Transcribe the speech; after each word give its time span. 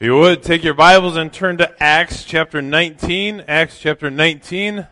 If 0.00 0.06
you 0.06 0.16
would, 0.16 0.42
take 0.42 0.64
your 0.64 0.72
Bibles 0.72 1.14
and 1.16 1.30
turn 1.30 1.58
to 1.58 1.74
Acts 1.78 2.24
chapter 2.24 2.62
19. 2.62 3.44
Acts 3.46 3.78
chapter 3.78 4.10
19. 4.10 4.86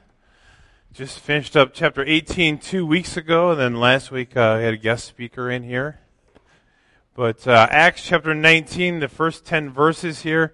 Just 0.92 1.18
finished 1.20 1.56
up 1.56 1.70
chapter 1.72 2.04
18 2.04 2.58
two 2.58 2.84
weeks 2.84 3.16
ago, 3.16 3.52
and 3.52 3.58
then 3.58 3.76
last 3.76 4.10
week 4.10 4.36
uh, 4.36 4.42
I 4.42 4.58
had 4.58 4.74
a 4.74 4.76
guest 4.76 5.06
speaker 5.06 5.50
in 5.50 5.62
here. 5.62 5.98
But 7.14 7.48
uh, 7.48 7.68
Acts 7.70 8.04
chapter 8.04 8.34
19, 8.34 9.00
the 9.00 9.08
first 9.08 9.46
10 9.46 9.70
verses 9.70 10.20
here, 10.20 10.52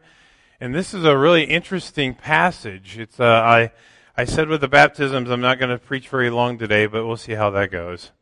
and 0.61 0.73
this 0.73 0.95
is 0.95 1.03
a 1.03 1.19
really 1.19 1.43
interesting 1.43 2.15
passage. 2.15 2.97
It's 2.97 3.19
uh, 3.19 3.25
I 3.25 3.73
I 4.17 4.25
said 4.25 4.47
with 4.47 4.61
the 4.61 4.69
baptisms 4.69 5.31
I'm 5.31 5.41
not 5.41 5.59
going 5.59 5.71
to 5.71 5.79
preach 5.79 6.09
very 6.09 6.31
long 6.31 6.59
today, 6.59 6.87
but 6.87 7.05
we'll 7.05 7.17
see 7.17 7.35
how 7.35 7.51
that 7.51 7.73
goes. 7.73 8.13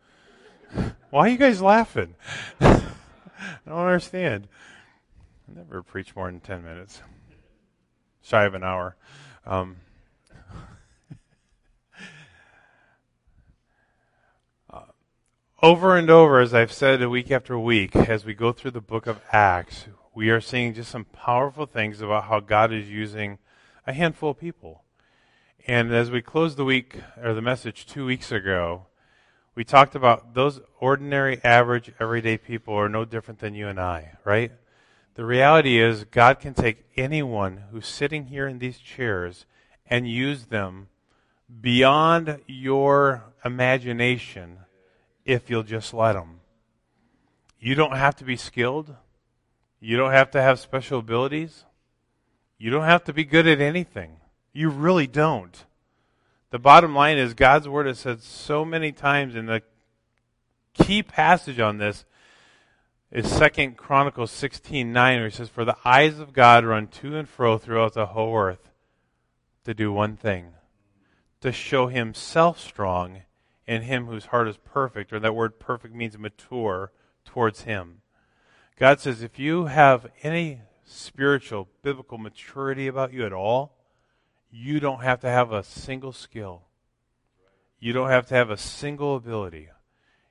Why 1.10 1.26
are 1.26 1.28
you 1.28 1.36
guys 1.36 1.60
laughing? 1.60 2.14
I 2.58 2.80
don't 3.66 3.76
understand. 3.76 4.48
Never 5.54 5.82
preach 5.82 6.16
more 6.16 6.30
than 6.30 6.40
10 6.40 6.64
minutes, 6.64 7.02
shy 8.22 8.44
of 8.44 8.54
an 8.54 8.64
hour. 8.64 8.96
Um, 9.44 9.76
uh, 14.70 14.80
over 15.62 15.98
and 15.98 16.08
over, 16.08 16.40
as 16.40 16.54
I've 16.54 16.72
said 16.72 17.06
week 17.06 17.30
after 17.30 17.58
week, 17.58 17.94
as 17.94 18.24
we 18.24 18.32
go 18.32 18.50
through 18.52 18.70
the 18.70 18.80
book 18.80 19.06
of 19.06 19.20
Acts, 19.30 19.88
we 20.14 20.30
are 20.30 20.40
seeing 20.40 20.72
just 20.72 20.90
some 20.90 21.04
powerful 21.04 21.66
things 21.66 22.00
about 22.00 22.24
how 22.24 22.40
God 22.40 22.72
is 22.72 22.88
using 22.88 23.36
a 23.86 23.92
handful 23.92 24.30
of 24.30 24.38
people. 24.38 24.84
And 25.66 25.92
as 25.92 26.10
we 26.10 26.22
closed 26.22 26.56
the 26.56 26.64
week, 26.64 26.96
or 27.22 27.34
the 27.34 27.42
message 27.42 27.84
two 27.84 28.06
weeks 28.06 28.32
ago, 28.32 28.86
we 29.54 29.64
talked 29.64 29.94
about 29.94 30.32
those 30.32 30.62
ordinary, 30.80 31.44
average, 31.44 31.92
everyday 32.00 32.38
people 32.38 32.72
are 32.72 32.88
no 32.88 33.04
different 33.04 33.40
than 33.40 33.54
you 33.54 33.68
and 33.68 33.78
I, 33.78 34.16
right? 34.24 34.50
The 35.14 35.24
reality 35.24 35.78
is, 35.78 36.04
God 36.04 36.40
can 36.40 36.54
take 36.54 36.86
anyone 36.96 37.64
who's 37.70 37.86
sitting 37.86 38.26
here 38.26 38.48
in 38.48 38.58
these 38.58 38.78
chairs 38.78 39.44
and 39.86 40.08
use 40.08 40.46
them 40.46 40.88
beyond 41.60 42.40
your 42.46 43.24
imagination 43.44 44.60
if 45.24 45.50
you'll 45.50 45.64
just 45.64 45.92
let 45.92 46.16
Him. 46.16 46.40
You 47.60 47.74
don't 47.74 47.96
have 47.96 48.16
to 48.16 48.24
be 48.24 48.36
skilled. 48.36 48.94
You 49.80 49.96
don't 49.96 50.12
have 50.12 50.30
to 50.30 50.40
have 50.40 50.58
special 50.58 51.00
abilities. 51.00 51.64
You 52.58 52.70
don't 52.70 52.84
have 52.84 53.04
to 53.04 53.12
be 53.12 53.24
good 53.24 53.46
at 53.46 53.60
anything. 53.60 54.16
You 54.52 54.70
really 54.70 55.06
don't. 55.06 55.64
The 56.50 56.58
bottom 56.58 56.94
line 56.94 57.18
is 57.18 57.34
God's 57.34 57.68
Word 57.68 57.86
has 57.86 57.98
said 57.98 58.22
so 58.22 58.64
many 58.64 58.92
times 58.92 59.34
in 59.34 59.46
the 59.46 59.62
key 60.74 61.02
passage 61.02 61.60
on 61.60 61.78
this 61.78 62.04
is 63.12 63.30
Second 63.30 63.76
Chronicles 63.76 64.30
sixteen 64.30 64.90
nine, 64.90 65.18
where 65.18 65.28
he 65.28 65.36
says, 65.36 65.50
"For 65.50 65.66
the 65.66 65.76
eyes 65.84 66.18
of 66.18 66.32
God 66.32 66.64
run 66.64 66.86
to 66.88 67.16
and 67.16 67.28
fro 67.28 67.58
throughout 67.58 67.92
the 67.92 68.06
whole 68.06 68.34
earth 68.34 68.70
to 69.64 69.74
do 69.74 69.92
one 69.92 70.16
thing, 70.16 70.54
to 71.42 71.52
show 71.52 71.88
Himself 71.88 72.58
strong 72.58 73.24
in 73.66 73.82
Him 73.82 74.06
whose 74.06 74.26
heart 74.26 74.48
is 74.48 74.56
perfect." 74.56 75.12
Or 75.12 75.20
that 75.20 75.34
word 75.34 75.60
"perfect" 75.60 75.94
means 75.94 76.16
mature 76.16 76.90
towards 77.26 77.62
Him. 77.62 78.00
God 78.78 78.98
says, 78.98 79.22
if 79.22 79.38
you 79.38 79.66
have 79.66 80.10
any 80.22 80.62
spiritual, 80.82 81.68
biblical 81.82 82.16
maturity 82.16 82.88
about 82.88 83.12
you 83.12 83.24
at 83.26 83.32
all, 83.32 83.76
you 84.50 84.80
don't 84.80 85.02
have 85.02 85.20
to 85.20 85.28
have 85.28 85.52
a 85.52 85.62
single 85.62 86.12
skill. 86.12 86.62
You 87.78 87.92
don't 87.92 88.08
have 88.08 88.26
to 88.28 88.34
have 88.34 88.50
a 88.50 88.56
single 88.56 89.14
ability. 89.14 89.68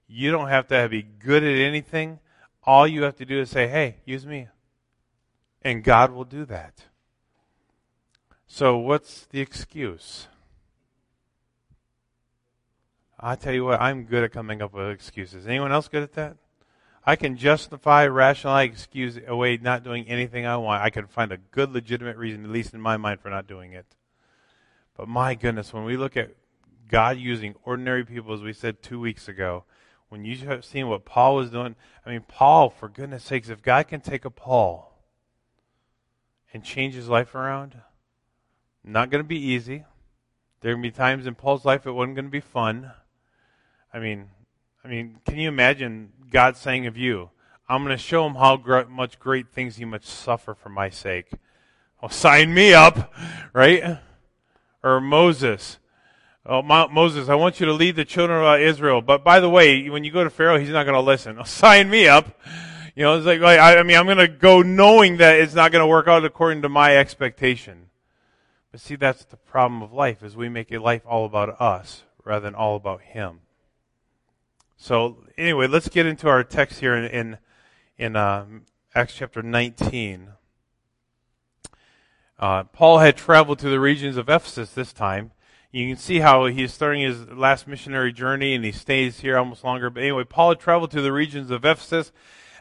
You 0.08 0.32
don't 0.32 0.50
have 0.50 0.68
to 0.68 0.90
be 0.90 1.04
good 1.04 1.44
at 1.44 1.60
anything 1.60 2.20
all 2.64 2.88
you 2.88 3.04
have 3.04 3.16
to 3.18 3.26
do 3.26 3.40
is 3.40 3.50
say, 3.50 3.68
hey, 3.68 3.98
use 4.06 4.26
me. 4.26 4.48
And 5.62 5.84
God 5.84 6.12
will 6.12 6.26
do 6.26 6.46
that. 6.46 6.86
So, 8.48 8.78
what's 8.78 9.26
the 9.28 9.40
excuse? 9.40 10.28
I 13.20 13.36
tell 13.36 13.54
you 13.54 13.66
what, 13.66 13.80
I'm 13.80 14.04
good 14.04 14.24
at 14.24 14.32
coming 14.32 14.62
up 14.62 14.74
with 14.74 14.90
excuses. 14.90 15.46
Anyone 15.46 15.72
else 15.72 15.88
good 15.88 16.04
at 16.04 16.14
that? 16.14 16.38
I 17.06 17.16
can 17.16 17.38
justify, 17.38 18.06
rationalize, 18.08 18.70
excuse 18.70 19.20
away 19.28 19.58
not 19.58 19.84
doing 19.84 20.08
anything 20.08 20.46
I 20.46 20.58
want. 20.58 20.84
I 20.84 20.90
can 20.90 21.08
find 21.08 21.32
a 21.32 21.38
good, 21.38 21.72
legitimate 21.72 22.18
reason, 22.18 22.44
at 22.44 22.52
least 22.52 22.74
in 22.74 22.82
my 22.82 22.98
mind, 22.98 23.22
for 23.22 23.30
not 23.30 23.48
doing 23.48 23.74
it. 23.74 23.86
But 24.98 25.08
my 25.08 25.34
goodness, 25.34 25.74
when 25.74 25.84
we 25.84 25.98
look 25.98 26.18
at 26.18 26.32
God 26.88 27.18
using 27.18 27.56
ordinary 27.64 28.06
people, 28.06 28.34
as 28.34 28.42
we 28.42 28.54
said 28.54 28.84
two 28.84 29.00
weeks 29.00 29.28
ago, 29.28 29.64
when 30.12 30.26
you 30.26 30.36
have 30.46 30.66
seen 30.66 30.90
what 30.90 31.06
Paul 31.06 31.38
was 31.38 31.52
doing, 31.52 31.74
I 32.06 32.10
mean, 32.10 32.26
Paul, 32.28 32.70
for 32.70 32.90
goodness 32.90 33.24
sakes, 33.24 33.48
if 33.48 33.62
God 33.62 33.88
can 33.88 34.02
take 34.02 34.26
a 34.26 34.30
Paul 34.30 34.94
and 36.54 36.66
change 36.66 36.96
his 36.96 37.08
life 37.08 37.34
around, 37.34 37.78
not 38.84 39.10
going 39.10 39.24
to 39.24 39.28
be 39.28 39.40
easy. 39.40 39.86
There 40.60 40.76
to 40.76 40.82
be 40.82 40.92
times 40.92 41.26
in 41.26 41.36
Paul's 41.36 41.64
life 41.64 41.88
it 41.88 41.94
wasn't 41.94 42.16
going 42.16 42.26
to 42.26 42.32
be 42.32 42.42
fun. 42.42 42.92
I 43.94 44.00
mean, 44.00 44.32
I 44.84 44.90
mean, 44.90 45.20
can 45.26 45.38
you 45.38 45.48
imagine 45.48 46.12
God 46.30 46.58
saying 46.58 46.88
of 46.88 46.98
you, 46.98 47.30
"I'm 47.70 47.82
going 47.86 47.98
to 47.98 48.04
show 48.04 48.26
him 48.26 48.36
how 48.36 48.58
gr- 48.58 48.82
much 48.90 49.18
great 49.18 49.54
things 49.54 49.78
he 49.78 49.86
must 49.86 50.08
suffer 50.08 50.54
for 50.54 50.68
my 50.68 50.90
sake." 50.90 51.32
Well, 52.02 52.12
sign 52.12 52.54
me 52.54 52.74
up, 52.74 53.14
right? 53.54 54.00
Or 54.84 55.00
Moses, 55.00 55.80
Oh, 56.44 56.64
Moses, 56.64 57.30
I 57.30 57.36
want 57.36 57.60
you 57.60 57.68
to 57.68 57.74
lead 57.74 57.96
the 57.96 58.06
children 58.06 58.44
of 58.44 58.60
Israel. 58.60 59.02
But 59.02 59.24
by 59.24 59.40
the 59.40 59.50
way, 59.50 59.88
when 59.90 60.04
you 60.04 60.12
go 60.12 60.24
to 60.24 60.30
Pharaoh, 60.30 60.58
he's 60.58 60.70
not 60.70 60.86
going 60.86 60.96
to 60.96 61.02
listen. 61.02 61.40
Sign 61.46 61.90
me 61.90 62.08
up. 62.08 62.40
You 62.96 63.04
know, 63.04 63.16
it's 63.16 63.26
like, 63.26 63.40
like 63.40 63.60
I, 63.60 63.78
I 63.78 63.84
mean, 63.84 63.96
I'm 63.96 64.06
going 64.06 64.18
to 64.18 64.28
go 64.28 64.62
knowing 64.62 65.18
that 65.18 65.40
it's 65.40 65.54
not 65.54 65.72
going 65.72 65.84
to 65.84 65.88
work 65.88 66.08
out 66.08 66.26
according 66.26 66.64
to 66.64 66.70
my 66.70 66.98
expectation. 66.98 67.90
But 68.72 68.82
see, 68.82 68.96
that's 68.96 69.24
the 69.26 69.38
problem 69.38 69.84
of 69.84 69.94
life, 69.94 70.24
is 70.24 70.36
we 70.36 70.50
make 70.50 70.72
a 70.72 70.80
life 70.80 71.04
all 71.06 71.26
about 71.26 71.62
us 71.62 72.04
rather 72.24 72.44
than 72.44 72.56
all 72.56 72.76
about 72.76 73.02
Him. 73.02 73.42
So 74.78 75.24
anyway, 75.38 75.68
let's 75.68 75.90
get 75.90 76.08
into 76.08 76.28
our 76.28 76.44
text 76.44 76.80
here 76.80 76.96
in 76.96 77.06
in, 77.06 77.38
in 77.98 78.16
uh, 78.16 78.46
Acts 78.96 79.14
chapter 79.14 79.44
19. 79.44 80.30
Uh, 82.40 82.64
Paul 82.64 82.98
had 82.98 83.16
traveled 83.16 83.60
to 83.60 83.70
the 83.70 83.80
regions 83.80 84.18
of 84.18 84.28
Ephesus 84.28 84.72
this 84.72 84.92
time 84.92 85.32
you 85.72 85.88
can 85.88 85.98
see 85.98 86.20
how 86.20 86.46
he's 86.48 86.74
starting 86.74 87.02
his 87.02 87.30
last 87.30 87.66
missionary 87.66 88.12
journey 88.12 88.54
and 88.54 88.66
he 88.66 88.74
stays 88.74 89.22
here 89.22 89.38
almost 89.38 89.64
longer. 89.64 89.90
But 89.90 90.04
anyway, 90.04 90.26
Paul 90.26 90.50
had 90.50 90.60
traveled 90.60 90.92
to 90.92 91.02
the 91.02 91.14
regions 91.14 91.50
of 91.50 91.64
Ephesus, 91.64 92.12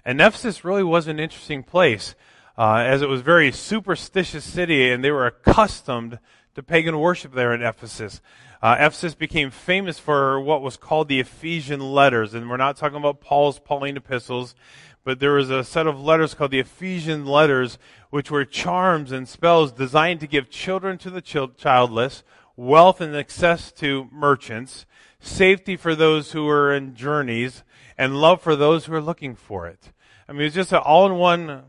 and 0.04 0.20
Ephesus 0.20 0.64
really 0.64 0.84
was 0.84 1.08
an 1.08 1.18
interesting 1.18 1.64
place, 1.64 2.14
uh, 2.56 2.76
as 2.76 3.02
it 3.02 3.08
was 3.08 3.20
a 3.20 3.24
very 3.24 3.50
superstitious 3.50 4.44
city, 4.44 4.90
and 4.90 5.02
they 5.02 5.10
were 5.10 5.26
accustomed 5.26 6.20
to 6.54 6.62
pagan 6.62 6.98
worship 6.98 7.34
there 7.34 7.52
in 7.52 7.62
Ephesus. 7.62 8.20
Uh, 8.62 8.76
Ephesus 8.78 9.14
became 9.14 9.50
famous 9.50 9.98
for 9.98 10.40
what 10.40 10.62
was 10.62 10.76
called 10.76 11.08
the 11.08 11.20
Ephesian 11.20 11.80
letters, 11.80 12.32
and 12.32 12.48
we're 12.48 12.56
not 12.56 12.76
talking 12.76 12.98
about 12.98 13.20
Paul's 13.20 13.58
Pauline 13.58 13.96
epistles, 13.96 14.54
but 15.02 15.18
there 15.18 15.32
was 15.32 15.50
a 15.50 15.64
set 15.64 15.86
of 15.86 16.00
letters 16.00 16.34
called 16.34 16.50
the 16.50 16.60
Ephesian 16.60 17.26
letters, 17.26 17.78
which 18.10 18.30
were 18.30 18.44
charms 18.44 19.10
and 19.10 19.26
spells 19.26 19.72
designed 19.72 20.20
to 20.20 20.26
give 20.26 20.50
children 20.50 20.98
to 20.98 21.10
the 21.10 21.22
childless 21.22 22.22
wealth 22.56 23.00
and 23.00 23.16
access 23.16 23.72
to 23.72 24.08
merchants, 24.12 24.86
safety 25.18 25.76
for 25.76 25.94
those 25.94 26.32
who 26.32 26.48
are 26.48 26.72
in 26.72 26.94
journeys, 26.94 27.62
and 27.96 28.20
love 28.20 28.40
for 28.40 28.56
those 28.56 28.86
who 28.86 28.94
are 28.94 29.00
looking 29.00 29.34
for 29.34 29.66
it. 29.66 29.92
I 30.28 30.32
mean, 30.32 30.42
it's 30.42 30.54
just 30.54 30.72
an 30.72 30.78
all-in-one 30.78 31.64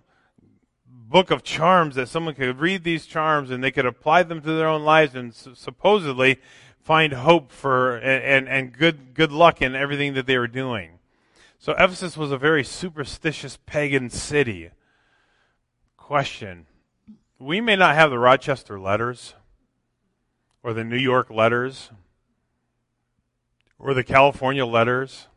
book 0.86 1.30
of 1.30 1.44
charms 1.44 1.96
that 1.96 2.08
someone 2.08 2.34
could 2.34 2.60
read 2.60 2.84
these 2.84 3.06
charms 3.06 3.52
and 3.52 3.64
they 3.64 3.72
could 3.72 3.86
apply 3.86 4.24
them 4.24 4.42
to 4.42 4.54
their 4.54 4.68
own 4.68 4.84
lives 4.84 5.14
and 5.14 5.34
supposedly 5.34 6.40
find 6.80 7.14
hope 7.14 7.52
for 7.52 7.98
and, 7.98 8.24
and, 8.24 8.50
and 8.50 8.78
good 8.78 9.14
good 9.14 9.32
luck 9.32 9.62
in 9.62 9.76
everything 9.76 10.14
that 10.14 10.26
they 10.26 10.38
were 10.38 10.48
doing. 10.48 11.00
So 11.60 11.74
Ephesus 11.74 12.18
was 12.18 12.32
a 12.32 12.38
very 12.38 12.64
superstitious 12.64 13.58
pagan 13.66 14.10
city. 14.10 14.72
Question. 15.98 16.66
We 17.38 17.62
may 17.62 17.76
not 17.76 17.96
have 17.96 18.10
the 18.10 18.18
Rochester 18.18 18.80
letters 18.80 19.36
or 20.64 20.74
the 20.74 20.84
New 20.84 20.98
York 20.98 21.30
letters, 21.30 21.92
or 23.80 23.94
the 23.94 24.04
California 24.04 24.66
letters, 24.66 25.28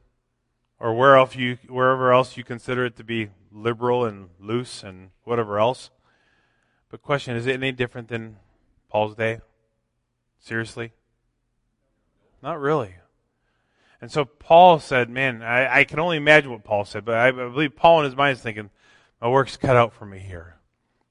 or 0.78 0.94
where 0.94 1.16
else 1.16 1.34
you, 1.34 1.58
wherever 1.68 2.12
else 2.12 2.36
you 2.36 2.44
consider 2.44 2.84
it 2.84 2.96
to 2.96 3.04
be 3.04 3.30
liberal 3.50 4.04
and 4.04 4.28
loose 4.38 4.82
and 4.82 5.10
whatever 5.24 5.58
else. 5.58 5.90
But 6.90 7.02
question, 7.02 7.36
is 7.36 7.46
it 7.46 7.54
any 7.54 7.72
different 7.72 8.08
than 8.08 8.36
Paul's 8.90 9.16
day? 9.16 9.40
Seriously? 10.40 10.92
Not 12.42 12.60
really. 12.60 12.96
And 14.00 14.12
so 14.12 14.26
Paul 14.26 14.78
said, 14.78 15.08
man, 15.08 15.42
I, 15.42 15.80
I, 15.80 15.84
can 15.84 15.98
only 15.98 16.18
imagine 16.18 16.50
what 16.50 16.62
Paul 16.62 16.84
said, 16.84 17.06
but 17.06 17.14
I, 17.14 17.28
I 17.28 17.30
believe 17.30 17.74
Paul 17.74 18.00
in 18.00 18.04
his 18.04 18.14
mind 18.14 18.36
is 18.36 18.42
thinking, 18.42 18.68
my 19.22 19.28
work's 19.28 19.56
cut 19.56 19.76
out 19.76 19.94
for 19.94 20.04
me 20.04 20.18
here. 20.18 20.56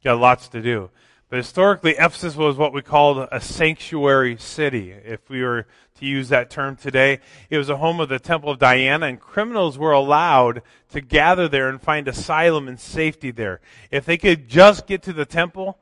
Got 0.04 0.20
lots 0.20 0.48
to 0.50 0.62
do. 0.62 0.92
But 1.34 1.38
historically, 1.38 1.96
Ephesus 1.98 2.36
was 2.36 2.58
what 2.58 2.74
we 2.74 2.84
called 2.84 3.28
a 3.32 3.42
sanctuary 3.42 4.38
city. 4.38 4.92
If 4.92 5.32
we 5.32 5.42
were 5.42 5.66
to 5.96 6.06
use 6.06 6.30
that 6.30 6.52
term 6.52 6.76
today, 6.76 7.22
it 7.50 7.58
was 7.58 7.72
a 7.72 7.78
home 7.78 8.00
of 8.00 8.10
the 8.10 8.20
Temple 8.20 8.52
of 8.52 8.60
Diana, 8.60 9.08
and 9.08 9.20
criminals 9.20 9.76
were 9.76 9.94
allowed 9.94 10.62
to 10.92 11.02
gather 11.02 11.48
there 11.48 11.70
and 11.70 11.82
find 11.82 12.08
asylum 12.08 12.68
and 12.68 12.80
safety 12.80 13.32
there. 13.32 13.62
If 13.90 14.06
they 14.06 14.16
could 14.16 14.48
just 14.48 14.86
get 14.86 15.02
to 15.02 15.12
the 15.12 15.26
temple, 15.26 15.80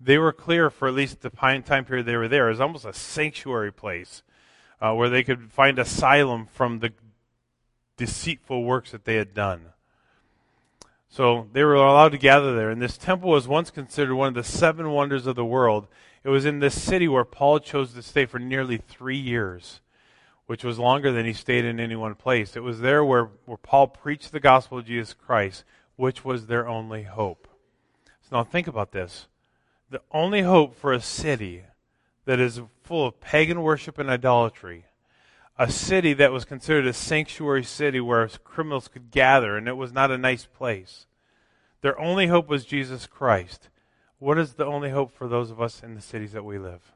they 0.00 0.18
were 0.18 0.32
clear 0.32 0.70
for 0.70 0.86
at 0.86 0.94
least 0.94 1.22
the 1.22 1.30
time 1.30 1.84
period 1.84 2.06
they 2.06 2.14
were 2.14 2.28
there. 2.28 2.46
It 2.46 2.52
was 2.52 2.60
almost 2.60 2.84
a 2.84 2.92
sanctuary 2.92 3.72
place 3.72 4.22
uh, 4.80 4.94
where 4.94 5.08
they 5.08 5.24
could 5.24 5.50
find 5.50 5.80
asylum 5.80 6.46
from 6.46 6.78
the 6.78 6.92
deceitful 7.96 8.62
works 8.62 8.92
that 8.92 9.04
they 9.04 9.16
had 9.16 9.34
done. 9.34 9.71
So 11.12 11.46
they 11.52 11.62
were 11.62 11.74
allowed 11.74 12.12
to 12.12 12.18
gather 12.18 12.56
there. 12.56 12.70
And 12.70 12.80
this 12.80 12.96
temple 12.96 13.28
was 13.28 13.46
once 13.46 13.70
considered 13.70 14.14
one 14.14 14.28
of 14.28 14.34
the 14.34 14.42
seven 14.42 14.92
wonders 14.92 15.26
of 15.26 15.36
the 15.36 15.44
world. 15.44 15.86
It 16.24 16.30
was 16.30 16.46
in 16.46 16.60
this 16.60 16.80
city 16.80 17.06
where 17.06 17.26
Paul 17.26 17.58
chose 17.60 17.92
to 17.92 18.02
stay 18.02 18.24
for 18.24 18.38
nearly 18.38 18.78
three 18.78 19.18
years, 19.18 19.82
which 20.46 20.64
was 20.64 20.78
longer 20.78 21.12
than 21.12 21.26
he 21.26 21.34
stayed 21.34 21.66
in 21.66 21.78
any 21.78 21.96
one 21.96 22.14
place. 22.14 22.56
It 22.56 22.62
was 22.62 22.80
there 22.80 23.04
where, 23.04 23.28
where 23.44 23.58
Paul 23.58 23.88
preached 23.88 24.32
the 24.32 24.40
gospel 24.40 24.78
of 24.78 24.86
Jesus 24.86 25.12
Christ, 25.12 25.64
which 25.96 26.24
was 26.24 26.46
their 26.46 26.66
only 26.66 27.02
hope. 27.02 27.46
So 28.22 28.36
now 28.36 28.44
think 28.44 28.66
about 28.66 28.92
this. 28.92 29.26
The 29.90 30.00
only 30.12 30.40
hope 30.40 30.74
for 30.74 30.94
a 30.94 31.00
city 31.02 31.64
that 32.24 32.40
is 32.40 32.62
full 32.82 33.08
of 33.08 33.20
pagan 33.20 33.60
worship 33.60 33.98
and 33.98 34.08
idolatry 34.08 34.86
a 35.58 35.70
city 35.70 36.12
that 36.14 36.32
was 36.32 36.44
considered 36.44 36.86
a 36.86 36.92
sanctuary 36.92 37.64
city 37.64 38.00
where 38.00 38.26
criminals 38.28 38.88
could 38.88 39.10
gather, 39.10 39.56
and 39.56 39.68
it 39.68 39.76
was 39.76 39.92
not 39.92 40.10
a 40.10 40.18
nice 40.18 40.46
place. 40.46 41.06
Their 41.82 41.98
only 42.00 42.28
hope 42.28 42.48
was 42.48 42.64
Jesus 42.64 43.06
Christ. 43.06 43.68
What 44.18 44.38
is 44.38 44.54
the 44.54 44.66
only 44.66 44.90
hope 44.90 45.10
for 45.10 45.28
those 45.28 45.50
of 45.50 45.60
us 45.60 45.82
in 45.82 45.94
the 45.94 46.00
cities 46.00 46.32
that 46.32 46.44
we 46.44 46.58
live? 46.58 46.92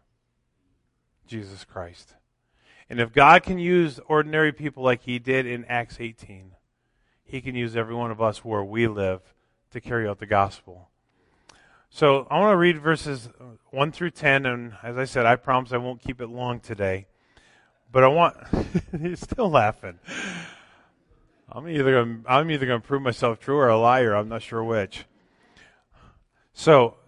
Jesus 1.26 1.64
Christ. 1.64 2.14
And 2.88 3.00
if 3.00 3.12
God 3.12 3.43
can 3.43 3.58
use 3.58 3.99
ordinary 4.06 4.53
people 4.53 4.85
like 4.85 5.02
he 5.02 5.19
did 5.19 5.44
in 5.44 5.64
Acts 5.64 5.97
18, 5.99 6.52
he 7.25 7.41
can 7.41 7.56
use 7.56 7.76
every 7.76 7.94
one 7.94 8.12
of 8.12 8.23
us 8.23 8.44
where 8.44 8.62
we 8.62 8.87
live 8.87 9.20
to 9.73 9.81
carry 9.81 10.06
out 10.06 10.20
the 10.20 10.26
gospel. 10.26 10.88
So 11.91 12.29
I 12.31 12.38
want 12.38 12.52
to 12.52 12.56
read 12.56 12.81
verses 12.81 13.29
1 13.70 13.91
through 13.91 14.11
10, 14.11 14.47
and 14.47 14.75
as 14.82 14.97
I 14.97 15.05
said, 15.05 15.26
I 15.26 15.35
promise 15.35 15.73
I 15.73 15.79
won't 15.79 16.00
keep 16.00 16.20
it 16.20 16.29
long 16.29 16.61
today. 16.61 17.06
But 17.97 18.05
I 18.05 18.09
want 18.09 18.37
he's 19.01 19.21
still 19.21 19.49
laughing. 19.49 19.99
I'm 21.51 21.67
either 21.67 22.05
gonna, 22.05 22.19
I'm 22.29 22.51
either 22.51 22.67
going 22.67 22.83
to 22.83 22.87
prove 22.87 23.01
myself 23.01 23.41
true 23.41 23.57
or 23.57 23.69
a 23.69 23.79
liar. 23.79 24.15
I'm 24.15 24.29
not 24.29 24.43
sure 24.43 24.63
which. 24.63 25.07
So 26.53 26.99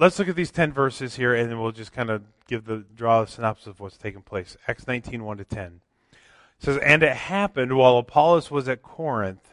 let's 0.00 0.18
look 0.18 0.26
at 0.26 0.34
these 0.34 0.50
10 0.50 0.72
verses 0.72 1.14
here 1.14 1.36
and 1.36 1.48
then 1.48 1.60
we'll 1.60 1.70
just 1.70 1.92
kind 1.92 2.10
of 2.10 2.24
give 2.48 2.64
the 2.64 2.78
draw 2.96 3.22
a 3.22 3.28
synopsis 3.28 3.68
of 3.68 3.78
what's 3.78 3.96
taking 3.96 4.22
place. 4.22 4.56
Acts 4.66 4.88
19, 4.88 5.22
1 5.22 5.36
to 5.36 5.44
10. 5.44 5.80
It 6.10 6.18
says, 6.58 6.78
And 6.78 7.04
it 7.04 7.14
happened 7.14 7.76
while 7.76 7.96
Apollos 7.96 8.50
was 8.50 8.68
at 8.68 8.82
Corinth 8.82 9.52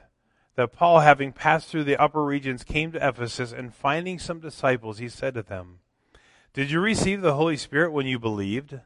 that 0.55 0.73
Paul, 0.73 1.01
having 1.01 1.31
passed 1.31 1.67
through 1.67 1.83
the 1.83 2.01
upper 2.01 2.23
regions, 2.23 2.63
came 2.63 2.91
to 2.93 3.07
Ephesus, 3.07 3.51
and 3.51 3.71
finding 3.71 4.17
some 4.17 4.39
disciples, 4.39 4.97
he 4.97 5.09
said 5.09 5.35
to 5.35 5.43
them, 5.43 5.77
Did 6.53 6.71
you 6.71 6.79
receive 6.79 7.21
the 7.21 7.35
Holy 7.35 7.55
Spirit 7.55 7.91
when 7.91 8.07
you 8.07 8.17
believed? 8.17 8.79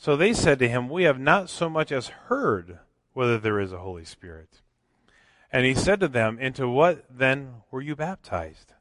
So 0.00 0.16
they 0.16 0.32
said 0.32 0.58
to 0.60 0.68
him, 0.68 0.88
We 0.88 1.02
have 1.02 1.20
not 1.20 1.50
so 1.50 1.68
much 1.68 1.92
as 1.92 2.08
heard 2.08 2.78
whether 3.12 3.36
there 3.36 3.60
is 3.60 3.70
a 3.70 3.80
Holy 3.80 4.06
Spirit. 4.06 4.62
And 5.52 5.66
he 5.66 5.74
said 5.74 6.00
to 6.00 6.08
them, 6.08 6.38
Into 6.38 6.66
what 6.66 7.04
then 7.10 7.56
were 7.70 7.82
you 7.82 7.94
baptized? 7.94 8.72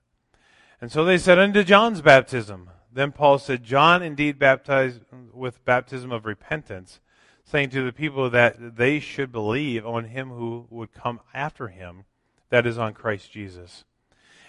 And 0.80 0.90
so 0.90 1.04
they 1.04 1.18
said, 1.18 1.38
Unto 1.38 1.62
John's 1.66 2.02
baptism. 2.02 2.70
Then 2.90 3.12
Paul 3.12 3.38
said, 3.38 3.66
John 3.66 4.02
indeed 4.02 4.40
baptized 4.40 5.02
with 5.34 5.66
baptism 5.66 6.14
of 6.14 6.26
repentance, 6.26 7.02
saying 7.44 7.72
to 7.72 7.84
the 7.84 7.92
people 7.92 8.30
that 8.30 8.78
they 8.78 9.02
should 9.02 9.30
believe 9.34 9.86
on 9.86 10.06
him 10.06 10.30
who 10.30 10.68
would 10.70 10.94
come 10.94 11.20
after 11.34 11.68
him, 11.68 12.06
that 12.50 12.66
is, 12.66 12.78
on 12.78 12.94
Christ 12.94 13.30
Jesus. 13.30 13.84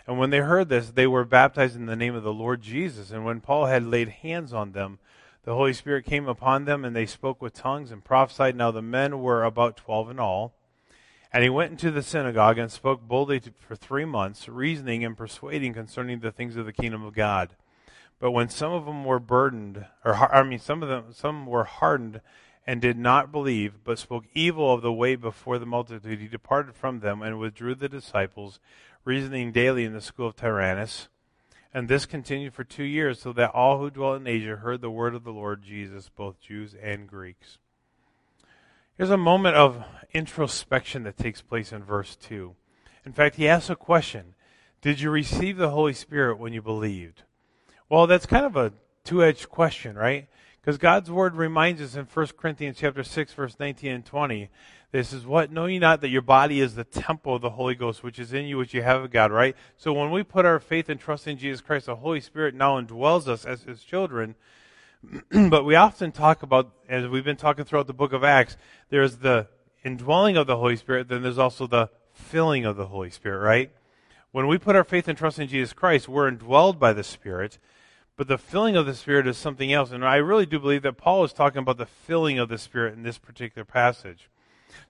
And 0.06 0.20
when 0.20 0.30
they 0.30 0.38
heard 0.38 0.68
this, 0.68 0.90
they 0.90 1.08
were 1.08 1.24
baptized 1.24 1.74
in 1.74 1.86
the 1.86 1.96
name 1.96 2.14
of 2.14 2.22
the 2.22 2.32
Lord 2.32 2.62
Jesus. 2.62 3.10
And 3.10 3.24
when 3.24 3.40
Paul 3.40 3.66
had 3.66 3.84
laid 3.84 4.08
hands 4.08 4.52
on 4.52 4.70
them, 4.70 5.00
the 5.44 5.54
Holy 5.54 5.72
Spirit 5.72 6.04
came 6.04 6.28
upon 6.28 6.64
them, 6.64 6.84
and 6.84 6.94
they 6.94 7.06
spoke 7.06 7.40
with 7.40 7.54
tongues 7.54 7.90
and 7.90 8.04
prophesied. 8.04 8.56
Now 8.56 8.70
the 8.70 8.82
men 8.82 9.20
were 9.20 9.44
about 9.44 9.76
twelve 9.76 10.10
in 10.10 10.18
all. 10.18 10.54
And 11.32 11.44
he 11.44 11.48
went 11.48 11.70
into 11.70 11.92
the 11.92 12.02
synagogue 12.02 12.58
and 12.58 12.72
spoke 12.72 13.02
boldly 13.02 13.38
to, 13.40 13.52
for 13.56 13.76
three 13.76 14.04
months, 14.04 14.48
reasoning 14.48 15.04
and 15.04 15.16
persuading 15.16 15.74
concerning 15.74 16.18
the 16.18 16.32
things 16.32 16.56
of 16.56 16.66
the 16.66 16.72
kingdom 16.72 17.04
of 17.04 17.14
God. 17.14 17.50
But 18.18 18.32
when 18.32 18.48
some 18.48 18.72
of 18.72 18.84
them 18.84 19.04
were 19.04 19.20
burdened, 19.20 19.86
or 20.04 20.14
I 20.14 20.42
mean, 20.42 20.58
some 20.58 20.82
of 20.82 20.88
them, 20.88 21.12
some 21.12 21.46
were 21.46 21.64
hardened 21.64 22.20
and 22.66 22.80
did 22.80 22.98
not 22.98 23.30
believe, 23.30 23.84
but 23.84 23.98
spoke 23.98 24.24
evil 24.34 24.74
of 24.74 24.82
the 24.82 24.92
way 24.92 25.14
before 25.14 25.58
the 25.58 25.66
multitude, 25.66 26.18
he 26.18 26.26
departed 26.26 26.74
from 26.74 26.98
them 26.98 27.22
and 27.22 27.38
withdrew 27.38 27.76
the 27.76 27.88
disciples, 27.88 28.58
reasoning 29.04 29.52
daily 29.52 29.84
in 29.84 29.92
the 29.92 30.00
school 30.00 30.26
of 30.26 30.34
Tyrannus. 30.34 31.08
And 31.72 31.88
this 31.88 32.04
continued 32.04 32.52
for 32.52 32.64
two 32.64 32.84
years, 32.84 33.20
so 33.20 33.32
that 33.34 33.50
all 33.50 33.78
who 33.78 33.90
dwelt 33.90 34.20
in 34.20 34.26
Asia 34.26 34.56
heard 34.56 34.80
the 34.80 34.90
word 34.90 35.14
of 35.14 35.22
the 35.22 35.32
Lord 35.32 35.62
Jesus, 35.62 36.08
both 36.08 36.40
Jews 36.40 36.74
and 36.74 37.06
Greeks. 37.06 37.58
Here's 38.96 39.10
a 39.10 39.16
moment 39.16 39.56
of 39.56 39.84
introspection 40.12 41.04
that 41.04 41.16
takes 41.16 41.40
place 41.40 41.72
in 41.72 41.84
verse 41.84 42.16
2. 42.16 42.54
In 43.06 43.12
fact, 43.12 43.36
he 43.36 43.48
asks 43.48 43.70
a 43.70 43.76
question 43.76 44.34
Did 44.82 45.00
you 45.00 45.10
receive 45.10 45.56
the 45.56 45.70
Holy 45.70 45.94
Spirit 45.94 46.38
when 46.38 46.52
you 46.52 46.60
believed? 46.60 47.22
Well, 47.88 48.06
that's 48.06 48.26
kind 48.26 48.44
of 48.44 48.56
a 48.56 48.72
two 49.04 49.22
edged 49.24 49.48
question, 49.48 49.96
right? 49.96 50.28
Because 50.60 50.78
God's 50.78 51.10
word 51.10 51.36
reminds 51.36 51.80
us 51.80 51.96
in 51.96 52.04
1 52.04 52.26
Corinthians 52.36 52.76
chapter 52.78 53.02
6, 53.02 53.32
verse 53.32 53.56
19 53.58 53.90
and 53.90 54.04
20 54.04 54.50
this 54.92 55.12
is 55.12 55.24
what? 55.24 55.52
Know 55.52 55.66
ye 55.66 55.78
not 55.78 56.00
that 56.00 56.08
your 56.08 56.22
body 56.22 56.60
is 56.60 56.74
the 56.74 56.84
temple 56.84 57.36
of 57.36 57.42
the 57.42 57.50
Holy 57.50 57.76
Ghost, 57.76 58.02
which 58.02 58.18
is 58.18 58.32
in 58.32 58.46
you, 58.46 58.58
which 58.58 58.74
you 58.74 58.82
have 58.82 59.04
of 59.04 59.10
God, 59.12 59.30
right? 59.30 59.56
So 59.76 59.92
when 59.92 60.10
we 60.10 60.24
put 60.24 60.44
our 60.44 60.58
faith 60.58 60.88
and 60.88 60.98
trust 60.98 61.28
in 61.28 61.38
Jesus 61.38 61.60
Christ, 61.60 61.86
the 61.86 61.96
Holy 61.96 62.20
Spirit 62.20 62.54
now 62.54 62.80
indwells 62.80 63.28
us 63.28 63.44
as 63.44 63.62
his 63.62 63.84
children. 63.84 64.34
but 65.48 65.64
we 65.64 65.76
often 65.76 66.10
talk 66.10 66.42
about, 66.42 66.72
as 66.88 67.06
we've 67.06 67.24
been 67.24 67.36
talking 67.36 67.64
throughout 67.64 67.86
the 67.86 67.92
book 67.92 68.12
of 68.12 68.24
Acts, 68.24 68.56
there's 68.88 69.18
the 69.18 69.46
indwelling 69.84 70.36
of 70.36 70.48
the 70.48 70.56
Holy 70.56 70.76
Spirit, 70.76 71.08
then 71.08 71.22
there's 71.22 71.38
also 71.38 71.68
the 71.68 71.88
filling 72.12 72.64
of 72.64 72.76
the 72.76 72.86
Holy 72.86 73.10
Spirit, 73.10 73.38
right? 73.38 73.70
When 74.32 74.48
we 74.48 74.58
put 74.58 74.74
our 74.74 74.84
faith 74.84 75.06
and 75.06 75.16
trust 75.16 75.38
in 75.38 75.46
Jesus 75.46 75.72
Christ, 75.72 76.08
we're 76.08 76.30
indwelled 76.30 76.80
by 76.80 76.92
the 76.92 77.04
Spirit. 77.04 77.58
But 78.20 78.28
the 78.28 78.36
filling 78.36 78.76
of 78.76 78.84
the 78.84 78.94
Spirit 78.94 79.26
is 79.26 79.38
something 79.38 79.72
else. 79.72 79.92
And 79.92 80.04
I 80.04 80.16
really 80.16 80.44
do 80.44 80.60
believe 80.60 80.82
that 80.82 80.98
Paul 80.98 81.24
is 81.24 81.32
talking 81.32 81.60
about 81.60 81.78
the 81.78 81.86
filling 81.86 82.38
of 82.38 82.50
the 82.50 82.58
Spirit 82.58 82.92
in 82.92 83.02
this 83.02 83.16
particular 83.16 83.64
passage. 83.64 84.28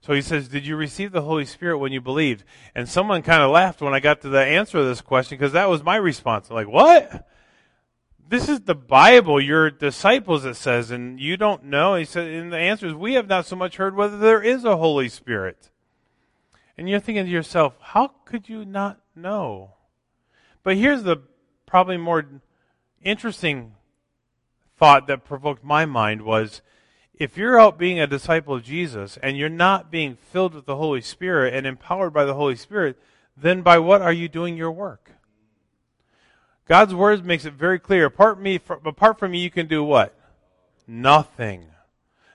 So 0.01 0.11
he 0.11 0.21
says, 0.21 0.49
Did 0.49 0.67
you 0.67 0.75
receive 0.75 1.13
the 1.13 1.21
Holy 1.21 1.45
Spirit 1.45 1.77
when 1.77 1.93
you 1.93 2.01
believed? 2.01 2.43
And 2.75 2.89
someone 2.89 3.21
kind 3.21 3.41
of 3.41 3.49
laughed 3.49 3.81
when 3.81 3.93
I 3.93 4.01
got 4.01 4.19
to 4.23 4.27
the 4.27 4.41
answer 4.41 4.79
to 4.79 4.83
this 4.83 4.99
question 4.99 5.37
because 5.37 5.53
that 5.53 5.69
was 5.69 5.81
my 5.81 5.95
response. 5.95 6.49
I'm 6.49 6.57
like, 6.57 6.67
what? 6.67 7.25
This 8.27 8.49
is 8.49 8.59
the 8.59 8.75
Bible, 8.75 9.39
your 9.39 9.71
disciples, 9.71 10.43
it 10.43 10.55
says, 10.55 10.91
and 10.91 11.17
you 11.17 11.37
don't 11.37 11.63
know. 11.63 11.95
He 11.95 12.03
said, 12.03 12.27
and 12.27 12.51
the 12.51 12.57
answer 12.57 12.85
is, 12.85 12.93
We 12.93 13.13
have 13.13 13.29
not 13.29 13.45
so 13.45 13.55
much 13.55 13.77
heard 13.77 13.95
whether 13.95 14.17
there 14.17 14.43
is 14.43 14.65
a 14.65 14.75
Holy 14.75 15.07
Spirit. 15.07 15.69
And 16.77 16.89
you're 16.89 16.99
thinking 16.99 17.23
to 17.23 17.31
yourself, 17.31 17.77
How 17.79 18.11
could 18.25 18.49
you 18.49 18.65
not 18.65 18.99
know? 19.15 19.75
But 20.63 20.75
here's 20.75 21.03
the 21.03 21.21
probably 21.65 21.95
more 21.95 22.25
interesting 23.03 23.73
thought 24.77 25.07
that 25.07 25.23
provoked 25.23 25.63
my 25.63 25.85
mind 25.85 26.23
was 26.23 26.61
if 27.13 27.37
you're 27.37 27.59
out 27.59 27.77
being 27.77 27.99
a 27.99 28.07
disciple 28.07 28.55
of 28.55 28.63
Jesus 28.63 29.17
and 29.21 29.37
you're 29.37 29.49
not 29.49 29.91
being 29.91 30.15
filled 30.15 30.55
with 30.55 30.65
the 30.65 30.77
Holy 30.77 31.01
Spirit 31.01 31.53
and 31.53 31.67
empowered 31.67 32.13
by 32.13 32.25
the 32.25 32.33
Holy 32.33 32.55
Spirit, 32.55 32.97
then 33.37 33.61
by 33.61 33.77
what 33.77 34.01
are 34.01 34.11
you 34.11 34.27
doing 34.27 34.57
your 34.57 34.71
work? 34.71 35.11
God's 36.67 36.95
word 36.95 37.25
makes 37.25 37.45
it 37.45 37.53
very 37.53 37.79
clear. 37.79 38.05
Apart, 38.05 38.41
me, 38.41 38.59
apart 38.85 39.19
from 39.19 39.31
me, 39.31 39.39
you 39.39 39.51
can 39.51 39.67
do 39.67 39.83
what? 39.83 40.17
Nothing. 40.87 41.65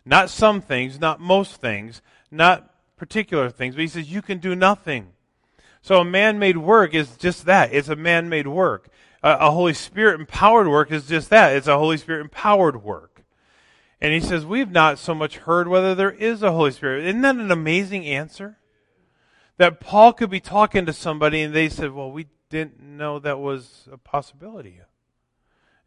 Not 0.04 0.30
some 0.30 0.60
things, 0.60 1.00
not 1.00 1.20
most 1.20 1.60
things, 1.60 2.00
not 2.30 2.70
particular 2.96 3.50
things, 3.50 3.74
but 3.74 3.82
he 3.82 3.88
says 3.88 4.10
you 4.10 4.22
can 4.22 4.38
do 4.38 4.54
nothing. 4.54 5.08
So 5.82 6.00
a 6.00 6.04
man-made 6.04 6.58
work 6.58 6.94
is 6.94 7.16
just 7.16 7.46
that. 7.46 7.72
It's 7.72 7.88
a 7.88 7.96
man-made 7.96 8.46
work. 8.46 8.88
A, 9.26 9.50
Holy 9.50 9.74
Spirit 9.74 10.20
empowered 10.20 10.68
work 10.68 10.92
is 10.92 11.08
just 11.08 11.30
that. 11.30 11.56
It's 11.56 11.66
a 11.66 11.78
Holy 11.78 11.96
Spirit 11.96 12.20
empowered 12.20 12.84
work. 12.84 13.24
And 14.00 14.14
he 14.14 14.20
says, 14.20 14.46
We've 14.46 14.70
not 14.70 15.00
so 15.00 15.14
much 15.14 15.38
heard 15.38 15.66
whether 15.66 15.94
there 15.94 16.12
is 16.12 16.44
a 16.44 16.52
Holy 16.52 16.70
Spirit. 16.70 17.04
Isn't 17.06 17.22
that 17.22 17.34
an 17.34 17.50
amazing 17.50 18.06
answer? 18.06 18.58
That 19.56 19.80
Paul 19.80 20.12
could 20.12 20.30
be 20.30 20.38
talking 20.38 20.86
to 20.86 20.92
somebody 20.92 21.42
and 21.42 21.52
they 21.52 21.68
said, 21.68 21.92
Well, 21.92 22.10
we 22.10 22.26
didn't 22.50 22.80
know 22.80 23.18
that 23.18 23.40
was 23.40 23.88
a 23.90 23.98
possibility. 23.98 24.80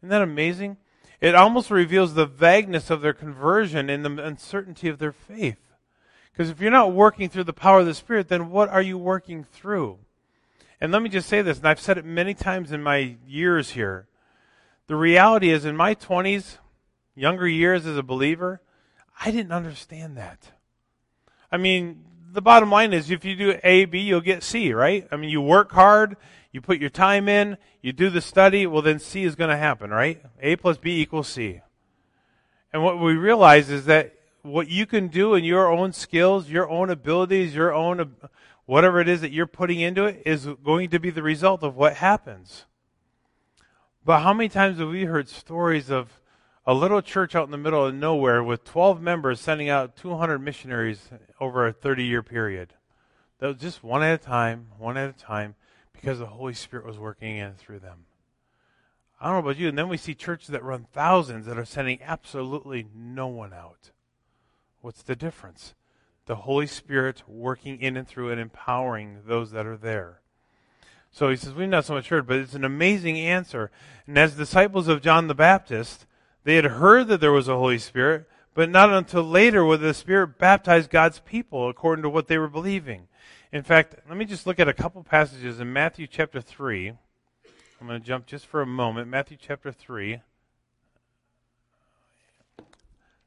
Isn't 0.00 0.10
that 0.10 0.22
amazing? 0.22 0.76
It 1.20 1.34
almost 1.34 1.70
reveals 1.70 2.14
the 2.14 2.26
vagueness 2.26 2.90
of 2.90 3.00
their 3.00 3.14
conversion 3.14 3.88
and 3.88 4.04
the 4.04 4.22
uncertainty 4.22 4.88
of 4.88 4.98
their 4.98 5.12
faith. 5.12 5.58
Because 6.32 6.50
if 6.50 6.60
you're 6.60 6.70
not 6.70 6.92
working 6.92 7.28
through 7.28 7.44
the 7.44 7.52
power 7.52 7.80
of 7.80 7.86
the 7.86 7.94
Spirit, 7.94 8.28
then 8.28 8.50
what 8.50 8.68
are 8.68 8.82
you 8.82 8.98
working 8.98 9.44
through? 9.44 9.98
And 10.80 10.92
let 10.92 11.02
me 11.02 11.10
just 11.10 11.28
say 11.28 11.42
this, 11.42 11.58
and 11.58 11.68
I've 11.68 11.80
said 11.80 11.98
it 11.98 12.04
many 12.04 12.32
times 12.32 12.72
in 12.72 12.82
my 12.82 13.16
years 13.26 13.70
here 13.70 14.06
The 14.90 14.96
reality 14.96 15.50
is, 15.50 15.64
in 15.64 15.76
my 15.76 15.94
20s, 15.94 16.58
younger 17.14 17.46
years 17.46 17.86
as 17.86 17.96
a 17.96 18.02
believer, 18.02 18.60
I 19.24 19.30
didn't 19.30 19.52
understand 19.52 20.16
that. 20.16 20.50
I 21.52 21.58
mean, 21.58 22.04
the 22.32 22.42
bottom 22.42 22.72
line 22.72 22.92
is 22.92 23.08
if 23.08 23.24
you 23.24 23.36
do 23.36 23.56
A, 23.62 23.84
B, 23.84 24.00
you'll 24.00 24.20
get 24.20 24.42
C, 24.42 24.72
right? 24.72 25.06
I 25.12 25.16
mean, 25.16 25.30
you 25.30 25.40
work 25.40 25.70
hard, 25.70 26.16
you 26.50 26.60
put 26.60 26.80
your 26.80 26.90
time 26.90 27.28
in, 27.28 27.56
you 27.82 27.92
do 27.92 28.10
the 28.10 28.20
study, 28.20 28.66
well, 28.66 28.82
then 28.82 28.98
C 28.98 29.22
is 29.22 29.36
going 29.36 29.50
to 29.50 29.56
happen, 29.56 29.90
right? 29.90 30.22
A 30.40 30.56
plus 30.56 30.76
B 30.76 31.00
equals 31.00 31.28
C. 31.28 31.60
And 32.72 32.82
what 32.82 32.98
we 32.98 33.14
realize 33.14 33.70
is 33.70 33.84
that 33.84 34.14
what 34.42 34.68
you 34.68 34.86
can 34.86 35.06
do 35.06 35.34
in 35.34 35.44
your 35.44 35.70
own 35.70 35.92
skills, 35.92 36.48
your 36.48 36.68
own 36.68 36.90
abilities, 36.90 37.54
your 37.54 37.72
own 37.72 38.16
whatever 38.70 39.00
it 39.00 39.08
is 39.08 39.20
that 39.20 39.32
you're 39.32 39.48
putting 39.48 39.80
into 39.80 40.04
it 40.04 40.22
is 40.24 40.46
going 40.62 40.88
to 40.88 41.00
be 41.00 41.10
the 41.10 41.24
result 41.24 41.64
of 41.64 41.74
what 41.74 41.96
happens. 41.96 42.66
But 44.04 44.20
how 44.20 44.32
many 44.32 44.48
times 44.48 44.78
have 44.78 44.90
we 44.90 45.06
heard 45.06 45.28
stories 45.28 45.90
of 45.90 46.20
a 46.64 46.72
little 46.72 47.02
church 47.02 47.34
out 47.34 47.46
in 47.46 47.50
the 47.50 47.58
middle 47.58 47.84
of 47.84 47.96
nowhere 47.96 48.44
with 48.44 48.62
12 48.62 49.02
members 49.02 49.40
sending 49.40 49.68
out 49.68 49.96
200 49.96 50.38
missionaries 50.38 51.10
over 51.40 51.66
a 51.66 51.72
30 51.72 52.04
year 52.04 52.22
period? 52.22 52.74
That 53.40 53.48
was 53.48 53.56
just 53.56 53.82
one 53.82 54.04
at 54.04 54.14
a 54.14 54.24
time, 54.24 54.68
one 54.78 54.96
at 54.96 55.10
a 55.10 55.14
time, 55.14 55.56
because 55.92 56.20
the 56.20 56.26
Holy 56.26 56.54
Spirit 56.54 56.86
was 56.86 56.96
working 56.96 57.38
in 57.38 57.54
through 57.54 57.80
them. 57.80 58.04
I 59.20 59.24
don't 59.24 59.34
know 59.34 59.50
about 59.50 59.60
you. 59.60 59.68
And 59.68 59.76
then 59.76 59.88
we 59.88 59.96
see 59.96 60.14
churches 60.14 60.46
that 60.50 60.62
run 60.62 60.86
thousands 60.92 61.46
that 61.46 61.58
are 61.58 61.64
sending 61.64 61.98
absolutely 62.04 62.86
no 62.94 63.26
one 63.26 63.52
out. 63.52 63.90
What's 64.80 65.02
the 65.02 65.16
difference? 65.16 65.74
The 66.30 66.36
Holy 66.36 66.68
Spirit 66.68 67.24
working 67.26 67.80
in 67.82 67.96
and 67.96 68.06
through 68.06 68.30
and 68.30 68.40
empowering 68.40 69.22
those 69.26 69.50
that 69.50 69.66
are 69.66 69.76
there. 69.76 70.20
So 71.10 71.28
he 71.28 71.34
says, 71.34 71.54
We've 71.54 71.68
not 71.68 71.84
so 71.84 71.94
much 71.94 72.08
heard, 72.08 72.28
but 72.28 72.36
it's 72.36 72.54
an 72.54 72.62
amazing 72.62 73.18
answer. 73.18 73.72
And 74.06 74.16
as 74.16 74.36
disciples 74.36 74.86
of 74.86 75.02
John 75.02 75.26
the 75.26 75.34
Baptist, 75.34 76.06
they 76.44 76.54
had 76.54 76.66
heard 76.66 77.08
that 77.08 77.20
there 77.20 77.32
was 77.32 77.48
a 77.48 77.56
Holy 77.56 77.80
Spirit, 77.80 78.28
but 78.54 78.70
not 78.70 78.92
until 78.92 79.24
later 79.24 79.64
would 79.64 79.80
the 79.80 79.92
Spirit 79.92 80.38
baptize 80.38 80.86
God's 80.86 81.18
people 81.18 81.68
according 81.68 82.04
to 82.04 82.08
what 82.08 82.28
they 82.28 82.38
were 82.38 82.46
believing. 82.46 83.08
In 83.50 83.64
fact, 83.64 83.96
let 84.08 84.16
me 84.16 84.24
just 84.24 84.46
look 84.46 84.60
at 84.60 84.68
a 84.68 84.72
couple 84.72 85.02
passages 85.02 85.58
in 85.58 85.72
Matthew 85.72 86.06
chapter 86.06 86.40
3. 86.40 86.90
I'm 87.80 87.86
going 87.88 88.00
to 88.00 88.06
jump 88.06 88.26
just 88.26 88.46
for 88.46 88.62
a 88.62 88.66
moment. 88.66 89.08
Matthew 89.08 89.36
chapter 89.36 89.72
3 89.72 90.20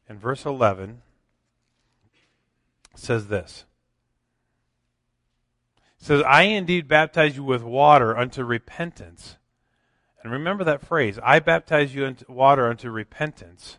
and 0.07 0.22
verse 0.22 0.45
11 0.45 1.01
says 2.95 3.27
this. 3.27 3.65
It 6.00 6.05
says, 6.05 6.23
I 6.27 6.43
indeed 6.43 6.88
baptize 6.88 7.35
you 7.35 7.43
with 7.43 7.63
water 7.63 8.17
unto 8.17 8.43
repentance. 8.43 9.38
And 10.21 10.31
remember 10.31 10.63
that 10.63 10.85
phrase, 10.85 11.19
I 11.23 11.39
baptize 11.39 11.93
you 11.93 12.05
into 12.05 12.31
water 12.31 12.67
unto 12.67 12.89
repentance. 12.89 13.77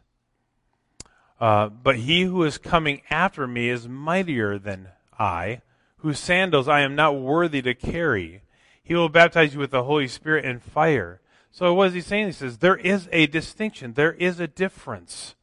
Uh, 1.41 1.69
but 1.69 1.97
he 1.97 2.23
who 2.23 2.43
is 2.45 2.59
coming 2.59 3.03
after 3.11 3.47
me 3.47 3.69
is 3.69 3.89
mightier 3.89 4.59
than 4.59 4.89
I, 5.19 5.63
whose 5.99 6.19
sandals 6.19 6.69
I 6.69 6.81
am 6.81 6.95
not 6.95 7.19
worthy 7.19 7.63
to 7.63 7.75
carry. 7.75 8.43
He 8.83 8.95
will 8.95 9.09
baptize 9.09 9.55
you 9.55 9.61
with 9.61 9.71
the 9.71 9.85
Holy 9.85 10.09
Spirit 10.09 10.45
and 10.45 10.63
fire. 10.63 11.21
So 11.51 11.73
what 11.73 11.89
is 11.89 11.95
he 11.95 12.01
saying? 12.01 12.27
He 12.27 12.33
says, 12.33 12.59
there 12.59 12.77
is 12.77 13.09
a 13.13 13.27
distinction. 13.27 13.95
There 13.95 14.13
is 14.13 14.41
a 14.41 14.47
difference. 14.47 15.35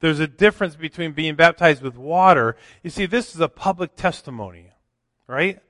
There's 0.00 0.20
a 0.20 0.26
difference 0.26 0.76
between 0.76 1.12
being 1.12 1.34
baptized 1.34 1.82
with 1.82 1.96
water. 1.96 2.56
You 2.82 2.90
see, 2.90 3.06
this 3.06 3.34
is 3.34 3.40
a 3.40 3.48
public 3.48 3.96
testimony, 3.96 4.72
right? 5.26 5.60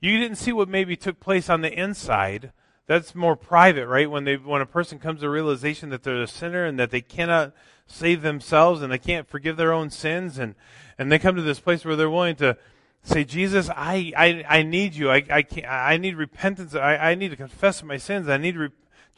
You 0.00 0.18
didn't 0.18 0.36
see 0.36 0.52
what 0.52 0.68
maybe 0.68 0.96
took 0.96 1.20
place 1.20 1.50
on 1.50 1.62
the 1.62 1.72
inside. 1.72 2.52
That's 2.86 3.14
more 3.14 3.36
private, 3.36 3.86
right? 3.86 4.10
When 4.10 4.24
they, 4.24 4.36
when 4.36 4.60
a 4.60 4.66
person 4.66 4.98
comes 4.98 5.20
to 5.20 5.30
realization 5.30 5.90
that 5.90 6.02
they're 6.02 6.22
a 6.22 6.26
sinner 6.26 6.64
and 6.64 6.78
that 6.78 6.90
they 6.90 7.00
cannot 7.00 7.52
save 7.86 8.22
themselves 8.22 8.82
and 8.82 8.92
they 8.92 8.98
can't 8.98 9.28
forgive 9.28 9.56
their 9.56 9.72
own 9.72 9.90
sins 9.90 10.38
and, 10.38 10.54
and 10.98 11.10
they 11.10 11.18
come 11.18 11.36
to 11.36 11.42
this 11.42 11.60
place 11.60 11.84
where 11.84 11.96
they're 11.96 12.10
willing 12.10 12.36
to, 12.36 12.56
say, 13.02 13.24
Jesus, 13.24 13.70
I, 13.70 14.12
I, 14.16 14.44
I 14.48 14.62
need 14.62 14.94
you. 14.94 15.10
I, 15.10 15.24
I, 15.30 15.42
can't, 15.42 15.66
I 15.66 15.96
need 15.96 16.16
repentance. 16.16 16.74
I, 16.74 16.96
I 16.96 17.14
need 17.14 17.30
to 17.30 17.36
confess 17.36 17.82
my 17.82 17.96
sins. 17.96 18.28
I 18.28 18.36
need 18.36 18.56
re- 18.56 18.68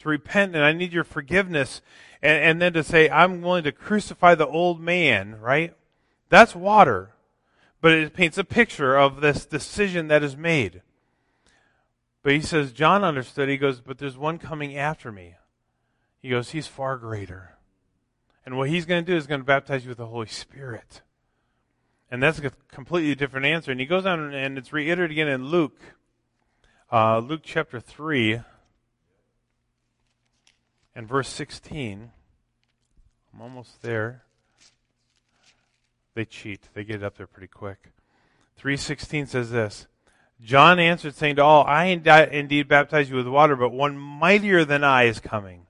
to 0.03 0.09
repent 0.09 0.55
and 0.55 0.63
I 0.63 0.71
need 0.71 0.93
your 0.93 1.03
forgiveness. 1.03 1.81
And, 2.21 2.43
and 2.43 2.61
then 2.61 2.73
to 2.73 2.83
say, 2.83 3.09
I'm 3.09 3.41
willing 3.41 3.63
to 3.63 3.71
crucify 3.71 4.35
the 4.35 4.47
old 4.47 4.79
man, 4.79 5.39
right? 5.39 5.73
That's 6.29 6.55
water. 6.55 7.13
But 7.81 7.91
it 7.91 8.13
paints 8.13 8.37
a 8.37 8.43
picture 8.43 8.95
of 8.95 9.19
this 9.19 9.45
decision 9.45 10.07
that 10.07 10.23
is 10.23 10.37
made. 10.37 10.81
But 12.21 12.31
he 12.31 12.41
says, 12.41 12.71
John 12.71 13.03
understood. 13.03 13.49
He 13.49 13.57
goes, 13.57 13.81
but 13.81 13.97
there's 13.97 14.17
one 14.17 14.37
coming 14.39 14.77
after 14.77 15.11
me. 15.11 15.35
He 16.21 16.29
goes, 16.29 16.51
he's 16.51 16.67
far 16.67 16.97
greater. 16.97 17.57
And 18.45 18.57
what 18.57 18.69
he's 18.69 18.85
going 18.85 19.03
to 19.03 19.11
do 19.11 19.17
is 19.17 19.27
going 19.27 19.41
to 19.41 19.45
baptize 19.45 19.83
you 19.83 19.89
with 19.89 19.97
the 19.97 20.05
Holy 20.05 20.27
Spirit. 20.27 21.01
And 22.09 22.23
that's 22.23 22.39
a 22.39 22.51
completely 22.71 23.15
different 23.15 23.45
answer. 23.45 23.71
And 23.71 23.79
he 23.79 23.85
goes 23.85 24.05
on 24.05 24.33
and 24.33 24.57
it's 24.57 24.71
reiterated 24.71 25.11
again 25.11 25.27
in 25.27 25.47
Luke, 25.47 25.79
uh, 26.91 27.19
Luke 27.19 27.41
chapter 27.43 27.79
3 27.79 28.41
and 30.95 31.07
verse 31.07 31.29
16. 31.29 32.11
I'm 33.33 33.41
almost 33.41 33.81
there. 33.81 34.23
They 36.15 36.25
cheat. 36.25 36.69
They 36.73 36.83
get 36.83 36.97
it 36.97 37.03
up 37.03 37.17
there 37.17 37.27
pretty 37.27 37.47
quick. 37.47 37.91
316 38.57 39.27
says 39.27 39.51
this. 39.51 39.87
John 40.41 40.79
answered, 40.79 41.15
saying 41.15 41.37
to 41.37 41.43
all, 41.43 41.63
I 41.65 41.85
indeed 41.85 42.67
baptize 42.67 43.09
you 43.09 43.15
with 43.15 43.27
water, 43.27 43.55
but 43.55 43.71
one 43.71 43.97
mightier 43.97 44.65
than 44.65 44.83
I 44.83 45.03
is 45.03 45.19
coming, 45.19 45.67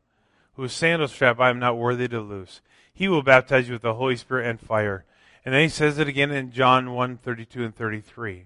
whose 0.56 0.74
sandal 0.74 1.08
strap 1.08 1.39
I 1.39 1.50
am 1.50 1.60
not 1.60 1.77
worthy 1.77 2.08
to 2.08 2.20
loose. 2.20 2.62
He 2.94 3.08
will 3.08 3.24
baptize 3.24 3.68
you 3.68 3.74
with 3.74 3.82
the 3.84 3.96
Holy 3.96 4.15
Spirit 4.15 4.50
and 4.50 4.60
fire. 4.60 5.06
And 5.46 5.53
then 5.53 5.62
he 5.62 5.70
says 5.70 6.00
it 6.00 6.08
again 6.08 6.32
in 6.32 6.51
John 6.51 6.94
1 6.94 7.18
32 7.18 7.63
and 7.63 7.75
33. 7.75 8.46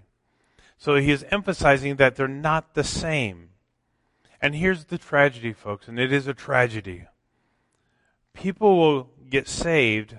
So 0.76 0.96
he 0.96 1.10
is 1.10 1.24
emphasizing 1.30 1.96
that 1.96 2.16
they're 2.16 2.28
not 2.28 2.74
the 2.74 2.84
same. 2.84 3.47
And 4.40 4.54
here's 4.54 4.84
the 4.84 4.98
tragedy, 4.98 5.52
folks, 5.52 5.88
and 5.88 5.98
it 5.98 6.12
is 6.12 6.26
a 6.26 6.34
tragedy. 6.34 7.06
People 8.34 8.78
will 8.78 9.10
get 9.28 9.48
saved, 9.48 10.16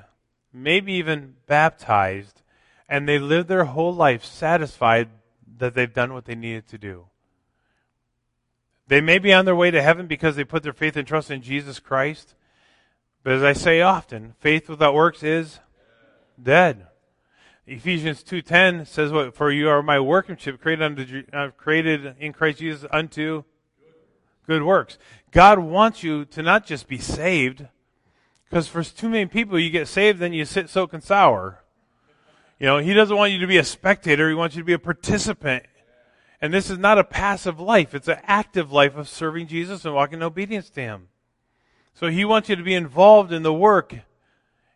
maybe 0.52 0.94
even 0.94 1.36
baptized, 1.48 2.42
and 2.90 3.08
they 3.08 3.20
live 3.20 3.48
their 3.48 3.66
whole 3.66 3.94
life 3.94 4.26
satisfied 4.26 5.10
that 5.58 5.74
they've 5.74 5.94
done 5.94 6.14
what 6.14 6.26
they 6.26 6.36
needed 6.36 6.68
to 6.68 6.78
do. 6.78 7.06
They 8.88 9.02
may 9.02 9.20
be 9.20 9.32
on 9.32 9.46
their 9.46 9.56
way 9.56 9.72
to 9.72 9.82
heaven 9.82 10.08
because 10.08 10.36
they 10.36 10.44
put 10.44 10.64
their 10.64 10.74
faith 10.74 10.98
and 10.98 11.08
trust 11.08 11.30
in 11.30 11.42
Jesus 11.42 11.80
Christ. 11.80 12.34
But 13.24 13.34
as 13.34 13.44
I 13.44 13.54
say 13.54 13.82
often, 13.82 14.34
faith 14.40 14.68
without 14.68 14.96
works 14.96 15.22
is 15.22 15.60
dead. 16.42 16.88
Ephesians 17.68 18.24
2:10 18.24 18.88
says 18.88 19.12
what 19.12 19.36
for 19.36 19.52
you 19.52 19.70
are 19.70 19.84
my 19.84 20.00
workmanship 20.00 20.60
created 20.60 20.84
unto 20.84 21.24
uh, 21.32 21.50
created 21.52 22.16
in 22.20 22.34
Christ 22.34 22.58
Jesus 22.60 22.90
unto 22.92 23.44
good 24.50 24.64
works. 24.64 24.98
God 25.30 25.60
wants 25.60 26.02
you 26.02 26.26
to 26.26 26.42
not 26.42 26.66
just 26.66 26.88
be 26.88 26.98
saved 26.98 27.68
because 28.50 28.68
for 28.68 28.84
too 28.84 29.08
many 29.08 29.28
people 29.28 29.60
you 29.60 29.70
get 29.70 29.88
saved 29.88 30.18
then 30.18 30.34
you 30.34 30.44
sit 30.44 30.70
soak 30.72 30.92
and 30.92 31.04
sour. 31.04 31.64
You 32.60 32.66
know, 32.66 32.80
he 32.80 32.96
doesn't 32.96 33.16
want 33.16 33.32
you 33.32 33.38
to 33.38 33.48
be 33.48 33.60
a 33.60 33.64
spectator, 33.64 34.28
he 34.28 34.34
wants 34.34 34.56
you 34.56 34.64
to 34.64 34.66
be 34.66 34.74
a 34.74 34.80
participant. 34.80 35.66
And 36.42 36.52
this 36.52 36.72
is 36.72 36.80
not 36.80 36.98
a 36.98 37.04
passive 37.04 37.60
life, 37.60 37.94
it's 37.94 38.08
an 38.08 38.22
active 38.24 38.72
life 38.72 38.98
of 38.98 39.08
serving 39.08 39.46
Jesus 39.46 39.86
and 39.86 39.94
walking 39.94 40.18
in 40.18 40.24
obedience 40.24 40.72
to 40.72 40.82
him. 40.82 41.10
So 41.94 42.08
he 42.08 42.26
wants 42.26 42.50
you 42.50 42.56
to 42.56 42.64
be 42.64 42.74
involved 42.74 43.32
in 43.32 43.44
the 43.44 43.54
work 43.54 43.98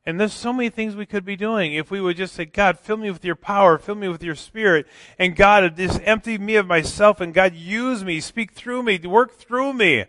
and 0.05 0.19
there's 0.19 0.33
so 0.33 0.51
many 0.51 0.69
things 0.69 0.95
we 0.95 1.05
could 1.05 1.24
be 1.24 1.38
doing 1.38 1.74
if 1.74 1.89
we 1.89 2.01
would 2.01 2.17
just 2.17 2.33
say, 2.33 2.43
God, 2.43 2.77
fill 2.77 2.98
me 2.98 3.10
with 3.10 3.24
your 3.24 3.36
power, 3.36 3.77
fill 3.77 3.95
me 3.95 4.10
with 4.10 4.22
your 4.22 4.36
spirit. 4.36 4.86
And 5.17 5.36
God, 5.36 5.77
just 5.77 6.01
empty 6.03 6.38
me 6.38 6.57
of 6.57 6.67
myself 6.67 7.22
and 7.22 7.33
God, 7.33 7.53
use 7.55 8.03
me, 8.03 8.19
speak 8.19 8.51
through 8.51 8.83
me, 8.83 8.98
work 9.00 9.38
through 9.38 9.74
me. 9.74 10.05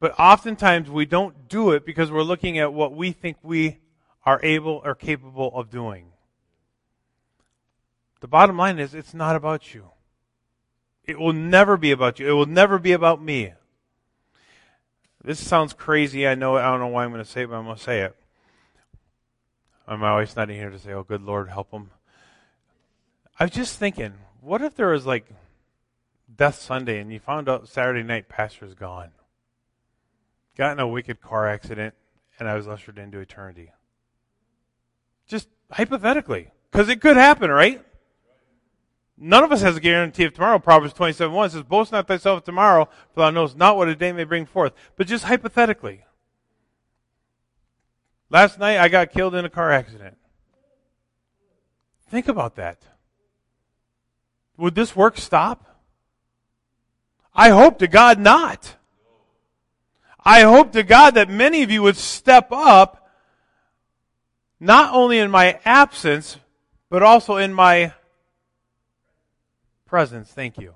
But 0.00 0.18
oftentimes 0.18 0.90
we 0.90 1.06
don't 1.06 1.48
do 1.48 1.70
it 1.70 1.86
because 1.86 2.10
we're 2.10 2.22
looking 2.22 2.58
at 2.58 2.72
what 2.72 2.94
we 2.94 3.12
think 3.12 3.36
we 3.42 3.78
are 4.26 4.40
able 4.42 4.82
or 4.84 4.96
capable 4.96 5.56
of 5.56 5.70
doing. 5.70 6.06
The 8.20 8.28
bottom 8.28 8.56
line 8.56 8.80
is 8.80 8.94
it's 8.94 9.14
not 9.14 9.36
about 9.36 9.74
you. 9.74 9.90
It 11.04 11.20
will 11.20 11.32
never 11.32 11.76
be 11.76 11.92
about 11.92 12.18
you. 12.18 12.28
It 12.28 12.32
will 12.32 12.46
never 12.46 12.80
be 12.80 12.92
about 12.92 13.22
me. 13.22 13.52
This 15.22 15.38
sounds 15.38 15.72
crazy. 15.72 16.26
I 16.26 16.34
know, 16.34 16.56
I 16.56 16.64
don't 16.64 16.80
know 16.80 16.88
why 16.88 17.04
I'm 17.04 17.12
going 17.12 17.22
to 17.24 17.30
say 17.30 17.42
it, 17.42 17.50
but 17.50 17.56
I'm 17.56 17.64
going 17.64 17.76
to 17.76 17.82
say 17.82 18.00
it. 18.00 18.16
I'm 19.86 20.02
always 20.02 20.34
not 20.34 20.48
here 20.48 20.70
to 20.70 20.78
say, 20.78 20.92
oh, 20.92 21.02
good 21.02 21.22
Lord, 21.22 21.48
help 21.48 21.70
them. 21.70 21.90
I 23.38 23.44
was 23.44 23.50
just 23.50 23.78
thinking, 23.78 24.14
what 24.40 24.62
if 24.62 24.74
there 24.74 24.88
was 24.88 25.04
like 25.06 25.26
Death 26.34 26.60
Sunday 26.60 27.00
and 27.00 27.12
you 27.12 27.18
found 27.18 27.48
out 27.48 27.68
Saturday 27.68 28.02
night 28.02 28.28
pastor's 28.28 28.74
gone? 28.74 29.10
Got 30.56 30.72
in 30.72 30.80
a 30.80 30.88
wicked 30.88 31.20
car 31.20 31.48
accident 31.48 31.94
and 32.38 32.48
I 32.48 32.54
was 32.54 32.68
ushered 32.68 32.98
into 32.98 33.18
eternity. 33.18 33.72
Just 35.26 35.48
hypothetically. 35.70 36.50
Because 36.70 36.88
it 36.88 37.00
could 37.00 37.16
happen, 37.16 37.50
right? 37.50 37.84
None 39.16 39.44
of 39.44 39.52
us 39.52 39.62
has 39.62 39.76
a 39.76 39.80
guarantee 39.80 40.24
of 40.24 40.34
tomorrow. 40.34 40.58
Proverbs 40.58 40.92
27 40.92 41.32
1 41.32 41.50
says, 41.50 41.62
Boast 41.62 41.92
not 41.92 42.08
thyself 42.08 42.38
of 42.38 42.44
tomorrow, 42.44 42.88
for 43.12 43.20
thou 43.20 43.30
knowest 43.30 43.56
not 43.56 43.76
what 43.76 43.88
a 43.88 43.94
day 43.94 44.12
may 44.12 44.24
bring 44.24 44.44
forth. 44.44 44.72
But 44.96 45.06
just 45.06 45.24
hypothetically. 45.24 46.04
Last 48.30 48.58
night 48.58 48.78
I 48.78 48.88
got 48.88 49.12
killed 49.12 49.34
in 49.34 49.44
a 49.44 49.50
car 49.50 49.70
accident. 49.70 50.16
Think 52.08 52.28
about 52.28 52.56
that. 52.56 52.78
Would 54.56 54.74
this 54.74 54.94
work 54.94 55.18
stop? 55.18 55.66
I 57.34 57.50
hope 57.50 57.78
to 57.80 57.88
God 57.88 58.18
not. 58.18 58.76
I 60.24 60.42
hope 60.42 60.72
to 60.72 60.82
God 60.82 61.14
that 61.14 61.28
many 61.28 61.62
of 61.62 61.70
you 61.70 61.82
would 61.82 61.96
step 61.96 62.48
up, 62.50 63.10
not 64.58 64.94
only 64.94 65.18
in 65.18 65.30
my 65.30 65.58
absence, 65.64 66.38
but 66.88 67.02
also 67.02 67.36
in 67.36 67.52
my 67.52 67.92
presence. 69.84 70.30
Thank 70.30 70.56
you. 70.58 70.74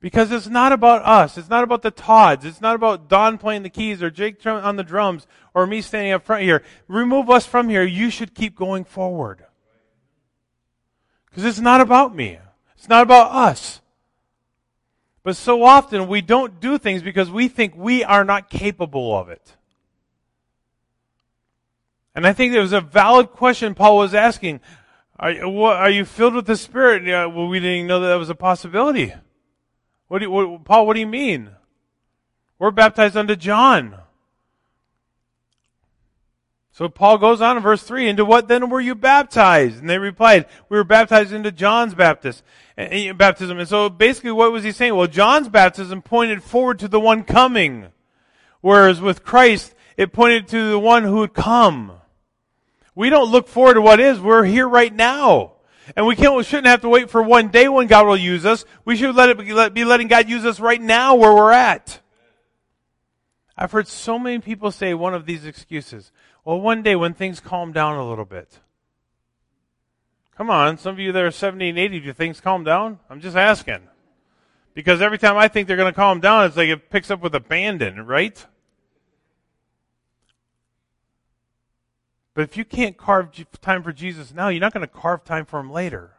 Because 0.00 0.32
it's 0.32 0.48
not 0.48 0.72
about 0.72 1.04
us. 1.04 1.36
It's 1.36 1.50
not 1.50 1.62
about 1.62 1.82
the 1.82 1.90
Todds. 1.90 2.46
It's 2.46 2.62
not 2.62 2.74
about 2.74 3.08
Don 3.08 3.36
playing 3.36 3.64
the 3.64 3.70
keys 3.70 4.02
or 4.02 4.10
Jake 4.10 4.44
on 4.46 4.76
the 4.76 4.82
drums 4.82 5.26
or 5.52 5.66
me 5.66 5.82
standing 5.82 6.12
up 6.12 6.24
front 6.24 6.42
here. 6.42 6.62
Remove 6.88 7.28
us 7.28 7.44
from 7.44 7.68
here. 7.68 7.82
You 7.82 8.08
should 8.08 8.34
keep 8.34 8.56
going 8.56 8.84
forward. 8.84 9.44
Because 11.28 11.44
it's 11.44 11.60
not 11.60 11.82
about 11.82 12.16
me. 12.16 12.38
It's 12.76 12.88
not 12.88 13.02
about 13.02 13.30
us. 13.32 13.82
But 15.22 15.36
so 15.36 15.62
often 15.62 16.08
we 16.08 16.22
don't 16.22 16.60
do 16.60 16.78
things 16.78 17.02
because 17.02 17.30
we 17.30 17.48
think 17.48 17.74
we 17.76 18.02
are 18.02 18.24
not 18.24 18.48
capable 18.48 19.16
of 19.16 19.28
it. 19.28 19.54
And 22.14 22.26
I 22.26 22.32
think 22.32 22.54
it 22.54 22.60
was 22.60 22.72
a 22.72 22.80
valid 22.80 23.30
question 23.32 23.74
Paul 23.74 23.98
was 23.98 24.14
asking. 24.14 24.60
Are, 25.18 25.46
what, 25.46 25.76
are 25.76 25.90
you 25.90 26.06
filled 26.06 26.34
with 26.34 26.46
the 26.46 26.56
Spirit? 26.56 27.04
Yeah, 27.04 27.26
well, 27.26 27.48
we 27.48 27.60
didn't 27.60 27.86
know 27.86 28.00
that, 28.00 28.08
that 28.08 28.18
was 28.18 28.30
a 28.30 28.34
possibility. 28.34 29.12
What 30.10 30.18
do 30.18 30.24
you, 30.24 30.30
what, 30.32 30.64
Paul, 30.64 30.88
what 30.88 30.94
do 30.94 31.00
you 31.00 31.06
mean? 31.06 31.50
We're 32.58 32.72
baptized 32.72 33.16
unto 33.16 33.36
John. 33.36 33.96
So 36.72 36.88
Paul 36.88 37.18
goes 37.18 37.40
on 37.40 37.56
in 37.56 37.62
verse 37.62 37.84
3, 37.84 38.08
into 38.08 38.24
what 38.24 38.48
then 38.48 38.70
were 38.70 38.80
you 38.80 38.96
baptized? 38.96 39.78
And 39.78 39.88
they 39.88 39.98
replied, 39.98 40.46
we 40.68 40.76
were 40.76 40.82
baptized 40.82 41.32
into 41.32 41.52
John's 41.52 41.94
baptist, 41.94 42.42
eh, 42.76 43.10
eh, 43.10 43.12
baptism. 43.12 43.60
And 43.60 43.68
so 43.68 43.88
basically 43.88 44.32
what 44.32 44.50
was 44.50 44.64
he 44.64 44.72
saying? 44.72 44.96
Well, 44.96 45.06
John's 45.06 45.48
baptism 45.48 46.02
pointed 46.02 46.42
forward 46.42 46.80
to 46.80 46.88
the 46.88 46.98
one 46.98 47.22
coming. 47.22 47.86
Whereas 48.62 49.00
with 49.00 49.22
Christ, 49.22 49.76
it 49.96 50.12
pointed 50.12 50.48
to 50.48 50.70
the 50.70 50.78
one 50.80 51.04
who 51.04 51.18
would 51.18 51.34
come. 51.34 51.92
We 52.96 53.10
don't 53.10 53.30
look 53.30 53.46
forward 53.46 53.74
to 53.74 53.80
what 53.80 54.00
is. 54.00 54.18
We're 54.18 54.42
here 54.42 54.68
right 54.68 54.92
now. 54.92 55.52
And 55.96 56.06
we 56.06 56.16
can't, 56.16 56.34
we 56.34 56.44
shouldn't 56.44 56.66
have 56.66 56.82
to 56.82 56.88
wait 56.88 57.10
for 57.10 57.22
one 57.22 57.48
day 57.48 57.68
when 57.68 57.86
God 57.86 58.06
will 58.06 58.16
use 58.16 58.46
us. 58.46 58.64
We 58.84 58.96
should 58.96 59.14
let 59.14 59.28
it 59.28 59.74
be, 59.74 59.84
letting 59.84 60.08
God 60.08 60.28
use 60.28 60.44
us 60.44 60.60
right 60.60 60.80
now 60.80 61.14
where 61.14 61.34
we're 61.34 61.52
at. 61.52 62.00
I've 63.56 63.72
heard 63.72 63.88
so 63.88 64.18
many 64.18 64.38
people 64.38 64.70
say 64.70 64.94
one 64.94 65.14
of 65.14 65.26
these 65.26 65.44
excuses. 65.44 66.12
Well, 66.44 66.60
one 66.60 66.82
day 66.82 66.96
when 66.96 67.14
things 67.14 67.40
calm 67.40 67.72
down 67.72 67.96
a 67.96 68.08
little 68.08 68.24
bit. 68.24 68.60
Come 70.36 70.48
on, 70.48 70.78
some 70.78 70.94
of 70.94 70.98
you 70.98 71.12
that 71.12 71.22
are 71.22 71.30
70 71.30 71.68
and 71.68 71.78
80, 71.78 72.00
do 72.00 72.12
things 72.14 72.40
calm 72.40 72.64
down? 72.64 72.98
I'm 73.10 73.20
just 73.20 73.36
asking. 73.36 73.80
Because 74.72 75.02
every 75.02 75.18
time 75.18 75.36
I 75.36 75.48
think 75.48 75.68
they're 75.68 75.76
going 75.76 75.92
to 75.92 75.96
calm 75.96 76.20
down, 76.20 76.46
it's 76.46 76.56
like 76.56 76.68
it 76.68 76.88
picks 76.88 77.10
up 77.10 77.20
with 77.20 77.34
abandon, 77.34 78.06
right? 78.06 78.46
But 82.40 82.48
if 82.48 82.56
you 82.56 82.64
can't 82.64 82.96
carve 82.96 83.32
time 83.60 83.82
for 83.82 83.92
Jesus 83.92 84.32
now, 84.32 84.48
you're 84.48 84.62
not 84.62 84.72
going 84.72 84.80
to 84.80 84.86
carve 84.86 85.24
time 85.24 85.44
for 85.44 85.60
him 85.60 85.70
later. 85.70 86.12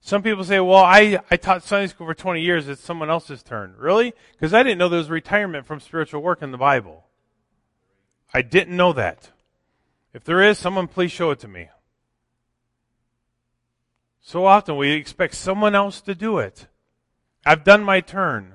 Some 0.00 0.20
people 0.20 0.42
say, 0.42 0.58
well, 0.58 0.82
I, 0.82 1.20
I 1.30 1.36
taught 1.36 1.62
Sunday 1.62 1.86
school 1.86 2.08
for 2.08 2.14
20 2.14 2.42
years. 2.42 2.66
It's 2.66 2.82
someone 2.82 3.08
else's 3.08 3.44
turn. 3.44 3.76
Really? 3.78 4.14
Because 4.32 4.52
I 4.52 4.64
didn't 4.64 4.78
know 4.78 4.88
there 4.88 4.98
was 4.98 5.10
retirement 5.10 5.64
from 5.64 5.78
spiritual 5.78 6.22
work 6.22 6.42
in 6.42 6.50
the 6.50 6.58
Bible. 6.58 7.04
I 8.34 8.42
didn't 8.42 8.76
know 8.76 8.92
that. 8.94 9.30
If 10.12 10.24
there 10.24 10.42
is, 10.42 10.58
someone 10.58 10.88
please 10.88 11.12
show 11.12 11.30
it 11.30 11.38
to 11.38 11.46
me. 11.46 11.68
So 14.22 14.44
often 14.44 14.76
we 14.76 14.90
expect 14.90 15.36
someone 15.36 15.76
else 15.76 16.00
to 16.00 16.16
do 16.16 16.38
it. 16.38 16.66
I've 17.46 17.62
done 17.62 17.84
my 17.84 18.00
turn. 18.00 18.54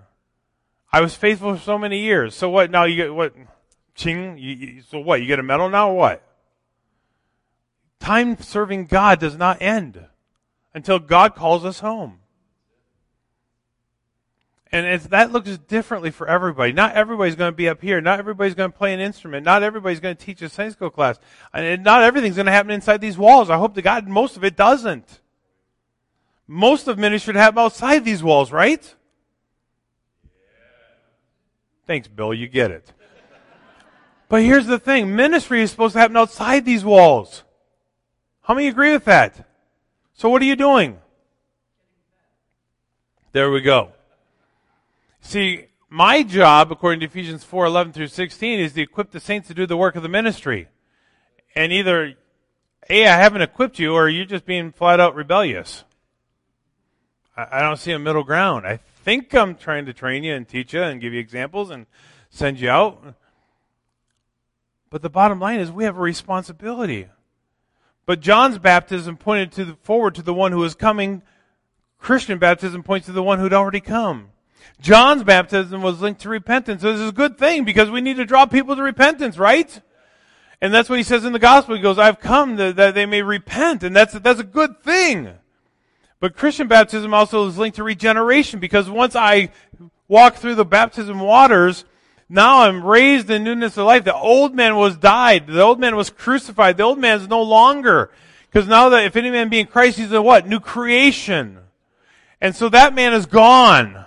I 0.91 1.00
was 1.00 1.15
faithful 1.15 1.56
for 1.56 1.63
so 1.63 1.77
many 1.77 2.01
years. 2.01 2.36
So 2.36 2.50
what? 2.50 2.72
Now 2.72 2.84
you 2.84 2.98
get 2.98 3.15
what? 3.15 3.34
Ching. 3.98 4.38
You, 4.38 4.56
you, 4.56 4.82
so 4.89 5.00
what? 5.00 5.20
You 5.20 5.27
get 5.27 5.39
a 5.39 5.43
medal 5.43 5.67
now 5.67 5.91
what? 5.91 6.24
Time 8.00 8.38
serving 8.39 8.86
God 8.86 9.19
does 9.19 9.36
not 9.36 9.62
end 9.62 10.06
until 10.74 11.00
God 11.00 11.36
calls 11.36 11.65
us 11.65 11.80
home. 11.80 12.19
And 14.71 15.02
that 15.02 15.32
looks 15.32 15.58
differently 15.58 16.12
for 16.12 16.28
everybody. 16.28 16.74
Not 16.74 16.93
everybody's 16.93 17.36
going 17.36 17.52
to 17.52 17.56
be 17.56 17.69
up 17.69 17.82
here. 17.82 18.02
Not 18.02 18.19
everybody's 18.19 18.54
going 18.54 18.71
to 18.71 18.78
play 18.78 18.93
an 18.93 19.00
instrument. 19.00 19.45
Not 19.45 19.63
everybody's 19.63 20.02
going 20.02 20.15
to 20.15 20.26
teach 20.26 20.41
a 20.41 20.50
Sunday 20.50 20.71
school 20.71 20.89
class. 20.89 21.17
And 21.54 21.84
not 21.84 22.04
everything's 22.04 22.36
going 22.36 22.48
to 22.48 22.52
happen 22.52 22.71
inside 22.71 23.00
these 23.00 23.17
walls. 23.17 23.50
I 23.50 23.58
hope 23.58 23.76
to 23.76 23.82
God 23.82 24.08
most 24.08 24.36
of 24.36 24.43
it 24.43 24.56
doesn't. 24.56 25.21
Most 26.48 26.88
of 26.88 26.98
ministry 26.98 27.34
should 27.34 27.38
happen 27.38 27.60
outside 27.60 28.06
these 28.06 28.21
walls, 28.21 28.52
right? 28.52 28.95
Thanks, 31.86 32.10
Bill. 32.10 32.34
You 32.34 32.48
get 32.48 32.69
it. 32.69 32.91
But 34.30 34.44
here's 34.44 34.66
the 34.66 34.80
thing. 34.80 35.16
Ministry 35.16 35.62
is 35.62 35.72
supposed 35.72 35.94
to 35.94 36.00
happen 36.00 36.18
outside 36.18 36.66
these 36.66 36.84
walls. 36.84 37.44
How 38.42 38.54
many 38.54 38.68
agree 38.68 38.92
with 38.92 39.06
that? 39.06 39.48
So 40.13 40.30
what 40.30 40.42
are 40.42 40.46
you 40.46 40.56
doing? 40.56 41.00
There 43.32 43.52
we 43.52 43.62
go. 43.62 43.92
See, 45.22 45.68
my 45.90 46.24
job, 46.24 46.72
according 46.72 47.02
to 47.02 47.06
Ephesians 47.06 47.44
4, 47.44 47.66
11 47.66 47.94
through 47.94 48.08
16, 48.08 48.60
is 48.60 48.74
to 48.74 48.82
equip 48.82 49.12
the 49.12 49.20
saints 49.20 49.48
to 49.48 49.54
do 49.54 49.66
the 49.66 49.78
work 49.78 49.96
of 49.96 50.04
the 50.04 50.10
ministry. 50.10 50.68
And 51.56 51.72
either, 51.72 52.16
A, 52.90 53.08
I 53.08 53.18
haven't 53.18 53.42
equipped 53.42 53.80
you, 53.80 53.94
or 53.94 54.10
you're 54.10 54.26
just 54.26 54.46
being 54.46 54.72
flat 54.72 55.00
out 55.00 55.16
rebellious. 55.16 55.84
I, 57.36 57.48
I 57.52 57.62
don't 57.62 57.78
see 57.78 57.92
a 57.92 58.00
middle 58.00 58.24
ground. 58.24 58.66
I 58.66 58.78
think 59.04 59.34
I'm 59.34 59.56
trying 59.56 59.86
to 59.86 59.94
train 59.94 60.24
you 60.24 60.34
and 60.34 60.48
teach 60.48 60.74
you 60.74 60.82
and 60.82 61.00
give 61.00 61.13
you 61.13 61.20
examples 61.20 61.70
and 61.70 61.86
send 62.30 62.60
you 62.60 62.70
out. 62.70 63.16
But 64.89 65.02
the 65.02 65.10
bottom 65.10 65.39
line 65.39 65.60
is 65.60 65.71
we 65.71 65.84
have 65.84 65.97
a 65.97 66.02
responsibility. 66.02 67.08
But 68.06 68.21
John's 68.21 68.58
baptism 68.58 69.17
pointed 69.17 69.52
to 69.54 69.65
the, 69.65 69.76
forward 69.84 70.15
to 70.15 70.21
the 70.21 70.34
one 70.34 70.52
who 70.52 70.63
is 70.63 70.76
coming. 70.76 71.21
Christian 72.00 72.39
baptism 72.39 72.84
points 72.84 73.08
to 73.08 73.12
the 73.12 73.23
one 73.23 73.39
who'd 73.39 73.54
already 73.54 73.82
come. 73.82 74.30
John's 74.80 75.23
baptism 75.23 75.82
was 75.82 76.02
linked 76.02 76.21
to 76.21 76.30
repentance. 76.30 76.82
So 76.82 76.91
this 76.91 77.02
is 77.02 77.10
a 77.10 77.13
good 77.13 77.38
thing 77.38 77.65
because 77.65 77.89
we 77.89 78.02
need 78.02 78.17
to 78.17 78.26
draw 78.26 78.45
people 78.45 78.76
to 78.76 78.84
repentance, 78.84 79.38
right? 79.38 79.82
And 80.62 80.73
that's 80.73 80.89
what 80.89 81.00
he 81.00 81.04
says 81.04 81.26
in 81.26 81.34
the 81.34 81.39
gospel. 81.39 81.76
He 81.76 81.82
goes, 81.82 82.00
I've 82.00 82.19
come 82.19 82.56
that, 82.56 82.78
that 82.78 82.95
they 82.95 83.06
may 83.06 83.21
repent. 83.21 83.84
And 83.84 83.95
that's, 83.95 84.13
that's 84.13 84.39
a 84.39 84.45
good 84.45 84.82
thing. 84.84 85.34
But 86.19 86.36
Christian 86.36 86.67
baptism 86.67 87.13
also 87.13 87.47
is 87.47 87.58
linked 87.58 87.76
to 87.76 87.84
regeneration 87.84 88.60
because 88.60 88.89
once 88.89 89.15
I 89.15 89.52
walk 90.08 90.36
through 90.36 90.56
the 90.56 90.65
baptism 90.65 91.19
waters, 91.19 91.86
now 92.30 92.63
I'm 92.63 92.84
raised 92.84 93.30
in 93.30 93.44
newness 93.44 93.78
of 93.78 93.86
life. 93.86 94.04
The 94.04 94.16
old 94.16 94.54
man 94.54 94.76
was 94.76 94.98
died. 94.98 95.48
The 95.48 95.62
old 95.62 95.80
man 95.80 95.96
was 95.96 96.10
crucified. 96.10 96.78
The 96.78 96.84
old 96.84 97.00
man 97.00 97.20
is 97.22 97.28
no 97.28 97.42
longer. 97.42 98.12
Because 98.50 98.68
now 98.68 98.90
that 98.90 99.06
if 99.06 99.16
any 99.16 99.30
man 99.30 99.50
be 99.50 99.60
in 99.60 99.68
Christ, 99.68 99.98
he's 99.98 100.12
a 100.12 100.22
what? 100.22 100.48
New 100.48 100.60
creation. 100.60 101.60
And 102.42 102.56
so 102.56 102.70
that 102.70 102.94
man 102.94 103.13
is 103.13 103.26
gone. 103.26 104.06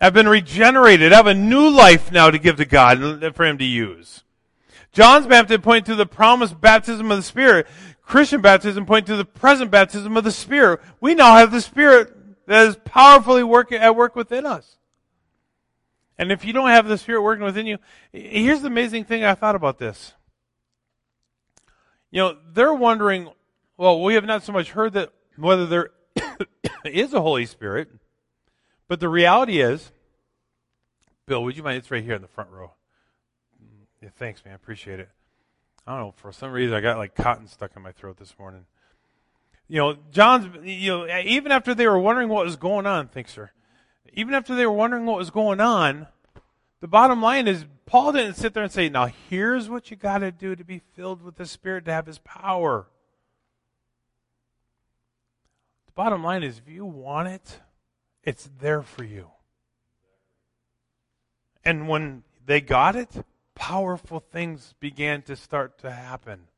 I've 0.00 0.14
been 0.14 0.28
regenerated. 0.28 1.12
I 1.12 1.16
have 1.16 1.26
a 1.26 1.34
new 1.34 1.68
life 1.68 2.10
now 2.10 2.30
to 2.30 2.38
give 2.38 2.56
to 2.56 2.64
God 2.64 3.02
and 3.02 3.34
for 3.34 3.44
him 3.44 3.58
to 3.58 3.64
use. 3.64 4.22
John's 4.92 5.26
baptism 5.26 5.62
pointed 5.62 5.86
to 5.86 5.94
the 5.94 6.06
promised 6.06 6.60
baptism 6.60 7.10
of 7.10 7.18
the 7.18 7.22
Spirit. 7.22 7.66
Christian 8.02 8.40
baptism 8.40 8.86
pointed 8.86 9.06
to 9.06 9.16
the 9.16 9.24
present 9.24 9.70
baptism 9.70 10.16
of 10.16 10.24
the 10.24 10.32
Spirit. 10.32 10.80
We 11.00 11.14
now 11.14 11.36
have 11.36 11.52
the 11.52 11.60
Spirit 11.60 12.12
that 12.46 12.66
is 12.66 12.76
powerfully 12.84 13.44
working 13.44 13.78
at 13.78 13.94
work 13.94 14.16
within 14.16 14.46
us. 14.46 14.76
And 16.20 16.30
if 16.30 16.44
you 16.44 16.52
don't 16.52 16.68
have 16.68 16.86
the 16.86 16.98
Spirit 16.98 17.22
working 17.22 17.46
within 17.46 17.64
you, 17.64 17.78
here's 18.12 18.60
the 18.60 18.66
amazing 18.66 19.04
thing 19.04 19.24
I 19.24 19.34
thought 19.34 19.54
about 19.54 19.78
this. 19.78 20.12
You 22.10 22.20
know, 22.20 22.36
they're 22.52 22.74
wondering, 22.74 23.30
well, 23.78 24.02
we 24.02 24.14
have 24.14 24.26
not 24.26 24.42
so 24.42 24.52
much 24.52 24.72
heard 24.72 24.92
that 24.92 25.14
whether 25.38 25.64
there 25.64 25.90
is 26.84 27.14
a 27.14 27.22
Holy 27.22 27.46
Spirit, 27.46 27.88
but 28.86 29.00
the 29.00 29.08
reality 29.08 29.62
is, 29.62 29.92
Bill, 31.24 31.42
would 31.42 31.56
you 31.56 31.62
mind? 31.62 31.78
It's 31.78 31.90
right 31.90 32.04
here 32.04 32.16
in 32.16 32.22
the 32.22 32.28
front 32.28 32.50
row. 32.50 32.72
Mm, 33.58 33.86
yeah, 34.02 34.10
thanks, 34.14 34.44
man. 34.44 34.54
Appreciate 34.54 35.00
it. 35.00 35.08
I 35.86 35.92
don't 35.92 36.00
know. 36.00 36.14
For 36.18 36.32
some 36.32 36.52
reason, 36.52 36.76
I 36.76 36.82
got 36.82 36.98
like 36.98 37.14
cotton 37.14 37.46
stuck 37.46 37.70
in 37.76 37.82
my 37.82 37.92
throat 37.92 38.18
this 38.18 38.34
morning. 38.38 38.66
You 39.68 39.78
know, 39.78 39.96
John's. 40.10 40.54
You 40.66 40.90
know, 40.90 41.20
even 41.24 41.50
after 41.50 41.74
they 41.74 41.88
were 41.88 41.98
wondering 41.98 42.28
what 42.28 42.44
was 42.44 42.56
going 42.56 42.84
on, 42.84 43.08
thanks, 43.08 43.32
sir. 43.32 43.52
Even 44.12 44.34
after 44.34 44.54
they 44.54 44.66
were 44.66 44.72
wondering 44.72 45.06
what 45.06 45.18
was 45.18 45.30
going 45.30 45.60
on, 45.60 46.08
the 46.80 46.88
bottom 46.88 47.22
line 47.22 47.46
is 47.46 47.64
Paul 47.86 48.12
didn't 48.12 48.34
sit 48.34 48.54
there 48.54 48.62
and 48.62 48.72
say, 48.72 48.88
"Now 48.88 49.06
here's 49.06 49.68
what 49.68 49.90
you 49.90 49.96
got 49.96 50.18
to 50.18 50.30
do 50.30 50.54
to 50.54 50.64
be 50.64 50.78
filled 50.78 51.22
with 51.22 51.36
the 51.36 51.46
Spirit 51.46 51.84
to 51.86 51.92
have 51.92 52.06
His 52.06 52.18
power." 52.18 52.86
The 55.86 55.92
bottom 55.92 56.22
line 56.22 56.42
is, 56.42 56.58
if 56.58 56.68
you 56.68 56.84
want 56.84 57.28
it, 57.28 57.60
it's 58.22 58.48
there 58.58 58.82
for 58.82 59.04
you. 59.04 59.30
And 61.64 61.88
when 61.88 62.24
they 62.46 62.60
got 62.60 62.96
it, 62.96 63.24
powerful 63.54 64.20
things 64.20 64.74
began 64.80 65.22
to 65.22 65.36
start 65.36 65.78
to 65.78 65.90
happen. 65.90 66.48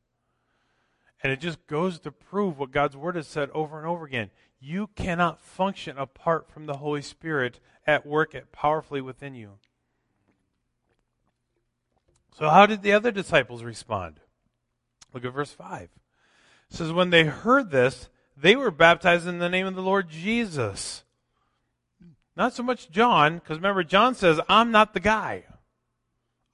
And 1.23 1.31
it 1.31 1.39
just 1.39 1.65
goes 1.67 1.99
to 1.99 2.11
prove 2.11 2.59
what 2.59 2.71
God's 2.71 2.97
Word 2.97 3.15
has 3.15 3.27
said 3.27 3.49
over 3.51 3.77
and 3.77 3.87
over 3.87 4.05
again. 4.05 4.29
You 4.59 4.87
cannot 4.95 5.41
function 5.41 5.97
apart 5.97 6.49
from 6.49 6.65
the 6.65 6.77
Holy 6.77 7.01
Spirit 7.01 7.61
at 7.87 8.05
work 8.05 8.35
at 8.35 8.51
powerfully 8.51 9.01
within 9.01 9.33
you. 9.33 9.51
So, 12.37 12.49
how 12.49 12.65
did 12.65 12.81
the 12.81 12.91
other 12.91 13.11
disciples 13.11 13.63
respond? 13.63 14.19
Look 15.13 15.23
at 15.23 15.33
verse 15.33 15.51
5. 15.51 15.83
It 15.83 15.89
says, 16.69 16.91
When 16.91 17.09
they 17.09 17.23
heard 17.23 17.71
this, 17.71 18.09
they 18.35 18.55
were 18.55 18.71
baptized 18.71 19.27
in 19.27 19.39
the 19.39 19.49
name 19.49 19.67
of 19.67 19.75
the 19.75 19.81
Lord 19.81 20.09
Jesus. 20.09 21.03
Not 22.35 22.53
so 22.53 22.63
much 22.63 22.89
John, 22.89 23.35
because 23.35 23.57
remember, 23.57 23.83
John 23.83 24.15
says, 24.15 24.39
I'm 24.49 24.71
not 24.71 24.93
the 24.93 24.99
guy. 24.99 25.43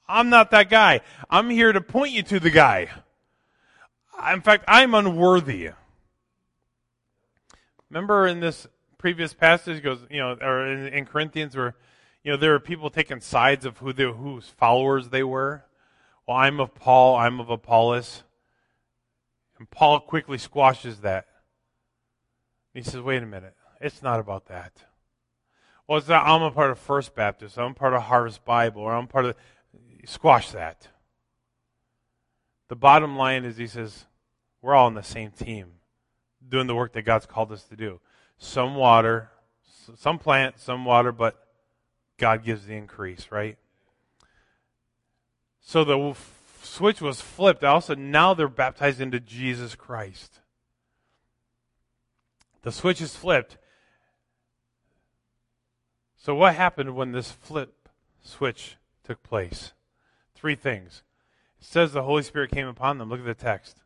I'm 0.08 0.30
not 0.30 0.52
that 0.52 0.70
guy. 0.70 1.02
I'm 1.30 1.50
here 1.50 1.72
to 1.72 1.82
point 1.82 2.12
you 2.12 2.24
to 2.24 2.40
the 2.40 2.50
guy. 2.50 2.90
In 4.32 4.42
fact, 4.42 4.66
I'm 4.68 4.94
unworthy. 4.94 5.70
Remember 7.90 8.28
in 8.28 8.40
this 8.40 8.68
previous 8.98 9.34
passage, 9.34 9.82
goes, 9.82 10.00
you 10.10 10.20
know, 10.20 10.38
or 10.42 10.66
in, 10.68 10.88
in 10.88 11.06
Corinthians, 11.06 11.56
where, 11.56 11.76
you 12.24 12.32
know, 12.32 12.38
there 12.38 12.54
are 12.54 12.60
people 12.60 12.90
taking 12.90 13.22
sides 13.22 13.66
of 13.66 13.78
who 13.78 13.94
they, 13.94 14.04
whose 14.04 14.48
followers 14.48 15.10
they 15.10 15.24
were. 15.24 15.64
Well, 16.28 16.38
I'm 16.38 16.60
of 16.60 16.76
Paul, 16.76 17.16
I'm 17.16 17.40
of 17.40 17.50
Apollos. 17.50 18.24
And 19.58 19.70
Paul 19.70 20.02
quickly 20.02 20.38
squashes 20.38 21.00
that. 21.00 21.26
He 22.74 22.82
says, 22.84 23.02
wait 23.02 23.24
a 23.24 23.26
minute. 23.26 23.56
It's 23.82 24.04
not 24.04 24.20
about 24.20 24.48
that. 24.48 24.74
Well, 25.88 25.98
it's 25.98 26.08
not, 26.08 26.28
I'm 26.28 26.44
a 26.44 26.52
part 26.52 26.70
of 26.70 26.78
First 26.78 27.16
Baptist. 27.16 27.58
I'm 27.58 27.74
part 27.74 27.94
of 27.94 28.04
Harvest 28.04 28.46
Bible, 28.46 28.82
or 28.82 28.94
I'm 28.94 29.08
part 29.08 29.26
of. 29.26 29.36
Squash 30.06 30.52
that. 30.52 30.88
The 32.68 32.76
bottom 32.76 33.18
line 33.18 33.44
is, 33.44 33.58
he 33.58 33.68
says, 33.68 34.06
we're 34.62 34.76
all 34.76 34.88
on 34.88 34.94
the 34.94 35.04
same 35.04 35.32
team, 35.32 35.74
doing 36.48 36.68
the 36.68 36.76
work 36.76 36.94
that 36.94 37.04
God's 37.04 37.26
called 37.26 37.52
us 37.52 37.64
to 37.64 37.76
do. 37.76 38.00
Some 38.38 38.76
water, 38.76 39.30
some 39.98 40.20
plant, 40.20 40.60
some 40.60 40.86
water, 40.86 41.12
but 41.12 41.38
God 42.18 42.44
gives 42.44 42.66
the 42.66 42.76
increase, 42.76 43.28
right? 43.32 43.58
So 45.62 45.84
the 45.84 46.16
switch 46.62 47.02
was 47.02 47.22
flipped. 47.22 47.64
Also, 47.64 47.96
now 47.96 48.34
they're 48.34 48.48
baptized 48.48 49.02
into 49.02 49.20
Jesus 49.20 49.76
Christ. 49.76 50.40
The 52.62 52.72
switch 52.72 53.02
is 53.02 53.16
flipped. 53.16 53.58
So, 56.18 56.36
what 56.36 56.56
happened 56.56 56.96
when 56.96 57.14
this 57.14 57.32
flip 57.32 57.88
switch 58.22 58.76
took 59.04 59.24
place? 59.24 59.72
Three 60.36 60.56
things. 60.56 61.04
It 61.60 61.66
says 61.66 61.94
the 61.94 62.04
Holy 62.04 62.24
Spirit 62.24 62.52
came 62.52 62.68
upon 62.68 62.98
them. 62.98 63.10
Look 63.10 63.22
at 63.22 63.26
the 63.26 63.34
text. 63.34 63.78